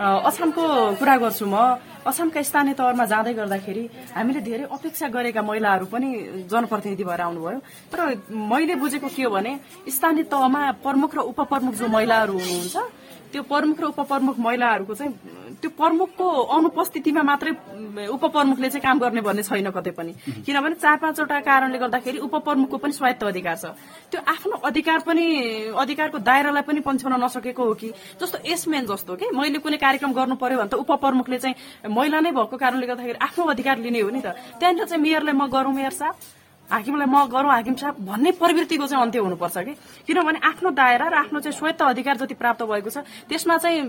असमको 0.00 0.64
कुरा 1.00 1.16
गर्छु 1.16 1.46
म 1.48 1.56
असमका 2.02 2.42
स्थानीय 2.42 2.74
तवरमा 2.74 3.04
जाँदै 3.06 3.32
गर्दाखेरि 3.38 3.84
हामीले 4.10 4.40
धेरै 4.42 4.64
अपेक्षा 4.74 5.06
गरेका 5.08 5.42
महिलाहरू 5.42 5.86
पनि 5.86 6.08
जनप्रतिनिधि 6.50 7.04
भएर 7.06 7.20
आउनुभयो। 7.30 7.58
तर 7.94 7.98
मैले 8.26 8.74
बुझेको 8.74 9.06
के 9.06 9.22
हो 9.22 9.30
भने 9.30 9.52
स्थानीय 9.86 10.24
तहमा 10.26 10.60
प्रमुख 10.82 11.10
र 11.14 11.18
उपप्रमुख 11.30 11.74
जो 11.78 11.86
महिलाहरू 11.86 12.34
हुनुहुन्छ 12.34 12.76
त्यो 13.32 13.42
प्रमुख 13.48 13.80
र 13.80 13.84
उपप्रमुख 13.96 14.36
महिलाहरूको 14.38 14.94
चाहिँ 14.94 15.12
त्यो 15.62 15.70
प्रमुखको 15.78 16.26
अनुपस्थितिमा 16.52 17.22
मात्रै 17.22 17.52
उपप्रमुखले 18.12 18.68
चाहिँ 18.68 18.82
काम 18.82 18.98
गर्ने 18.98 19.20
भन्ने 19.20 19.42
छैन 19.42 19.70
कतै 19.70 19.90
पनि। 19.96 20.12
किनभने 20.44 20.74
चार 20.76 20.96
पाँचवटा 21.00 21.40
कारणले 21.40 21.78
गर्दाखेरि 21.78 22.18
उपप्रमुखको 22.18 22.76
पनि 22.76 22.92
स्वायत्त 22.92 23.24
अधिकार 23.24 23.56
छ। 23.56 23.64
त्यो 24.10 24.20
आफ्नो 24.20 24.56
अधिकार 24.68 24.98
पनि 25.06 25.24
अधिकारको 25.76 26.18
दायरालाई 26.18 26.62
पनि 26.66 26.80
पन्छाउन 26.82 27.14
नसकेको 27.24 27.62
हो 27.64 27.74
कि? 27.74 27.88
जस्तो 28.20 28.38
एसमेन 28.42 28.84
जस्तो 28.90 29.16
के? 29.16 29.30
मैले 29.30 29.58
कुनै 29.64 29.76
कार्यक्रम 29.76 30.12
गर्नु 30.12 30.34
पर्यो 30.36 30.58
भने 30.58 30.68
त 30.68 30.74
उपप्रमुखले 30.82 31.38
चाहिँ 31.38 31.88
महिला 31.88 32.20
नै 32.20 32.30
भएको 32.36 32.56
कारणले 32.58 32.86
गर्दाखेरि 32.86 33.18
आफ्नो 33.22 33.44
अधिकार 33.54 33.76
लिने 33.86 34.00
हो 34.02 34.10
नि 34.10 34.20
त। 34.20 34.34
त्यहाँनिर 34.58 34.84
चाहिँ 34.84 35.02
मेयरलाई 35.02 35.34
म 35.34 35.46
गरौँ 35.46 35.72
मेयर 35.72 35.94
साहब। 35.94 36.41
हाकिमलाई 36.70 37.06
म 37.06 37.16
गरौँ 37.28 37.52
हाकिम 37.52 37.74
साहब 37.74 37.96
भन्ने 38.06 38.30
प्रवृत्तिको 38.38 38.86
चाहिँ 38.86 39.02
अन्त्य 39.02 39.18
हुनुपर्छ 39.18 39.58
कि? 39.58 39.72
किनभने 40.06 40.38
आफ्नो 40.40 40.70
दायरा 40.70 41.06
र 41.08 41.14
आफ्नो 41.14 41.40
चाहिँ 41.40 41.58
स्वायत्त 41.58 41.82
अधिकार 41.82 42.16
जति 42.16 42.34
प्राप्त 42.34 42.62
भएको 42.62 42.90
छ 42.90 42.98
त्यसमा 43.28 43.56
चाहिँ 43.58 43.82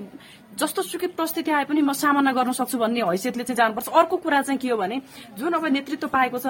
जस्तो 0.59 0.81
सुकै 0.81 1.07
परिस्थिति 1.17 1.51
आए 1.51 1.65
पनि 1.65 1.81
म 1.81 1.93
सामना 1.93 2.31
गर्न 2.31 2.51
सक्छु 2.53 2.77
भन्ने 2.77 3.01
हैसियतले 3.01 3.43
चाहिँ 3.43 3.57
जानुपर्छ। 3.57 3.87
अर्को 3.89 4.15
कुरा 4.21 4.41
चाहिँ 4.41 4.59
के 4.61 4.69
हो 4.69 4.77
भने 4.77 5.01
जुन 5.37 5.53
अब 5.53 5.65
नेतृत्व 5.65 6.07
पाएको 6.07 6.37
छ 6.37 6.45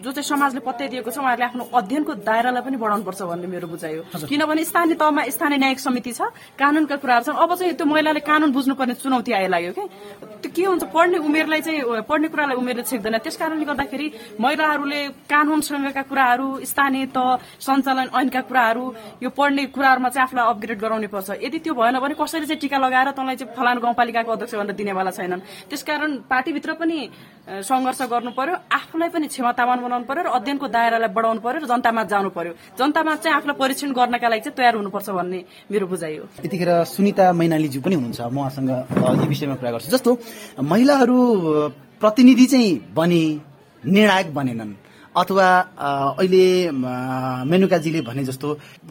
जो 0.00 0.10
चाहिँ 0.10 0.24
समाजले 0.24 0.60
पत्याइदिएको 0.64 1.10
छ 1.10 1.18
उहाँहरूले 1.20 1.44
आफ्नो 1.44 1.64
अध्ययनको 1.74 2.12
दायरालाई 2.24 2.62
पनि 2.64 2.76
बढाउनुपर्छ 2.80 3.22
भन्ने 3.22 3.46
मेरो 3.46 3.68
बुझाइ 3.68 3.94
हो। 3.96 4.26
किनभने 4.26 4.64
स्थानीय 4.64 4.96
तहमा 4.96 5.22
स्थानीय 5.36 5.58
न्यायिक 5.58 5.80
समिति 5.80 6.12
छ 6.12 6.32
कानूनका 6.56 6.96
कुराहरू 6.96 7.24
छन्। 7.24 7.36
अब 7.36 7.54
चाहिँ 7.54 7.74
त्यो 7.76 7.86
महिलाले 7.86 8.20
कानून 8.24 8.52
बुझ्नुपर्ने 8.56 8.94
चुनौती 9.04 9.32
आइलाग्यो 9.32 9.72
क्या 9.74 9.86
त्यो 10.40 10.50
के 10.56 10.64
हुन्छ? 10.64 10.84
पढ्ने 10.94 11.18
उमेरलाई 11.28 11.60
चाहिँ 11.60 12.02
पढ्ने 12.08 12.28
कुरालाई 12.32 12.56
उमेरले 12.56 12.82
छेक्दैन। 12.88 13.18
त्यस 13.20 13.36
कारणले 13.36 13.64
गर्दाखेरि 13.64 14.06
महिलाहरूले 14.40 15.00
कानूनसँगका 15.28 16.02
कुराहरू 16.08 16.48
स्थानीय 16.64 17.06
तह 17.12 17.36
सञ्चालन 17.60 18.08
ऐनका 18.16 18.40
कुराहरू 18.48 18.84
यो 19.22 19.30
पढ्ने 19.30 19.64
कुराहरूमा 19.76 20.08
चाहिँ 20.08 20.24
आफूलाई 20.24 20.46
अपग्रेड 20.54 20.78
गराउनै 20.80 21.08
पर्छ 21.12 21.28
यदि 21.44 21.58
त्यो 21.64 21.74
भएन 21.74 21.98
भने 22.00 22.14
कसैले 22.14 22.46
चाहिँ 22.46 22.60
टिका 22.60 22.78
लगाएर 22.94 23.10
तँलाई 23.18 23.36
चाहिँ 23.36 23.54
फलानु 23.58 23.80
गाउँपालिकाको 23.82 24.30
अध्यक्ष 24.32 24.54
भनेर 24.54 24.76
दिनेवाला 24.78 25.10
छैनन्। 25.10 25.40
त्यसकारण 25.66 26.10
पार्टीभित्र 26.30 26.70
पनि 26.78 26.98
सङ्घर्ष 27.66 28.00
गर्नु 28.06 28.30
पर्यो 28.38 28.54
आफूलाई 28.70 29.08
पनि 29.10 29.26
क्षमतावान 29.26 29.78
बनाउनु 29.82 30.06
पर्यो 30.06 30.22
र 30.22 30.28
अध्ययनको 30.38 30.66
दायरालाई 30.70 31.10
बढाउनु 31.10 31.40
पर्यो 31.42 31.60
र 31.60 31.66
जनतामा 31.66 32.02
जानु 32.06 32.30
पर्यो। 32.30 32.52
जनतामा 32.78 33.12
चाहिँ 33.18 33.34
आफूलाई 33.36 33.56
परीक्षण 33.58 33.90
गर्नका 33.98 34.28
लागि 34.30 34.42
चाहिँ 34.46 34.56
तयार 34.56 34.74
हुनुपर्छ 34.78 35.08
भन्ने 35.10 35.38
मेरो 35.70 35.86
बुझाइ 35.90 36.14
हो। 36.18 36.24
यतिखेर 36.46 36.70
सुनिता 36.86 37.32
मैनालीज्यू 37.34 37.80
पनि 37.82 37.94
हुनुहुन्छ। 37.98 38.20
म 38.30 38.38
उहाँसँग 38.38 38.70
यी 38.70 39.26
विषयमा 39.26 39.54
कुरा 39.58 39.70
गर्छु। 39.74 39.90
जस्तो 39.90 40.10
महिलाहरू 40.62 41.18
प्रतिनिधि 41.98 42.46
चाहिँ 42.46 42.94
बने 42.94 43.22
निर्णायक 43.82 44.28
बनेनन्। 44.34 44.72
अथवा 45.16 45.46
अहिले 46.18 46.70
मेनुकाजीले 47.50 48.00
भने 48.02 48.24
जस्तो 48.24 48.48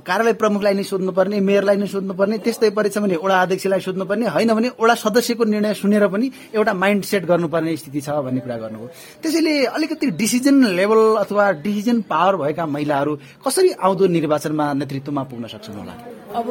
कार्यालय 0.07 0.33
प्रमुखलाई 0.41 0.73
नै 0.73 0.83
सोध्नुपर्ने 0.83 1.39
मेयरलाई 1.49 1.77
नै 1.77 1.87
सोध्नुपर्ने 1.87 2.37
त्यस्तै 2.45 2.69
परेछ 2.77 2.97
भने 2.97 3.15
ओडा 3.19 3.41
अध्यक्षलाई 3.41 3.81
सोध्नुपर्ने 3.87 4.25
होइन 4.35 4.53
भने 4.53 4.69
ओडा 4.79 4.95
सदस्यको 5.03 5.43
निर्णय 5.43 5.73
सुनेर 5.75 6.07
पनि 6.07 6.31
एउटा 6.55 6.73
माइन्ड 6.73 7.03
सेट 7.03 7.25
गर्नुपर्ने 7.27 7.75
स्थिति 7.77 8.01
छ 8.01 8.09
भन्ने 8.23 8.39
कुरा 8.39 8.57
गर्नुभयो। 8.63 8.87
त्यसैले 9.21 9.53
अलिकति 9.75 10.07
डिसिजन 10.23 10.63
लेभल 10.79 11.01
अथवा 11.23 11.51
डिसिजन 11.59 12.01
पावर 12.07 12.35
भएका 12.41 12.65
महिलाहरू 12.65 13.13
कसरी 13.45 13.69
आउँदो 13.83 14.07
निर्वाचनमा 14.17 14.65
नेतृत्वमा 14.79 15.23
पुग्न 15.27 15.47
सक्छन् 15.53 15.79
होला? 15.79 15.93
अब 16.33 16.47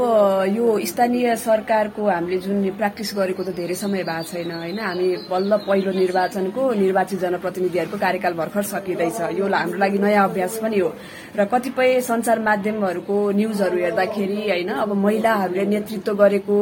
यो 0.55 0.79
स्थानीय 0.87 1.35
सरकारको 1.37 2.07
हामीले 2.07 2.39
जुन 2.39 2.71
प्र्याक्टिस 2.79 3.11
गरेको 3.19 3.43
त 3.43 3.51
धेरै 3.51 3.75
समय 3.75 4.03
भएको 4.07 4.23
छैन 4.31 4.51
होइन? 4.55 4.79
हामी 4.79 5.09
बल्ल 5.27 5.57
पहिलो 5.67 5.91
निर्वाचनको 5.91 6.63
निर्वाचित 6.79 7.19
जनप्रतिनिधिहरूको 7.19 7.99
कार्यकाल 7.99 8.33
भर्खर 8.39 8.63
सकिँदैछ। 8.63 9.19
यो 9.35 9.47
हाम्रो 9.51 9.79
लागि 9.83 9.99
नयाँ 9.99 10.29
अभ्यास 10.29 10.59
पनि 10.63 10.79
हो। 10.79 10.89
र 11.35 11.45
कतिपय 11.51 12.01
सञ्चार 12.01 12.39
माध्यमहरूको 12.39 13.17
न्युजहरू 13.35 13.77
हेर्दाखेरि 13.83 14.41
होइन 14.51 14.71
अब 14.71 14.91
महिलाहरूले 15.03 15.65
नेतृत्व 15.67 16.15
गरेको 16.15 16.59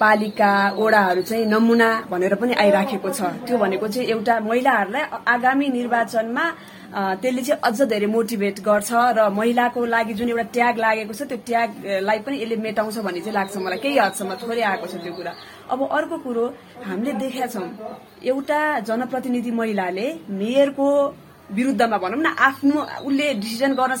पालिका 0.00 0.52
ओडाहरू 0.76 1.22
चाहिँ 1.22 1.44
नमुना 1.46 1.88
भनेर 2.10 2.34
पनि 2.36 2.52
आइराखेको 2.62 3.10
छ। 3.10 3.20
त्यो 3.46 3.56
भनेको 3.58 3.88
चाहिँ 3.88 4.08
एउटा 4.08 4.34
महिलाहरूलाई 4.40 5.04
आगामी 5.34 5.68
निर्वाचनमा 5.68 6.44
त्यसले 7.22 7.42
चाहिँ 7.42 7.60
अझ 7.64 7.78
धेरै 7.88 8.06
मोटिभेट 8.12 8.60
गर्छ 8.60 8.90
र 9.16 9.28
महिलाको 9.30 9.84
लागि 9.94 10.14
जुन 10.18 10.28
एउटा 10.28 10.44
ट्याग 10.52 10.74
लागेको 10.84 11.12
छ 11.14 11.22
त्यो 11.30 11.38
ट्यागलाई 11.48 12.18
पनि 12.26 12.36
यसले 12.42 12.56
मेटाउँछ 12.66 12.98
भन्ने 13.06 13.20
चाहिँ 13.24 13.34
लाग्छ 13.34 13.56
मलाई। 13.56 13.78
केही 13.78 13.98
हदसम्म 13.98 14.30
थोरै 14.42 14.62
आएको 14.70 14.86
छ 14.86 14.94
त्यो 15.00 15.12
कुरा। 15.16 15.32
अब 15.72 15.80
अर्को 15.88 16.16
कुरो 16.26 16.44
हामीले 16.84 17.12
देखेका 17.22 17.46
छौँ 17.54 17.68
एउटा 18.20 18.60
जनप्रतिनिधि 18.88 19.50
महिलाले 19.50 20.06
मेयरको 20.28 20.88
विरुद्धमा 21.56 21.98
भनौँ 21.98 22.20
न 22.20 22.28
आफ्नो 22.38 22.76
उसले 23.08 23.26
डिसिजन 23.40 23.72
गर्न 23.80 23.94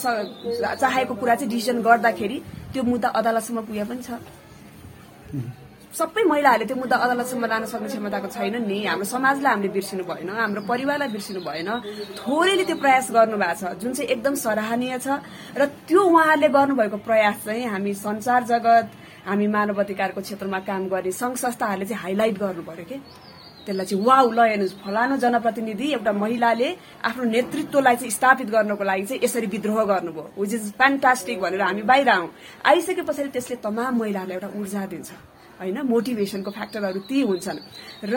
चाहेको 0.76 1.14
कुरा 1.14 1.34
चाहिँ 1.34 1.50
डिसिजन 1.50 1.80
गर्दाखेरि 1.88 2.38
त्यो 2.72 2.82
मुद्दा 2.84 3.08
अदालतसम्म 3.18 3.60
पुगे 3.64 3.84
पनि 3.88 4.02
छ। 4.02 4.20
सबै 5.90 6.22
महिलाहरूले 6.22 6.66
त्यो 6.70 6.76
मुद्दा 6.76 6.96
अदालतसम्म 7.04 7.44
लान 7.50 7.64
सक्ने 7.66 7.88
क्षमताको 7.90 8.28
छैन 8.30 8.56
नि। 8.62 8.78
हाम्रो 8.86 9.06
समाजलाई 9.10 9.52
हामीले 9.52 9.70
बिर्सिनु 9.74 10.04
भएन 10.06 10.30
हाम्रो 10.30 10.60
परिवारलाई 10.70 11.08
बिर्सिनु 11.10 11.40
भएन। 11.42 11.70
थोरैले 12.20 12.64
त्यो 12.64 12.76
प्रयास 12.78 13.10
गर्नुभएको 13.10 13.58
छ 13.58 13.74
जुन 13.82 13.92
चाहिँ 13.98 14.10
एकदम 14.14 14.34
सराहनीय 14.38 14.98
छ। 15.02 15.18
र 15.58 15.66
त्यो 15.90 16.00
उहाँहरूले 16.00 16.48
गर्नुभएको 16.48 16.96
प्रयास 17.02 17.36
चाहिँ 17.44 17.66
हामी 17.74 17.92
संसार 18.06 18.40
जगत 18.46 18.86
हामी 19.26 19.46
मानव 19.50 19.80
अधिकारको 19.82 20.20
क्षेत्रमा 20.20 20.58
काम 20.62 20.86
गर्ने 20.88 21.10
संघ 21.10 21.34
संस्थाहरूले 21.36 21.86
चाहिँ 21.90 22.02
हाइलाइट 22.02 22.38
गर्नु 22.38 22.62
पर्यो 22.62 22.86
कि? 22.86 22.98
त्यसलाई 23.66 23.86
चाहिँ 23.86 24.04
वाउ 24.04 24.30
ल 24.30 24.40
हेर्नुहोस् 24.46 24.78
फलानु 24.80 25.16
जनप्रतिनिधि 25.20 25.86
एउटा 25.92 26.12
महिलाले 26.12 26.68
आफ्नो 27.04 27.24
नेतृत्वलाई 27.34 27.96
चाहिँ 27.96 28.10
स्थापित 28.10 28.48
गर्नको 28.54 28.84
लागि 28.84 29.04
चाहिँ 29.10 29.20
यसरी 29.24 29.46
विद्रोह 29.52 29.84
गर्नुभयो। 29.90 30.24
विच 30.38 30.54
इज 30.54 30.72
फ्यान्टास्टिक 30.80 31.40
भनेर 31.40 31.62
हामी 31.62 31.82
बाहिर 31.82 32.08
आउँ। 32.08 32.28
आइसके 32.64 33.02
पछाडि 33.02 33.28
त्यसले 33.36 33.56
तमाम 33.58 33.98
महिलाहरूलाई 34.00 34.36
एउटा 34.38 34.50
ऊर्जा 34.60 34.86
दिन्छ। 34.86 35.10
होइन 35.60 35.78
मोटिभेसनको 35.86 36.50
फ्याक्टरहरू 36.50 37.00
ती 37.08 37.20
हुन्छन्। 37.20 37.58
र 38.04 38.14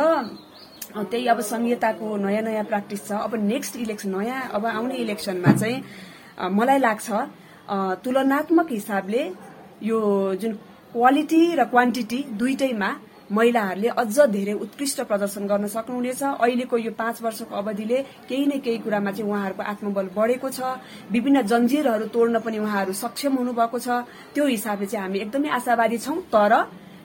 त्यही 0.94 1.28
अब 1.28 1.40
संहिताको 1.44 2.08
नयाँ 2.18 2.44
नयाँ 2.44 2.64
प्र्याक्टिस 2.64 3.02
छ। 3.08 3.12
अब 3.20 3.36
नेक्स्ट 3.36 3.76
इलेक्सन 3.84 4.10
नयाँ 4.16 4.42
अब 4.54 4.66
आउने 4.66 4.96
इलेक्सनमा 5.04 5.52
चाहिँ 5.52 5.78
मलाई 6.52 6.80
लाग्छ 6.80 7.08
तुलनात्मक 8.04 8.68
हिसाबले 8.72 9.24
यो 9.84 10.00
जुन 10.42 10.52
क्वालिटी 10.94 11.42
र 11.56 11.64
क्वान्टिटी 11.66 12.20
दुइटैमा 12.38 12.90
महिलाहरूले 13.32 13.90
अझ 13.90 14.20
धेरै 14.30 14.54
उत्कृष्ट 14.54 15.02
प्रदर्शन 15.10 15.48
गर्न 15.48 15.68
सक्नुहुनेछ। 15.68 16.22
अहिलेको 16.38 16.78
यो 16.78 16.92
पाँच 16.94 17.22
वर्षको 17.24 17.56
अवधिले 17.56 18.00
केही 18.30 18.46
न 18.46 18.60
केही 18.60 18.78
कुरामा 18.86 19.12
चाहिँ 19.12 19.26
उहाँहरूको 19.26 19.64
आत्मबल 19.64 20.08
बढेको 20.14 20.50
छ। 20.50 20.60
विभिन्न 21.10 21.42
जन्जिरहरू 21.42 22.06
तोड्न 22.14 22.40
पनि 22.46 22.58
उहाँहरू 22.60 22.94
सक्षम 22.94 23.34
हुनुभएको 23.34 23.80
छ। 23.80 23.88
त्यो 24.36 24.46
हिसाबले 24.46 24.86
चाहिँ 24.86 25.04
हामी 25.06 25.20
एकदमै 25.20 25.50
आशावादी 25.50 25.98
छौँ। 25.98 26.18
तर 26.30 26.54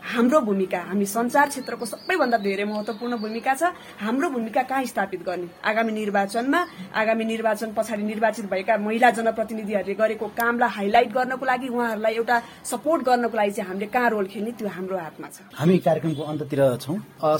हाम्रो 0.02 0.40
भूमिका 0.40 0.78
हामी 0.78 1.06
संचार 1.06 1.48
क्षेत्रको 1.48 1.86
सबैभन्दा 1.86 2.38
धेरै 2.38 2.64
महत्वपूर्ण 2.64 3.16
भूमिका 3.16 3.54
छ। 3.54 3.62
हाम्रो 4.00 4.30
भूमिका 4.30 4.62
कहाँ 4.62 4.84
स्थापित 4.84 5.22
गर्ने? 5.26 5.48
आगामी 5.64 5.92
निर्वाचनमा 5.92 6.60
आगामी 6.94 7.24
निर्वाचन 7.24 7.72
पछाडि 7.76 8.02
निर्वाचित 8.02 8.50
भएका 8.50 8.76
महिला 8.78 9.10
जनप्रतिनिधिहरूले 9.10 9.94
गरेको 9.94 10.26
कामलाई 10.26 10.68
हाइलाइट 10.68 11.12
गर्नको 11.12 11.44
लागि 11.46 11.68
उहाँहरूलाई 11.68 12.14
एउटा 12.14 12.42
सपोर्ट 12.64 13.02
गर्नको 13.02 13.36
लागि 13.36 13.50
चाहिँ 13.50 13.68
हामीले 13.68 13.86
कहाँ 13.86 14.10
रोल 14.10 14.26
खेल्ने 14.26 14.52
त्यो 14.52 14.68
हाम्रो 14.68 14.96
हातमा 14.96 15.28
छ। 15.28 15.40
हामी 15.54 15.78
कार्यक्रमको 15.78 16.22
अन्ततिर 16.22 16.76
छौँ। 16.76 16.96
अ, 17.22 17.36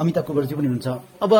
अमिता 0.00 0.20
कुबरजी 0.20 0.54
पनि 0.54 0.66
हुनुहुन्छ। 0.66 0.88
अब 1.22 1.32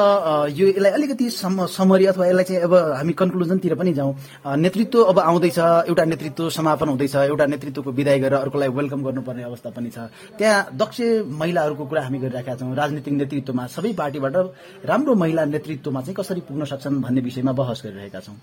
यो 0.57 0.67
यसलाई 0.69 0.93
अलिकति 0.93 1.31
सम- 1.31 1.67
समरी 1.67 2.07
अथवा 2.07 2.27
यसलाई 2.27 2.45
चाहिँ 2.45 2.63
अब 2.63 2.75
हामी 2.75 3.13
कन्क्लुजनतिर 3.13 3.75
पनि 3.75 3.93
जाउँ। 3.93 4.15
नेतृत्व 4.57 5.03
अब 5.03 5.19
आउँदैछ 5.19 5.59
एउटा 5.59 6.05
नेतृत्व 6.05 6.51
समापन 6.51 6.89
हुँदैछ 6.89 7.15
एउटा 7.17 7.47
नेतृत्वको 7.47 7.91
विदाय 7.93 8.19
गरेर 8.19 8.39
अर्कोलाई 8.39 8.69
वेलकम 8.69 9.03
गर्नुपर्ने 9.03 9.43
अवस्था 9.43 9.71
पनि 9.71 9.91
छ। 9.95 10.11
त्यहाँ 10.39 10.75
दक्ष 10.75 10.99
महिलाहरूको 11.31 11.85
कुरा 11.87 12.03
हामी 12.03 12.19
गरिरहेका 12.19 12.55
छौँ। 12.59 12.75
राजनीतिक 12.75 13.15
नेतृत्वमा 13.15 13.67
सबै 13.71 13.93
पार्टीबाट 13.95 14.37
राम्रो 14.85 15.15
महिला 15.15 15.45
नेतृत्वमा 15.55 16.01
चाहिँ 16.01 16.17
कसरी 16.19 16.41
पुग्न 16.43 16.65
सक्छन् 16.67 17.03
भन्ने 17.03 17.21
विषयमा 17.23 17.53
बहस 17.55 17.83
गरिरहेका 17.87 18.21
छौँ। 18.21 18.39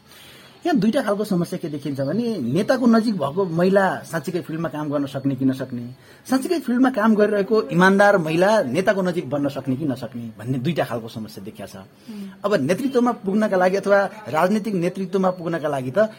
यहाँ 0.61 0.77
दुईटा 0.77 1.01
खालको 1.01 1.23
समस्या 1.25 1.57
के 1.57 1.69
देखिन्छ 1.73 1.99
भने 2.05 2.37
नेताको 2.53 2.85
नजिक 2.85 3.15
भएको 3.17 3.45
महिला 3.49 3.85
साँच्चीकै 4.05 4.41
फिल्डमा 4.45 4.69
काम 4.69 4.89
गर्न 4.93 5.05
सक्ने 5.09 5.35
कि 5.35 5.45
नसक्ने? 5.45 5.81
साँच्चीकै 6.29 6.59
फिल्डमा 6.61 6.89
काम 6.93 7.15
गरिरहेको 7.17 7.61
इमान्दार 7.73 8.17
महिला 8.21 8.49
नेताको 8.69 9.01
नजिक 9.01 9.25
बन्न 9.25 9.49
सक्ने 9.49 9.75
कि 9.75 9.85
नसक्ने 9.89 10.37
भन्ने 10.37 10.57
दुईटा 10.61 10.85
खालको 10.85 11.07
समस्या 11.09 11.43
देखिया 11.43 11.65
छ। 11.65 11.81
अब 12.45 12.51
नेतृत्वमा 12.61 13.11
पुग्नका 13.25 13.57
लागि 13.57 13.77
अथवा 13.81 13.99
राजनीतिक 14.29 14.73
नेतृत्वमा 14.85 15.29
पुग्नका 15.33 15.67
लागि 15.67 15.91
त 15.97 16.13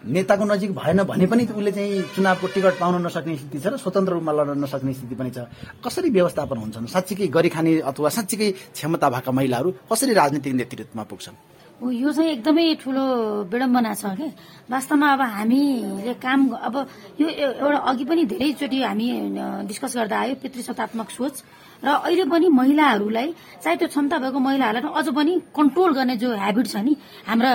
नेताको 0.00 0.44
नजिक 0.44 0.70
भएन 0.74 1.02
भने 1.04 1.26
पनि 1.26 1.44
उसले 1.52 1.72
चाहिँ 1.72 2.02
चुनावको 2.16 2.46
टिकट 2.54 2.74
पाउन 2.80 3.04
नसक्ने 3.06 3.36
स्थिति 3.36 3.58
छ 3.60 3.66
र 3.66 3.76
स्वतन्त्र 3.76 4.12
रूपमा 4.16 4.32
लड्न 4.32 4.64
नसक्ने 4.64 4.92
स्थिति 4.96 5.14
पनि 5.14 5.30
छ। 5.30 5.44
कसरी 5.84 6.10
व्यवस्थापन 6.10 6.56
हुन्छन्? 6.56 6.86
साँच्चीकै 6.88 7.26
गरी 7.28 7.48
खाने 7.52 7.72
अथवा 7.84 8.08
साँच्चीकै 8.08 8.50
क्षमता 8.72 9.08
भएका 9.12 9.32
महिलाहरू 9.32 9.68
कसरी 9.92 10.12
राजनीतिक 10.16 10.54
नेतृत्वमा 10.56 11.04
पुग्छन्? 11.04 11.36
यो 11.80 12.12
चाहिँ 12.12 12.30
एकदमै 12.30 12.64
ठुलो 12.80 13.04
विडम्बना 13.52 13.92
छ 13.96 14.04
क्या 14.16 14.28
वास्तवमा 14.68 15.08
अब 15.12 15.20
हामीले 15.20 16.14
काम 16.20 16.40
अब 16.52 16.74
यो 17.20 17.28
एउटा 17.28 17.78
अघि 17.88 18.04
पनि 18.04 18.24
धेरैचोटि 18.32 18.78
हामी 18.80 19.08
डिस्कस 19.68 19.96
गर्दा 19.96 20.16
आयो 20.20 20.34
पितृसत्तात्मक 20.44 21.08
सोच। 21.08 21.34
र 21.80 21.88
अहिले 21.88 22.24
पनि 22.28 22.48
महिलाहरूलाई 22.50 23.28
चाहे 23.62 23.76
त्यो 23.76 23.88
क्षमता 23.88 24.16
भएको 24.20 24.38
महिलाहरूलाई 24.38 24.92
अझ 24.92 25.08
पनि 25.16 25.32
कन्ट्रोल 25.56 25.90
गर्ने 25.96 26.16
जो 26.16 26.28
हेबिट 26.36 26.66
छ 26.68 26.76
नि 26.76 26.92
हाम्रा 27.24 27.52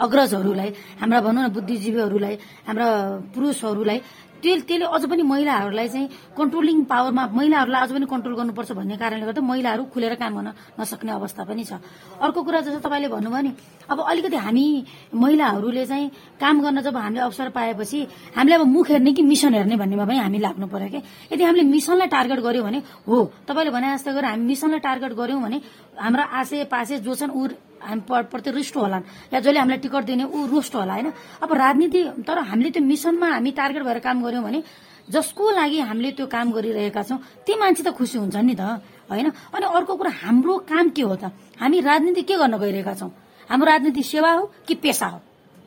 अग्रजहरूलाई 0.00 0.70
हाम्रा 1.00 1.20
भनौँ 1.20 1.42
न 1.44 1.48
बुद्धिजीवीहरूलाई 1.52 2.34
हाम्रा 2.66 2.88
पुरुषहरूलाई 3.34 3.98
त्यसले 4.42 4.84
अझ 4.84 5.02
पनि 5.06 5.22
महिलाहरूलाई 5.22 5.88
चाहिँ 5.88 6.08
कन्ट्रोलिङ 6.38 6.82
पावरमा 6.90 7.22
महिलाहरूलाई 7.38 7.82
अझ 7.82 7.90
पनि 7.92 8.06
कन्ट्रोल 8.10 8.34
गर्नुपर्छ 8.36 8.72
भन्ने 8.72 8.96
कारणले 8.98 9.26
गर्दा 9.26 9.40
महिलाहरू 9.40 9.82
खुलेर 9.94 10.14
काम 10.18 10.32
गर्न 10.36 10.50
नसक्ने 10.80 11.12
अवस्था 11.12 11.42
पनि 11.46 11.64
छ। 11.64 11.72
अर्को 12.18 12.42
कुरा 12.42 12.60
जस्तो 12.66 12.80
तपाईँले 12.82 13.08
भन्नुभयो 13.08 13.42
नि 13.42 13.52
अब 13.90 13.98
अलिकति 14.02 14.36
हामी 14.36 14.66
महिलाहरूले 15.14 15.84
चाहिँ 15.86 16.10
काम 16.42 16.60
गर्न 16.62 16.80
जब 16.82 16.96
हामीले 16.96 17.22
अवसर 17.22 17.48
पाएपछि 17.54 17.98
हामीले 18.36 18.54
अब 18.54 18.66
मुख 18.66 18.90
हेर्ने 18.90 19.12
कि 19.12 19.22
मिसन 19.22 19.54
हेर्ने 19.54 19.76
भन्नेमा 19.76 20.04
पनि 20.06 20.18
हामी 20.18 20.38
लाग्नु 20.38 20.66
पर्यो 20.66 20.88
कि? 20.90 21.00
यदि 21.32 21.42
हामीले 21.44 21.64
मिसनलाई 21.70 22.08
टार्गेट 22.10 22.40
गर्यौँ 22.42 22.64
भने 22.66 22.82
हो 23.06 23.18
तपाईँले 23.46 23.70
भने 23.70 23.86
जस्तो 23.94 24.10
गरेर 24.12 24.24
हामी 24.26 24.44
मिसनलाई 24.44 24.80
टार्गेट 24.80 25.12
गर्यौँ 25.12 25.42
भने 25.42 25.58
हाम्रा 25.98 26.24
आसे 26.40 26.64
पासे 26.66 26.98
जो 27.06 27.14
छन् 27.14 27.30
ऊ 27.30 27.46
प्रति 27.82 28.50
रुष्ट 28.50 28.76
होलान्। 28.76 29.02
या 29.32 29.40
जसले 29.40 29.58
हामीलाई 29.58 29.78
टिकट 29.78 30.04
दिने 30.04 30.24
ऊ 30.24 30.46
रुष्ट 30.46 30.74
होला 30.74 30.92
होइन? 30.92 31.12
अब 31.42 31.52
राजनीति 31.52 32.00
तर 32.26 32.38
हामीले 32.38 32.70
त्यो 32.70 32.82
मिसनमा 32.82 33.28
हामी 33.28 33.50
टार्गेट 33.50 33.82
भएर 33.82 33.98
काम 33.98 34.22
गर्यौँ 34.22 34.44
भने 34.44 34.62
जसको 35.10 35.50
लागि 35.50 35.78
हामीले 35.80 36.10
त्यो 36.14 36.26
काम 36.26 36.52
गरिरहेका 36.52 37.02
छौँ 37.02 37.18
ती 37.46 37.52
मान्छे 37.58 37.82
त 37.82 37.90
खुसी 37.92 38.18
हुन्छन् 38.18 38.46
नि 38.46 38.54
त 38.54 38.62
होइन? 39.10 39.28
अनि 39.54 39.66
अर्को 39.66 39.96
कुरा 39.96 40.10
हाम्रो 40.22 40.58
काम 40.70 40.88
के 40.94 41.02
हो 41.02 41.16
त? 41.16 41.34
हामी 41.60 41.80
राजनीति 41.80 42.22
के 42.22 42.36
गर्न 42.38 42.56
गइरहेका 42.58 42.94
छौँ? 42.94 43.10
हाम्रो 43.50 43.66
राजनीति 43.66 44.02
सेवा 44.02 44.30
हो 44.32 44.50
कि 44.66 44.74
पेसा 44.74 45.06
हो? 45.06 45.18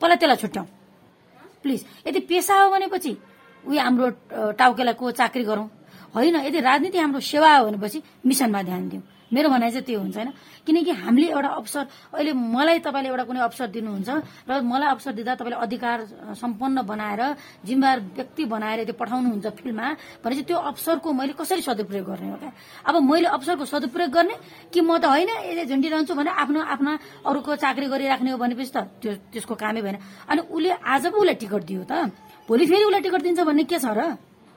पहिला 0.02 0.16
त्यसलाई 0.16 0.38
छुट्याउँ। 0.38 0.68
प्लिज 1.64 1.86
यदि 2.08 2.20
पेसा 2.30 2.56
हो 2.56 2.70
भनेपछि 2.72 3.12
उयो 3.64 3.82
हाम्रो 3.82 4.10
टाउकेलाई 4.56 4.94
को 4.94 5.12
चाकरी 5.12 5.44
गरौँ? 5.44 5.68
होइन 6.16 6.36
यदि 6.48 6.60
राजनीति 6.60 6.98
हाम्रो 6.98 7.20
सेवा 7.20 7.56
हो 7.58 7.66
भनेपछि 7.68 8.02
मिसनमा 8.26 8.62
ध्यान 8.64 8.90
दिउँ। 8.90 9.04
मेरो 9.34 9.50
भनाइ 9.50 9.72
चाहिँ 9.72 9.86
त्यो 9.86 10.00
हुन्छ 10.00 10.16
होइन। 10.18 10.32
किनकि 10.66 10.92
हामीले 10.92 11.28
एउटा 11.34 11.50
अवसर 11.62 11.84
अहिले 12.14 12.34
मलाई 12.34 12.80
तपाईँले 12.86 13.10
एउटा 13.10 13.24
कुनै 13.26 13.42
अवसर 13.42 13.68
दिनुहुन्छ 13.76 14.10
र 14.50 14.52
मलाई 14.62 14.90
अवसर 14.96 15.12
दिँदा 15.18 15.34
तपाईँले 15.36 15.58
अधिकार 15.66 15.98
सम्पन्न 16.36 16.78
बनाएर 16.86 17.22
जिम्मेवार 17.66 18.00
व्यक्ति 18.18 18.44
बनाएर 18.46 18.80
यदि 18.86 18.94
पठाउनुहुन्छ 18.94 19.48
फिल्डमा 19.58 19.88
भनेपछि 20.26 20.44
त्यो 20.46 20.58
अवसरको 20.58 21.10
मैले 21.14 21.34
कसरी 21.34 21.62
सदुपयोग 21.62 22.06
गर्ने 22.06 22.30
हो 22.32 22.38
क्या? 22.38 22.52
अब 22.86 22.96
मैले 23.02 23.28
अवसरको 23.34 23.66
सदुपयोग 23.66 24.10
गर्ने 24.10 24.36
कि 24.74 24.80
म 24.82 24.98
त 24.98 25.06
होइन 25.06 25.30
यसले 25.30 25.66
झुन्डिरहन्छु 25.70 26.14
भने 26.16 26.32
आफ्नो 26.32 26.60
आफ्ना 26.62 26.92
अरूको 27.26 27.56
चाकरी 27.56 27.88
गरिराख्ने 27.88 28.30
हो 28.32 28.38
भनेपछि 28.38 28.72
त 28.74 28.78
त्यो 29.02 29.12
त्यसको 29.34 29.54
कामै 29.56 29.82
भएन। 29.82 29.98
अनि 30.30 30.42
उसले 30.50 30.72
आज 30.82 31.04
पो 31.10 31.18
उसलाई 31.22 31.36
टिकट 31.42 31.62
दियो 31.66 31.84
त? 31.90 32.14
भोलि 32.46 32.66
फेरि 32.66 32.84
उसलाई 32.84 33.02
टिकट 33.02 33.22
दिन्छ 33.22 33.40
भन्ने 33.42 33.64
के 33.66 33.78
छ 33.80 33.90
र? 33.90 34.02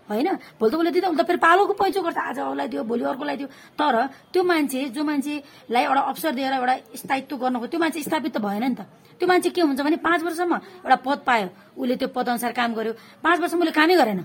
होइन? 0.09 0.29
भोलि 0.59 0.73
त 0.73 0.75
उसले 0.75 0.91
दिँदा 0.91 1.09
उसले 1.09 1.23
त 1.23 1.27
फेरि 1.29 1.39
पालोको 1.39 1.73
पैँचो 1.77 2.01
गर्छ 2.03 2.19
आज 2.19 2.39
उसलाई 2.41 2.69
दियो 2.69 2.83
भोलि 2.85 3.05
अर्कोलाई 3.05 3.37
दियो। 3.37 3.49
तर 3.77 3.95
त्यो 4.33 4.43
मान्छे 4.43 4.81
जो 4.97 5.03
मान्छेलाई 5.05 5.83
एउटा 5.85 6.01
अवसर 6.01 6.33
दिएर 6.35 6.53
एउटा 6.59 6.75
स्थायित्व 6.97 7.37
गर्नको 7.37 7.67
त्यो 7.69 7.81
मान्छे 7.81 8.03
स्थापित 8.03 8.33
त 8.37 8.39
भएन 8.41 8.65
नि 8.65 8.75
त। 8.75 8.83
त्यो 9.21 9.29
मान्छे 9.29 9.51
के 9.51 9.61
हुन्छ 9.61 9.81
भने 9.81 9.97
पाँच 10.01 10.23
वर्षसम्म 10.23 10.55
एउटा 10.87 10.97
पद 11.05 11.19
पायो। 11.27 11.49
उसले 11.77 11.97
त्यो 11.97 12.09
पद 12.09 12.29
अनुसार 12.29 12.53
काम 12.53 12.75
गर्यो। 12.75 12.93
पाँच 13.23 13.39
वर्षमा 13.41 13.61
उसले 13.61 13.75
कामै 13.75 13.97
गरेन। 13.99 14.21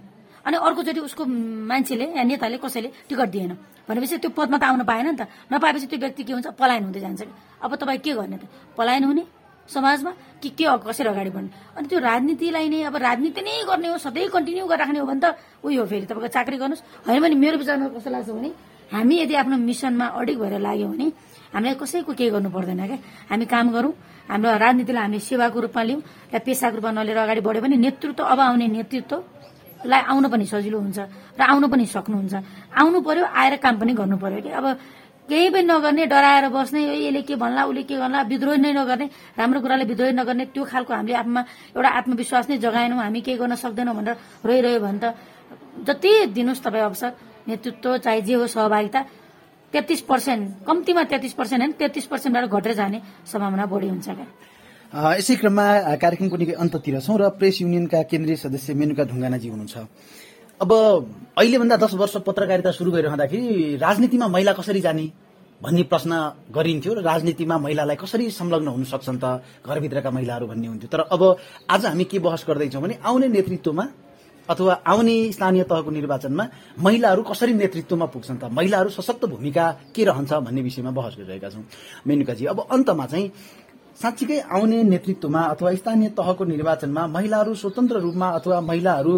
अनि 0.46 0.58
अर्कोचोटि 0.60 1.00
उसको 1.08 1.24
मान्छेले 1.72 2.06
या 2.20 2.24
नेताले 2.24 2.58
कसैले 2.60 2.90
टिकट 3.10 3.30
दिएन। 3.32 3.52
भनेपछि 3.88 4.18
त्यो 4.24 4.32
पदमा 4.32 4.58
त 4.60 4.64
आउन 4.64 4.84
पाएन 4.84 5.08
नि 5.10 5.16
त। 5.20 5.28
नपाएपछि 5.52 5.88
त्यो 5.88 6.00
व्यक्ति 6.00 6.24
के 6.24 6.34
हुन्छ? 6.34 6.48
पलायन 6.56 6.84
हुँदै 6.88 7.00
जान्छ 7.00 7.22
अब 7.64 7.72
तपाईँ 7.76 8.00
के 8.00 8.12
गर्ने 8.14 8.38
त? 8.38 8.44
पलायन 8.78 9.04
हुने? 9.04 9.24
समाजमा 9.70 10.12
कि 10.42 10.50
के 10.50 10.66
कसरी 10.84 11.08
अगाडि 11.08 11.30
बढ्ने। 11.30 11.50
अनि 11.78 11.88
त्यो 11.88 12.00
राजनीतिलाई 12.00 12.68
नै 12.70 12.80
अब 12.84 12.96
राजनीति 12.98 13.42
नै 13.42 13.64
गर्ने 13.64 13.88
हो 13.88 13.98
सधैँ 13.98 14.28
कन्टिन्यू 14.28 14.66
गरिराख्ने 14.68 15.00
हो 15.00 15.06
भने 15.06 15.22
त 15.24 15.36
उयो 15.64 15.82
हो 15.82 15.88
फेरि। 15.88 16.06
तपाईँको 16.06 16.28
चाकरी 16.28 16.58
गर्नुहोस्। 16.60 16.84
होइन 17.08 17.22
भने 17.24 17.36
मेरो 17.36 17.58
विचारमा 17.58 17.88
कस्तो 17.96 18.10
लाग्छ 18.12 18.30
भने 18.30 18.50
हामी 18.92 19.16
यदि 19.24 19.34
आफ्नो 19.40 19.56
मिसनमा 19.58 20.06
अडिक 20.20 20.38
भएर 20.38 20.60
लाग्यौँ 20.60 20.92
भने 20.92 21.08
हामीलाई 21.56 21.76
कसैको 21.80 22.12
केही 22.14 22.30
गर्नु 22.36 22.50
पर्दैन 22.52 22.82
क्या। 22.86 22.98
हामी 23.32 23.46
काम 23.48 23.66
गरौँ 23.72 23.94
हाम्रो 24.30 24.50
राजनीतिलाई 24.58 25.04
हामी 25.04 25.20
सेवाको 25.20 25.60
रूपमा 25.64 25.84
लिउँ 25.84 26.02
या 26.34 26.40
पेसाको 26.44 26.76
रूपमा 26.78 26.92
नलिएर 26.92 27.18
अगाडि 27.24 27.42
बढ्यो 27.42 27.62
भने 27.64 27.78
नेतृत्व 27.80 28.24
अब 28.24 28.40
आउने 28.40 28.68
नेतृत्वलाई 28.68 30.02
आउन 30.12 30.26
पनि 30.28 30.46
सजिलो 30.46 30.78
हुन्छ 30.80 31.00
र 31.40 31.42
आउन 31.42 31.64
पनि 31.72 31.86
सक्नुहुन्छ। 31.88 32.36
आउनु 32.72 33.00
पर्यो 33.00 33.24
आएर 33.26 33.56
काम 33.64 33.76
पनि 33.80 33.94
गर्नु 33.96 34.18
पर्यो 34.18 34.42
कि। 34.44 34.50
अब 34.50 34.66
केही 35.30 35.50
पनि 35.50 35.64
नगर्ने 35.64 36.06
डराएर 36.12 36.46
बस्ने 36.52 36.82
"ए, 36.84 36.96
यसले 37.08 37.22
के 37.24 37.36
भन्ला 37.40 37.64
उसले 37.72 37.84
के 37.88 37.96
गर्ला 37.96 38.22
विद्रोह 38.28 38.56
नै 38.60 38.72
नगर्ने 38.76 39.06
राम्रो 39.40 39.60
कुराले 39.64 39.86
विद्रोह 39.92 40.12
नगर्ने 40.20 40.46
त्यो 40.54 40.64
खालको 40.68 40.94
हामीले 40.94 41.16
आफूमा 41.24 41.42
एउटा 41.76 41.90
आत्मविश्वास 42.00 42.46
नै 42.50 42.58
जगाएनौँ 42.60 43.00
हामी 43.00 43.22
केही 43.24 43.38
गर्न 43.40 43.56
सक्दैनौँ 43.56 43.96
भनेर 43.96 44.16
रोइरह्यो 44.46 44.80
भने 44.84 45.00
त 45.00 45.16
जति 45.88 46.12
दिनुहोस् 46.36 46.64
तपाईँ 46.66 46.86
अवसर 46.92 47.12
नेतृत्व 47.48 47.98
चाहे 48.04 48.22
जे 48.28 48.34
हो 48.36 48.48
सहभागिता 48.48 49.00
तेत्तिस 49.74 50.02
पर्सेन्ट 50.12 50.44
कम्तीमा 50.68 51.04
तेत्तिस 51.12 51.34
पर्सेन्ट 51.40 51.62
होइन 51.64 51.72
तेत्तिस 51.82 52.06
पर्सेन्टबाट 52.12 52.46
घटेर 52.52 52.74
जाने 52.78 53.00
सम्भावना 53.26 53.66
बढी 53.66 53.88
हुन्छ 53.90 54.08
क्या। 54.14 54.28
यसै 55.18 55.36
क्रममा 55.42 55.66
कार्यक्रमको 56.04 56.38
निकै 56.38 56.54
अन्ततिर 56.62 57.00
छौँ 57.02 57.18
र 57.18 57.30
प्रेस 57.40 57.56
युनियनका 57.66 58.00
केन्द्रीय 58.12 58.38
सदस्य 58.44 58.74
मेनुका 58.78 59.04
ढुङ्गानाजी 59.10 59.48
हुनुहुन्छ। 59.50 59.76
अब 60.64 60.72
अहिलेभन्दा 61.38 61.76
दस 61.76 61.94
वर्ष 62.00 62.16
पत्रकारिता 62.24 62.72
सुरु 62.72 62.92
गरिरहँदाखेरि 62.92 63.76
राजनीतिमा 63.84 64.28
महिला 64.28 64.52
कसरी 64.56 64.80
जाने 64.80 65.06
भन्ने 65.62 65.84
प्रश्न 65.92 66.12
गरिन्थ्यो 66.56 66.94
र 66.94 67.02
राजनीतिमा 67.04 67.58
महिलालाई 67.58 67.96
कसरी 68.00 68.30
संलग्न 68.32 68.68
हुन 68.72 68.84
सक्छन् 68.88 69.20
त 69.20 69.44
घरभित्रका 69.68 70.12
महिलाहरू 70.12 70.48
भन्ने 70.48 70.68
हुन्थ्यो। 70.68 70.88
तर 70.88 71.00
अब 71.12 71.22
आज 71.68 71.86
हामी 71.86 72.04
के 72.08 72.20
बहस 72.24 72.46
गर्दैछौँ 72.48 72.82
भने 72.82 72.96
आउने 73.04 73.28
नेतृत्वमा 73.28 73.86
अथवा 74.50 74.74
आउने 74.88 75.16
स्थानीय 75.32 75.64
तहको 75.68 75.92
निर्वाचनमा 75.92 76.48
महिलाहरू 76.80 77.22
कसरी 77.24 77.54
नेतृत्वमा 77.54 78.06
पुग्छन् 78.06 78.40
त? 78.40 78.44
महिलाहरू 78.52 78.90
सशक्त 78.90 79.26
भूमिका 79.26 79.66
के 79.96 80.04
रहन्छ 80.04 80.32
भन्ने 80.48 80.62
विषयमा 80.62 80.92
बहस 80.92 81.14
गरिरहेका 81.20 81.50
छौँ। 81.50 81.64
मेनुकाजी 82.08 82.46
अब 82.46 82.60
अन्तमा 82.72 83.06
चाहिँ 83.06 83.32
साँच्चीकै 84.02 84.40
आउने 84.50 84.82
नेतृत्वमा 84.84 85.42
अथवा 85.54 85.74
स्थानीय 85.76 86.10
तहको 86.18 86.44
निर्वाचनमा 86.46 87.06
महिलाहरू 87.08 87.54
स्वतन्त्र 87.54 87.98
रूपमा 88.02 88.28
अथवा 88.38 88.60
महिलाहरू 88.62 89.14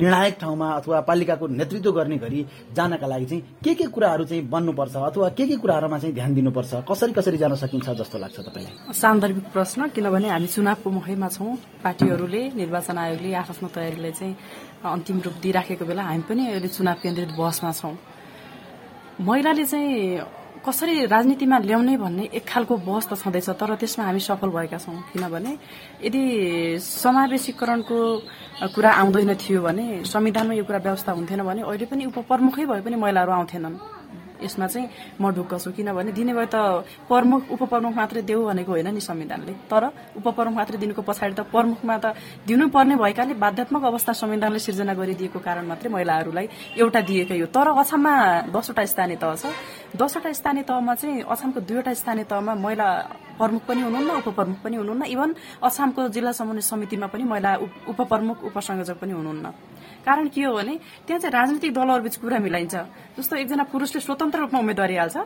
निर्णायक 0.00 0.36
ठाउँमा 0.40 0.68
अथवा 0.70 1.00
पालिकाको 1.08 1.46
नेतृत्व 1.48 1.90
गर्ने 1.92 2.16
गरी 2.20 2.44
जानका 2.76 3.06
लागि 3.06 3.26
चाहिँ 3.26 3.42
के 3.64 3.74
के 3.74 3.86
कुराहरू 3.88 4.24
चाहिँ 4.24 4.42
बन्नुपर्छ 4.52 4.96
अथवा 4.96 5.28
के 5.32 5.46
के 5.46 5.56
कुराहरूमा 5.56 5.98
चाहिँ 5.98 6.14
ध्यान 6.14 6.34
दिनुपर्छ? 6.34 6.72
कसरी 6.90 7.12
कसरी 7.12 7.38
जान 7.40 7.54
सकिन्छ 7.56 7.88
जस्तो 8.00 8.18
लाग्छ 8.18 8.38
तपाईँलाई? 8.40 8.92
सान्दर्भिक 9.00 9.44
प्रश्न 9.52 9.88
किनभने 9.96 10.28
हामी 10.28 10.46
चुनावको 10.46 10.90
मुखैमा 10.90 11.28
छौँ। 11.28 11.56
पार्टीहरूले 11.84 12.42
निर्वाचन 12.60 12.98
आयोगले 12.98 13.32
आफ्नो 13.42 13.68
तयारीलाई 13.74 14.12
चाहिँ 14.12 14.34
अन्तिम 14.84 15.20
रूप 15.24 15.34
दिइराखेको 15.42 15.84
बेला 15.88 16.02
हामी 16.04 16.22
पनि 16.28 16.42
अहिले 16.52 16.68
चुनाव 16.68 16.96
केन्द्रित 17.02 17.32
बहसमा 17.32 17.72
छौँ। 17.72 17.96
महिलाले 19.24 19.64
चाहिँ 19.64 20.20
कसरी 20.60 21.06
राजनीतिमा 21.06 21.58
ल्याउने 21.58 21.96
भन्ने 21.96 22.24
एक 22.36 22.44
खालको 22.44 22.76
बहस 22.84 23.08
त 23.08 23.16
छँदैछ 23.16 23.48
तर 23.56 23.74
त्यसमा 23.80 24.04
हामी 24.04 24.20
सफल 24.20 24.48
भएका 24.52 24.78
छौँ। 24.78 25.00
किनभने 25.12 25.52
यदि 26.04 26.22
समावेशीकरणको 26.78 27.98
कुरा 28.74 28.90
आउँदैन 28.92 29.34
थियो 29.40 29.62
भने 29.62 30.04
संविधानमा 30.04 30.54
यो 30.54 30.64
कुरा 30.68 30.78
व्यवस्था 30.84 31.12
हुन्थेन 31.12 31.40
भने 31.48 31.62
अहिले 31.64 31.86
पनि 31.88 32.04
उपप्रमुखै 32.12 32.64
भए 32.68 32.80
पनि 32.84 32.96
महिलाहरू 33.00 33.32
आउँथेनन्। 33.32 33.99
यसमा 34.42 34.66
चाहिँ 34.66 34.88
म 35.20 35.30
ढुक्क 35.30 35.54
छु। 35.58 35.70
किनभने 35.70 36.12
दिने 36.12 36.32
भए 36.34 36.46
त 36.48 36.84
प्रमुख 37.08 37.50
उपप्रमुख 37.50 37.92
मात्रै 37.96 38.22
देऊ 38.22 38.40
भनेको 38.48 38.72
होइन 38.72 38.88
नि 38.94 39.00
संविधानले। 39.00 39.52
तर 39.70 39.84
उपप्रमुख 40.16 40.54
मात्रै 40.56 40.78
दिनुको 40.78 41.02
पछाडि 41.02 41.34
त 41.34 41.40
प्रमुखमा 41.50 41.96
त 41.98 42.06
दिनुपर्ने 42.46 42.94
भएकाले 42.96 43.34
बाध्यात्मक 43.34 43.82
अवस्था 43.84 44.12
संविधानले 44.12 44.58
सिर्जना 44.58 44.94
गरिदिएको 44.94 45.38
कारण 45.38 45.64
मात्रै 45.66 45.88
महिलाहरूलाई 45.90 46.46
एउटा 46.78 47.00
दिएकै 47.00 47.38
हो। 47.40 47.46
तर 47.50 47.66
अछाममा 47.76 48.12
दसवटा 48.50 48.84
स्थानीय 48.84 49.16
तह 49.16 49.34
छ। 49.36 49.44
दसवटा 49.96 50.32
स्थानीय 50.32 50.62
तहमा 50.68 50.94
चाहिँ 50.94 51.22
अछामको 51.24 51.60
दुईवटा 51.60 51.92
स्थानीय 51.94 52.24
तहमा 52.30 52.54
महिला 52.54 52.88
प्रमुख 53.38 53.62
पनि 53.68 53.80
हुनुहुन्न 53.82 54.10
उपप्रमुख 54.20 54.58
पनि 54.62 54.76
हुनुहुन्न। 54.76 55.02
इभन 55.10 55.30
अछामको 55.64 56.08
जिल्ला 56.14 56.32
समन्वय 56.32 56.62
समितिमा 56.62 57.06
पनि 57.12 57.24
महिला 57.24 57.50
उपप्रमुख 57.88 58.44
उपसंयोजक 58.44 58.96
पनि 59.00 59.12
हुनुहुन्न। 59.12 59.46
कारण 60.06 60.28
के 60.28 60.42
हो 60.42 60.54
भने 60.54 60.74
त्यहाँ 61.06 61.20
चाहिँ 61.20 61.32
राजनीतिक 61.32 61.72
दलहरूबीच 61.74 62.16
कुरा 62.16 62.38
मिलाइन्छ। 62.38 62.74
जस्तो 63.18 63.36
एकजना 63.36 63.64
पुरुषले 63.68 64.00
स्वतन्त्र 64.00 64.38
रूपमा 64.40 64.58
उम्मेद्वारी 64.60 64.96
हाल्छ 64.96 65.16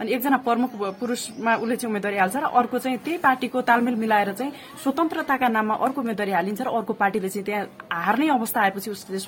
अनि 0.00 0.10
एकजना 0.10 0.36
प्रमुख 0.42 0.70
पुरुषमा 0.98 1.52
उसले 1.62 1.76
चाहिँ 1.76 1.90
उम्मेदवारी 1.90 2.16
हाल्छ 2.16 2.36
र 2.36 2.44
अर्को 2.50 2.78
चाहिँ 2.78 2.98
त्यही 3.04 3.18
पार्टीको 3.22 3.60
तालमेल 3.62 3.94
मिलाएर 3.94 4.32
चाहिँ 4.32 4.52
स्वतन्त्रताका 4.82 5.48
नाममा 5.48 5.74
अर्को 5.74 6.00
उम्मेदवारी 6.00 6.32
हालिन्छ 6.32 6.60
र 6.62 6.68
अर्को 6.68 6.92
पार्टीले 6.96 7.28
चाहिँ 7.28 7.44
त्यहाँ 7.44 7.66
हार्ने 7.92 8.28
अवस्था 8.30 8.60
आएपछि 8.62 8.90
उसले 8.90 9.18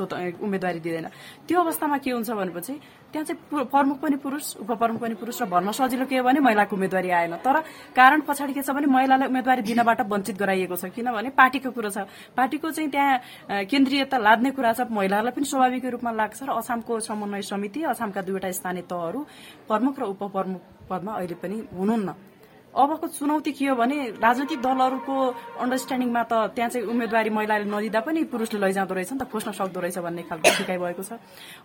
उम्मेदवारी 0.40 0.80
दिँदैन। 0.80 1.06
त्यो 1.46 1.60
अवस्थामा 1.60 1.98
के 1.98 2.10
हुन्छ 2.10 2.30
भनेपछि 2.30 2.74
त्यहाँ 3.14 3.26
चाहिँ 3.30 3.64
प्रमुख 3.70 3.98
पनि 4.02 4.16
पुरुष 4.18 4.66
उपप्रमुख 4.66 5.00
पनि 5.00 5.14
पुरुष 5.14 5.42
र 5.42 5.46
भन्न 5.46 5.70
सजिलो 5.70 6.04
के 6.10 6.18
हो 6.18 6.24
भने 6.26 6.40
महिलाको 6.42 6.74
उम्मेदवारी 6.74 7.10
आएन। 7.14 7.34
तर 7.46 7.62
कारण 7.94 8.20
पछाडि 8.26 8.52
के 8.52 8.62
छ 8.66 8.74
भने 8.74 8.90
महिलालाई 8.90 9.28
उम्मेदवारी 9.30 9.62
दिनबाट 9.62 10.00
वञ्चित 10.10 10.34
गराइएको 10.34 10.76
छ। 10.76 10.90
किनभने 10.90 11.30
पार्टीको 11.30 11.70
कुरो 11.70 11.90
छ। 11.94 12.10
पार्टीको 12.34 12.70
चाहिँ 12.74 12.90
त्यहाँ 12.90 13.64
केन्द्रीयता 13.70 14.18
लाद्ने 14.18 14.50
कुरा 14.50 14.72
छ। 14.74 14.90
महिलाहरूलाई 14.90 15.30
पनि 15.30 15.46
स्वाभाविक 15.46 15.84
रूपमा 15.94 16.10
लाग्छ 16.10 16.42
र 16.42 16.50
असामको 16.58 16.92
समन्वय 17.06 17.42
समिति 17.46 17.80
असामका 17.94 18.20
दुईवटा 18.26 18.50
स्थानीय 18.50 18.82
तहहरू 18.90 19.20
प्रमुख 19.70 19.94
र 19.94 20.02
उपप्रमुख 20.10 20.62
पदमा 20.90 21.12
अहिले 21.14 21.36
पनि 21.38 21.56
हुनुहुन्न। 21.70 22.33
अबको 22.74 23.06
चुनौती 23.06 23.52
के 23.54 23.66
हो 23.70 23.74
भने 23.78 23.96
राजनैतिक 24.18 24.60
दलहरूको 24.60 25.14
अन्डरस्ट्यान्डिङमा 25.62 26.22
त 26.26 26.32
त्यहाँ 26.54 26.70
चाहिँ 26.74 26.86
उम्मेदवारी 26.90 27.30
महिलाले 27.30 27.64
नदिँदा 27.70 28.00
पनि 28.02 28.24
पुरुषले 28.26 28.58
लैजाँदो 28.58 28.94
रहेछ 28.94 29.12
नि 29.12 29.18
त 29.18 29.30
खोज्न 29.30 29.52
सक्दो 29.54 29.80
रहेछ 29.80 29.98
भन्ने 30.02 30.22
खालको 30.26 30.50
सिकाइ 30.58 30.78
भएको 30.82 31.02
छ। 31.02 31.18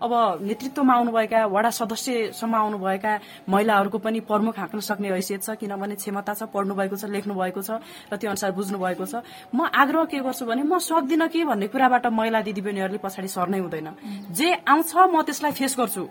अब 0.05 0.11
नेतृत्वमा 0.45 0.93
आउनुभएका 0.93 1.39
वडा 1.49 1.69
सदस्यसम्म 1.69 2.55
आउनुभएका 2.55 3.13
महिलाहरूको 3.49 3.97
पनि 3.97 4.19
प्रमुख 4.29 4.59
हाँक्न 4.59 4.79
सक्ने 4.79 5.09
हैसियत 5.17 5.41
छ 5.43 5.49
किनभने 5.57 5.95
क्षमता 5.97 6.33
छ 6.33 6.41
पढ्नु 6.53 6.73
भएको 6.77 6.95
छ 6.95 7.09
लेख्नु 7.09 7.33
भएको 7.33 7.61
छ 7.65 7.81
र 8.13 8.15
त्यो 8.15 8.29
अनुसार 8.29 8.51
बुझ्नु 8.53 8.77
भएको 8.77 9.05
छ। 9.05 9.25
म 9.49 9.65
आग्रह 9.65 10.05
के 10.13 10.19
गर्छु 10.21 10.45
भने 10.45 10.63
म 10.63 10.77
सक्दिनँ 10.77 11.27
कि 11.33 11.43
भन्ने 11.49 11.67
कुराबाट 11.73 12.05
महिला 12.13 12.39
दिदीबहिनीहरूले 12.45 13.01
पछाडि 13.01 13.27
सर्नै 13.27 13.59
हुँदैन। 13.65 13.89
जे 14.29 14.47
आउँछ 14.67 14.93
म 15.09 15.21
त्यसलाई 15.25 15.51
फेस 15.57 15.73
गर्छु। 15.79 16.03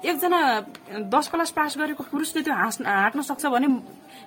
एकजना 0.00 0.40
दस 1.12 1.28
क्लास 1.28 1.50
पास 1.52 1.76
गरेको 1.78 2.02
पुरुषले 2.08 2.42
त्यो 2.42 2.54
हाँक्न 2.54 3.20
सक्छ 3.20 3.46
भने 3.46 3.68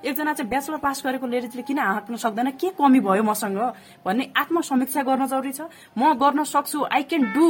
एकजना 0.05 0.33
चाहिँ 0.33 0.49
ब्याचलर 0.49 0.77
पास 0.77 1.01
गरेको 1.05 1.25
लेडिजले 1.27 1.63
किन 1.65 1.79
हाँक्न 1.79 2.15
सक्दैन? 2.15 2.49
के 2.61 2.69
कमी 2.77 2.99
भयो 3.01 3.23
मसँग? 3.23 3.57
भन्ने 4.05 4.31
आत्मसमीक्षा 4.37 5.01
गर्न 5.01 5.25
जरुरी 5.25 5.51
छ। 5.51 5.65
म 5.97 6.13
गर्न 6.13 6.43
सक्छु 6.45 6.77
आई 6.93 7.03
क्यान 7.09 7.23
डु 7.33 7.47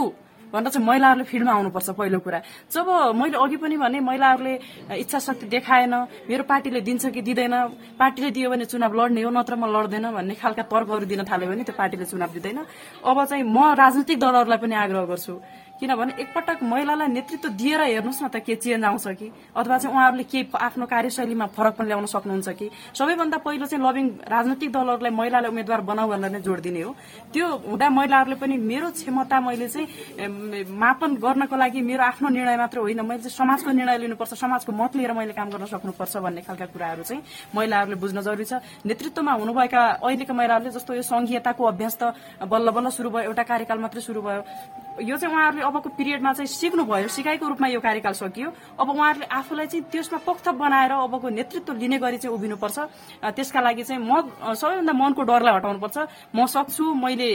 भनेर 0.54 0.70
चाहिँ 0.70 0.86
महिलाहरूले 0.88 1.26
फिल्डमा 1.26 1.52
आउनुपर्छ 1.52 1.90
पहिलो 1.98 2.20
कुरा। 2.22 2.40
जब 2.72 2.88
मैले 3.18 3.38
अघि 3.42 3.58
पनि 3.58 3.76
भने 3.76 4.00
महिलाहरूले 4.00 4.54
इच्छा 5.02 5.20
शक्ति 5.20 5.46
देखाएन 5.50 5.94
मेरो 6.30 6.44
पार्टीले 6.46 6.82
दिन्छ 6.86 7.10
कि 7.10 7.22
दिँदैन 7.26 7.56
पार्टीले 7.98 8.30
दियो 8.32 8.50
भने 8.54 8.66
चुनाव 8.70 8.94
लड्ने 8.94 9.22
हो 9.26 9.30
नत्र 9.34 9.56
म 9.58 9.66
लड्दैन 9.66 10.06
भन्ने 10.14 10.34
खालका 10.38 10.64
तर्कहरू 10.70 11.06
दिन 11.10 11.26
थाल्यो 11.26 11.50
भने 11.50 11.64
त्यो 11.66 11.76
पार्टीले 11.76 12.06
चुनाव 12.06 12.30
दिँदैन। 12.38 12.60
अब 13.02 13.18
चाहिँ 13.26 13.44
म 13.44 13.74
राजनीतिक 13.74 14.20
दलहरूलाई 14.22 14.60
पनि 14.62 14.76
आग्रह 14.78 15.06
गर्छु। 15.10 15.34
किनभने 15.84 16.14
एकपटक 16.16 16.64
महिलालाई 16.64 17.08
नेतृत्व 17.12 17.50
दिएर 17.60 17.82
हेर्नुहोस् 17.84 18.24
न 18.24 18.28
त 18.32 18.40
के 18.40 18.56
चेन्ज 18.56 18.84
आउँछ 18.88 19.08
कि। 19.20 19.28
अथवा 19.52 19.78
चाहिँ 19.84 19.92
उहाँहरूले 19.92 20.24
के 20.24 20.40
आफ्नो 20.48 20.86
कार्यशैलीमा 20.88 21.46
फरक 21.52 21.74
पनि 21.76 21.88
ल्याउन 21.92 22.06
सक्नुहुन्छ 22.08 22.50
कि। 22.56 22.68
सबैभन्दा 22.96 23.38
पहिलो 23.44 23.66
चाहिँ 23.68 23.84
लभिङ 23.84 24.06
राजनैतिक 24.24 24.72
दलहरूलाई 24.72 25.12
महिलालाई 25.12 25.50
उम्मेद्वार 25.52 25.82
बनाऊ 25.84 26.08
भनेर 26.08 26.32
नै 26.32 26.40
जोड 26.40 26.60
दिने 26.64 26.82
हो। 26.88 26.96
त्यो 27.36 27.48
हुँदा 27.68 27.90
महिलाहरूले 28.00 28.36
पनि 28.40 28.56
मेरो 28.64 28.88
क्षमता 28.96 29.40
मैले 29.44 29.68
चाहिँ 29.68 30.72
मापन 30.72 31.20
गर्नको 31.20 31.56
लागि 31.60 31.82
मेरो 31.84 32.04
आफ्नो 32.16 32.30
निर्णय 32.32 32.58
मात्र 32.64 32.80
होइन 32.80 33.02
मैले 33.04 33.28
चाहिँ 33.28 33.36
समाजको 33.36 33.72
निर्णय 33.76 33.98
लिनुपर्छ 34.08 34.34
समाजको 34.40 34.72
मत 34.72 34.96
लिएर 34.96 35.12
मैले 35.12 35.36
काम 35.36 35.52
गर्न 35.52 35.68
सक्नुपर्छ 35.68 36.16
भन्ने 36.24 36.42
खालका 36.48 36.66
कुराहरू 36.72 37.04
चाहिँ 37.04 37.22
महिलाहरूले 37.52 38.00
बुझ्न 38.00 38.24
जरुरी 38.24 38.46
छ। 38.48 38.64
नेतृत्वमा 38.88 39.34
हुनुभएका 39.36 39.82
अहिलेका 40.00 40.32
महिलाहरूले 40.32 40.72
जस्तो 40.72 40.96
यो 40.96 41.04
संघीयताको 41.04 41.60
अभ्यास 41.60 41.98
त 42.00 42.16
बल्ल 42.48 42.72
बल्ल 42.72 42.88
शुरू 42.96 43.10
भयो 43.12 43.28
एउटा 43.28 43.44
कार्यकाल 43.44 43.78
मात्रै 43.84 44.02
शुरू 44.02 44.22
भयो। 44.24 44.42
यो 45.02 45.18
चाहिँ 45.18 45.34
उहाँहरूले 45.34 45.64
अबको 45.66 45.90
पिरियडमा 45.98 46.32
चाहिँ 46.34 46.48
सिक्नुभयो 46.48 47.08
सिकाइको 47.10 47.48
रूपमा 47.48 47.68
यो 47.68 47.80
कार्यकाल 47.82 48.14
सकियो। 48.14 48.50
अब 48.78 48.90
उहाँहरूले 48.90 49.26
आफूलाई 49.26 49.68
चाहिँ 49.68 49.86
त्यसमा 49.90 50.20
पोख्त 50.22 50.48
बनाएर 50.54 50.92
अबको 50.94 51.30
नेतृत्व 51.34 51.74
लिने 51.82 51.98
गरी 51.98 52.18
चाहिँ 52.22 52.36
उभिनुपर्छ। 52.38 52.78
त्यसका 53.34 53.60
लागि 53.62 53.84
चाहिँ 53.84 54.02
म 54.02 54.22
सबैभन्दा 54.54 54.94
मनको 54.94 55.22
डरलाई 55.26 55.54
हटाउनुपर्छ। 55.58 55.98
म 56.36 56.46
सक्छु 56.46 56.84
मैले 56.94 57.30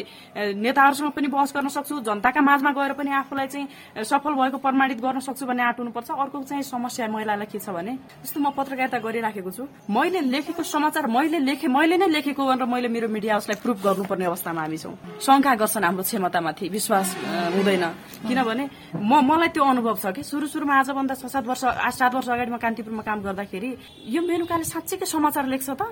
नेताहरूसँग 0.55 1.11
पनि 1.19 1.27
बहस 1.29 1.51
गर्न 1.57 1.69
सक्छु 1.69 2.01
जनताका 2.07 2.41
माझमा 2.41 2.71
गएर 2.79 2.93
पनि 2.95 3.11
आफूलाई 3.27 3.47
चाहिँ 3.51 4.05
सफल 4.07 4.33
भएको 4.39 4.59
प्रमाणित 4.63 4.99
गर्न 5.03 5.19
सक्छु 5.19 5.47
भन्ने 5.47 5.63
आँटुनुपर्छ 5.75 6.11
अर्को 6.15 6.43
चाहिँ 6.47 6.63
समस्या 6.63 7.09
महिलालाई 7.11 7.47
के 7.51 7.59
छ 7.59 7.75
भने 7.75 7.99
जस्तो 8.23 8.39
म 8.39 8.55
पत्रकारिता 8.55 8.99
गरिराखेको 9.03 9.51
छु 9.51 9.67
मैले 9.91 10.21
लेखेको 10.31 10.63
समाचार 10.63 11.07
मैले 11.11 11.39
लेखे 11.43 11.69
मैले 11.69 11.97
नै 11.99 12.07
लेखेको 12.07 12.43
भनेर 12.47 12.67
मैले 12.71 12.89
मेरो 12.89 13.09
मिडिया 13.09 13.35
हाउसलाई 13.35 13.59
प्रुफ 13.63 13.83
गर्नुपर्ने 13.83 14.25
अवस्थामा 14.31 14.61
हामी 14.63 14.79
छौँ। 14.79 14.95
शङ्का 15.19 15.55
गर्छन् 15.59 15.85
हाम्रो 15.85 16.03
क्षमतामाथि 16.07 16.69
विश्वास 16.69 17.07
हुँदैन। 17.55 17.85
किनभने 18.29 18.65
म 18.99 19.13
मलाई 19.25 19.49
त्यो 19.55 19.65
अनुभव 19.65 19.97
छ 20.03 20.07
कि 20.13 20.23
सुरु 20.23 20.47
सुरुमा 20.53 20.75
आजभन्दा 20.83 21.15
छ 21.15 21.25
सात 21.27 21.45
वर्ष 21.47 21.65
सात 21.97 22.13
वर्ष 22.15 22.29
अगाडि 22.29 22.51
म 22.51 22.57
कान्तिपुरमा 22.59 23.03
काम 23.03 23.19
गर्दाखेरि 23.25 23.71
यो 24.15 24.21
मेनुकाले 24.23 24.65
साँच्चीकै 24.65 25.07
समाचार 25.07 25.45
लेख्छ 25.49 25.71
त। 25.71 25.83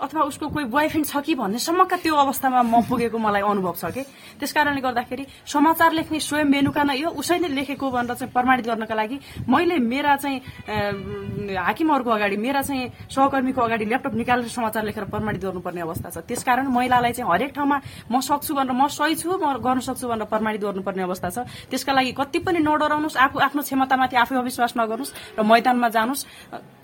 अथवा 0.00 0.22
उसको 0.26 0.48
कोही 0.48 0.64
बोयफ्रेन्ड 0.66 1.06
छ 1.06 1.16
कि 1.22 1.34
भन्नेसम्मका 1.34 1.96
त्यो 2.02 2.14
अवस्थामा 2.14 2.62
म 2.62 2.82
पुगेको 2.82 3.18
मलाई 3.18 3.42
अनुभव 3.42 3.74
छ 3.78 3.84
कि? 3.94 4.02
त्यस 4.38 4.52
कारणले 4.52 4.80
गर्दाखेरि 4.80 5.24
समाचार 5.46 5.92
लेख्ने 5.92 6.20
स्वयं 6.20 6.44
मेनुका 6.50 6.82
नै 6.82 6.98
यो 6.98 7.08
उसैले 7.14 7.48
लेखेको 7.54 7.90
भनेर 7.90 8.14
चाहिँ 8.14 8.32
प्रमाणित 8.32 8.66
गर्नका 8.66 8.94
लागि 8.94 9.18
मैले 9.48 9.78
मेरा 9.78 10.16
चाहिँ 10.16 10.38
हाकिमहरूको 11.54 12.10
अगाडि 12.10 12.36
मेरा 12.36 12.62
चाहिँ 12.62 12.90
सहकर्मीको 13.06 13.60
अगाडि 13.60 13.84
ल्यापटप 13.84 14.14
निकालेर 14.14 14.48
समाचार 14.48 14.84
लेखेर 14.84 15.04
प्रमाणित 15.14 15.40
गर्नुपर्ने 15.40 15.80
अवस्था 15.80 16.08
छ। 16.10 16.18
त्यसकारण 16.26 16.66
महिलालाई 16.74 17.12
चाहिँ 17.12 17.30
हरेक 17.30 17.52
ठाउँमा 17.54 17.78
म 18.10 18.20
सक्छु 18.20 18.54
भनेर 18.54 18.74
म 18.74 18.86
सही 18.90 19.14
छु 19.14 19.38
म 19.38 19.56
गर्न 19.62 19.80
सक्छु 19.80 20.08
भनेर 20.08 20.26
प्रमाणित 20.26 20.60
गर्नुपर्ने 20.60 21.02
अवस्था 21.02 21.28
छ। 21.30 21.38
त्यसका 21.70 21.92
लागि 21.92 22.12
कति 22.18 22.38
पनि 22.42 22.58
नडराउनुहोस् 22.58 23.16
आफू 23.16 23.38
आफ्नो 23.38 23.62
क्षमतामाथि 23.62 24.16
आफै 24.16 24.36
अविश्वास 24.42 24.72
नगर्नुहोस् 24.74 25.14
र 25.38 25.42
मैदानमा 25.42 25.88
जानुहोस्। 25.88 26.26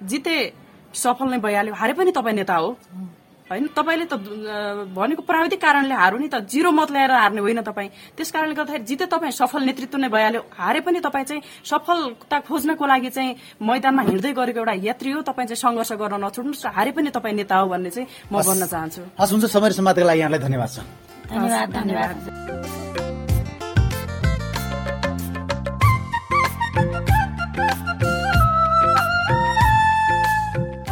जिते 0.06 0.69
सफल 0.95 1.28
नै 1.30 1.38
भइहाल्यो। 1.38 1.74
हारे 1.74 1.93
पनि 1.93 2.12
तपाईँ 2.12 2.36
नेता 2.36 2.57
हो। 2.57 2.68
होइन 3.51 3.66
तपाईँले 3.74 4.07
त 4.07 4.14
भनेको 4.95 5.22
प्राविधिक 5.26 5.59
कारणले 5.59 5.95
हारु 5.95 6.18
नि 6.22 6.28
त। 6.30 6.47
जिरो 6.47 6.70
मत 6.70 6.91
ल्याएर 6.95 7.11
हार्ने 7.11 7.41
होइन 7.43 7.61
तपाईँ। 7.66 8.14
त्यस 8.14 8.30
कारणले 8.30 8.55
गर्दाखेरि 8.55 8.84
जिते 8.86 9.07
तपाईँ 9.11 9.34
सफल 9.34 9.62
नेतृत्व 9.66 9.99
नै 9.99 10.09
भइहाल्यो। 10.09 10.43
हारे 10.55 10.80
पनि 10.86 11.03
तपाईँ 11.03 11.26
चाहिँ 11.26 11.43
सफलता 11.66 12.47
खोज्नको 12.47 12.86
लागि 12.86 13.11
चाहिँ 13.11 13.34
मैदानमा 13.59 14.03
हिँड्दै 14.07 14.32
गरेको 14.38 14.59
एउटा 14.62 14.74
यात्री 14.86 15.11
हो। 15.11 15.20
तपाईँ 15.26 15.51
चाहिँ 15.51 15.62
सङ्घर्ष 15.66 15.93
गर्न 15.99 16.14
नछोड्नुहोस् 16.22 16.66
हारे 16.78 16.91
पनि 16.95 17.11
तपाईँ 17.11 17.34
नेता 17.43 17.55
हो 17.59 17.66
भन्ने 17.74 17.91
चाहिँ 17.91 18.07
म 18.30 18.38
भन्न 18.38 18.66
चाहन्छु। 18.70 19.03
हस् 19.18 19.32
हुन्छ। 19.34 19.45
समय 19.51 19.70
समाजको 19.74 20.07
लागि 20.07 20.20
यहाँलाई 20.20 20.41
धन्यवाद 20.47 20.70
छ। 20.70 20.78
धन्यवाद 21.26 21.68
धन्यवाद। 21.74 23.19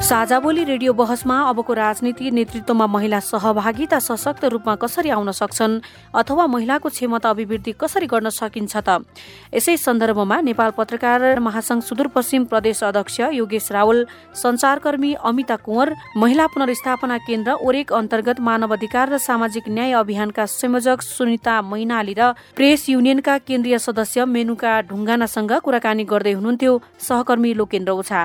साझा 0.08 0.38
बोली 0.40 0.62
रेडियो 0.64 0.92
बहसमा 0.94 1.36
अबको 1.48 1.72
राजनीति 1.74 2.30
नेतृत्वमा 2.30 2.86
महिला 2.86 3.18
सहभागिता 3.20 3.98
सशक्त 4.00 4.44
रूपमा 4.44 4.74
कसरी 4.82 5.10
आउन 5.10 5.30
सक्छन् 5.30 5.74
अथवा 6.16 6.46
महिलाको 6.46 6.88
क्षमता 6.88 7.30
अभिवृद्धि 7.30 7.72
कसरी 7.80 8.06
गर्न 8.08 8.28
सकिन्छ 8.32 8.76
त? 8.78 9.04
यसै 9.52 9.76
सन्दर्भमा 9.76 10.40
नेपाल 10.48 10.70
पत्रकार 10.78 11.38
महासंघ 11.38 11.82
सुदूरपश्चिम 11.82 12.44
प्रदेश 12.48 12.82
अध्यक्ष 12.84 13.20
योगेश 13.36 13.70
रावल 13.72 14.04
संचारकर्मी 14.34 15.12
अमिता 15.20 15.56
कुँवर 15.66 15.92
महिला 16.16 16.46
पुनर्स्थापना 16.56 17.18
केन्द्र 17.28 17.60
ओरेक 17.60 17.92
अन्तर्गत 17.92 18.40
मानव 18.40 18.72
अधिकार 18.76 19.12
र 19.12 19.18
सामाजिक 19.20 19.68
न्याय 19.68 19.92
अभियानका 20.00 20.46
संयोजक 20.48 21.02
सुनिता 21.04 21.60
मैनाली 21.68 22.14
र 22.16 22.32
प्रेस 22.56 22.88
युनियनका 22.88 23.36
केन्द्रीय 23.44 23.78
सदस्य 23.78 24.24
मेनुका 24.24 24.72
ढुङ्गानासँग 24.88 25.52
कुराकानी 25.60 26.04
गर्दै 26.08 26.32
हुनुहुन्थ्यो। 26.32 26.80
सहकर्मी 27.08 27.52
लोकेन्द्र 27.60 27.92
ओछा 27.92 28.24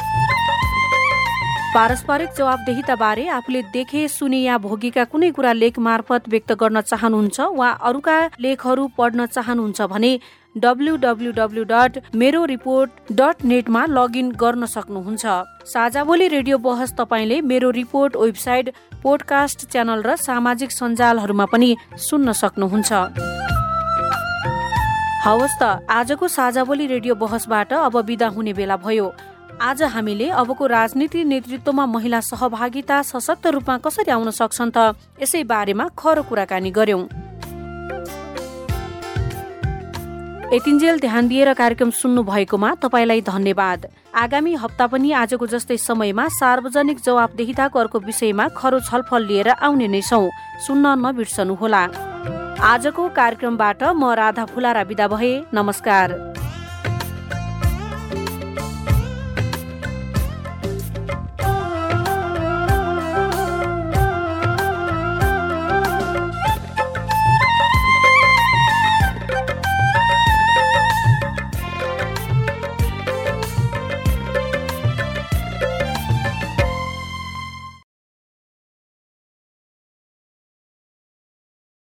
पारस्परिक 1.73 2.29
जवाबदेहिता 2.37 2.95
बारे 2.95 3.27
आफूले 3.31 3.61
देखे 3.73 4.07
सुने 4.09 4.39
या 4.39 4.57
भोगेका 4.57 5.03
कुनै 5.07 5.29
कुरा 5.31 5.51
लेख 5.53 5.77
मार्फत 5.79 6.27
व्यक्त 6.29 6.51
गर्न 6.59 6.81
चाहनुहुन्छ 6.81 7.39
वा 7.55 7.69
अरूका 7.89 8.15
लेखहरू 8.39 8.87
पढ्न 8.97 9.25
चाहनुहुन्छ 9.27 9.81
भने 9.93 10.11
डब्लु 10.55 10.95
डट 10.97 12.01
मेरो 12.15 12.43
रिपोर्ट 12.45 12.89
लगइन 13.91 14.31
गर्न 14.35 14.65
सक्नुहुन्छ। 14.67 15.23
साझा 15.65 16.03
बोली 16.03 16.27
रेडियो 16.27 16.57
बहस 16.59 16.93
तपाईँले 16.99 17.39
मेरो 17.47 17.69
रिपोर्ट 17.71 18.15
वेबसाइट 18.17 18.73
पोडकास्ट 19.03 19.67
च्यानल 19.71 20.03
र 20.03 20.15
सामाजिक 20.19 20.71
सञ्जालहरूमा 20.71 21.45
पनि 21.55 21.75
सुन्न 22.01 22.31
सक्नुहुन्छ। 22.35 22.91
हवस् 25.23 25.59
त 25.61 25.63
आजको 25.89 26.27
साझा 26.27 26.63
बोली 26.63 26.85
रेडियो 26.87 27.15
बहसबाट 27.15 27.73
अब 27.79 27.97
विदा 28.05 28.27
हुने 28.27 28.53
बेला 28.53 28.75
भयो। 28.77 29.11
आज 29.61 29.81
हामीले 29.85 30.27
अबको 30.33 30.65
राजनीति 30.67 31.23
नेतृत्वमा 31.23 31.85
महिला 31.85 32.19
सहभागिता 32.19 33.01
सशक्त 33.01 33.47
रूपमा 33.47 33.77
कसरी 33.77 34.11
आउन 34.11 34.29
सक्छन् 34.31 34.71
त 34.73 34.97
यसै 35.21 35.43
बारेमा 35.43 35.85
खरो 35.93 36.23
कुराकानी 36.25 36.71
गर्यौं। 36.71 37.03
यतिन्जेल 40.53 40.99
ध्यान 40.99 41.27
दिएर 41.27 41.53
कार्यक्रम 41.53 41.89
सुन्नु 41.93 42.23
भएकोमा 42.23 42.73
तपाईँलाई 42.81 43.21
धन्यवाद। 43.21 43.85
आगामी 44.15 44.53
हप्ता 44.55 44.87
पनि 44.87 45.11
आजको 45.21 45.47
जस्तै 45.47 45.77
समयमा 45.77 46.27
सार्वजनिक 46.41 46.97
जवाबदेहिताको 47.05 47.79
अर्को 47.79 47.99
विषयमा 48.01 48.47
खरो 48.57 48.79
छलफल 48.81 49.21
लिएर 49.23 49.49
आउने 49.61 49.87
नै 49.87 50.01
छौ। 50.01 50.25
सुन्न 50.65 50.97
नबिर्सनुहोला। 51.05 51.83
आजको 52.65 53.09
कार्यक्रमबाट 53.13 53.83
म 53.93 54.09
राधा 54.17 54.45
फुलारा 54.45 54.81
विदा 54.89 55.07
भए। 55.07 55.33
नमस्कार। 55.53 56.07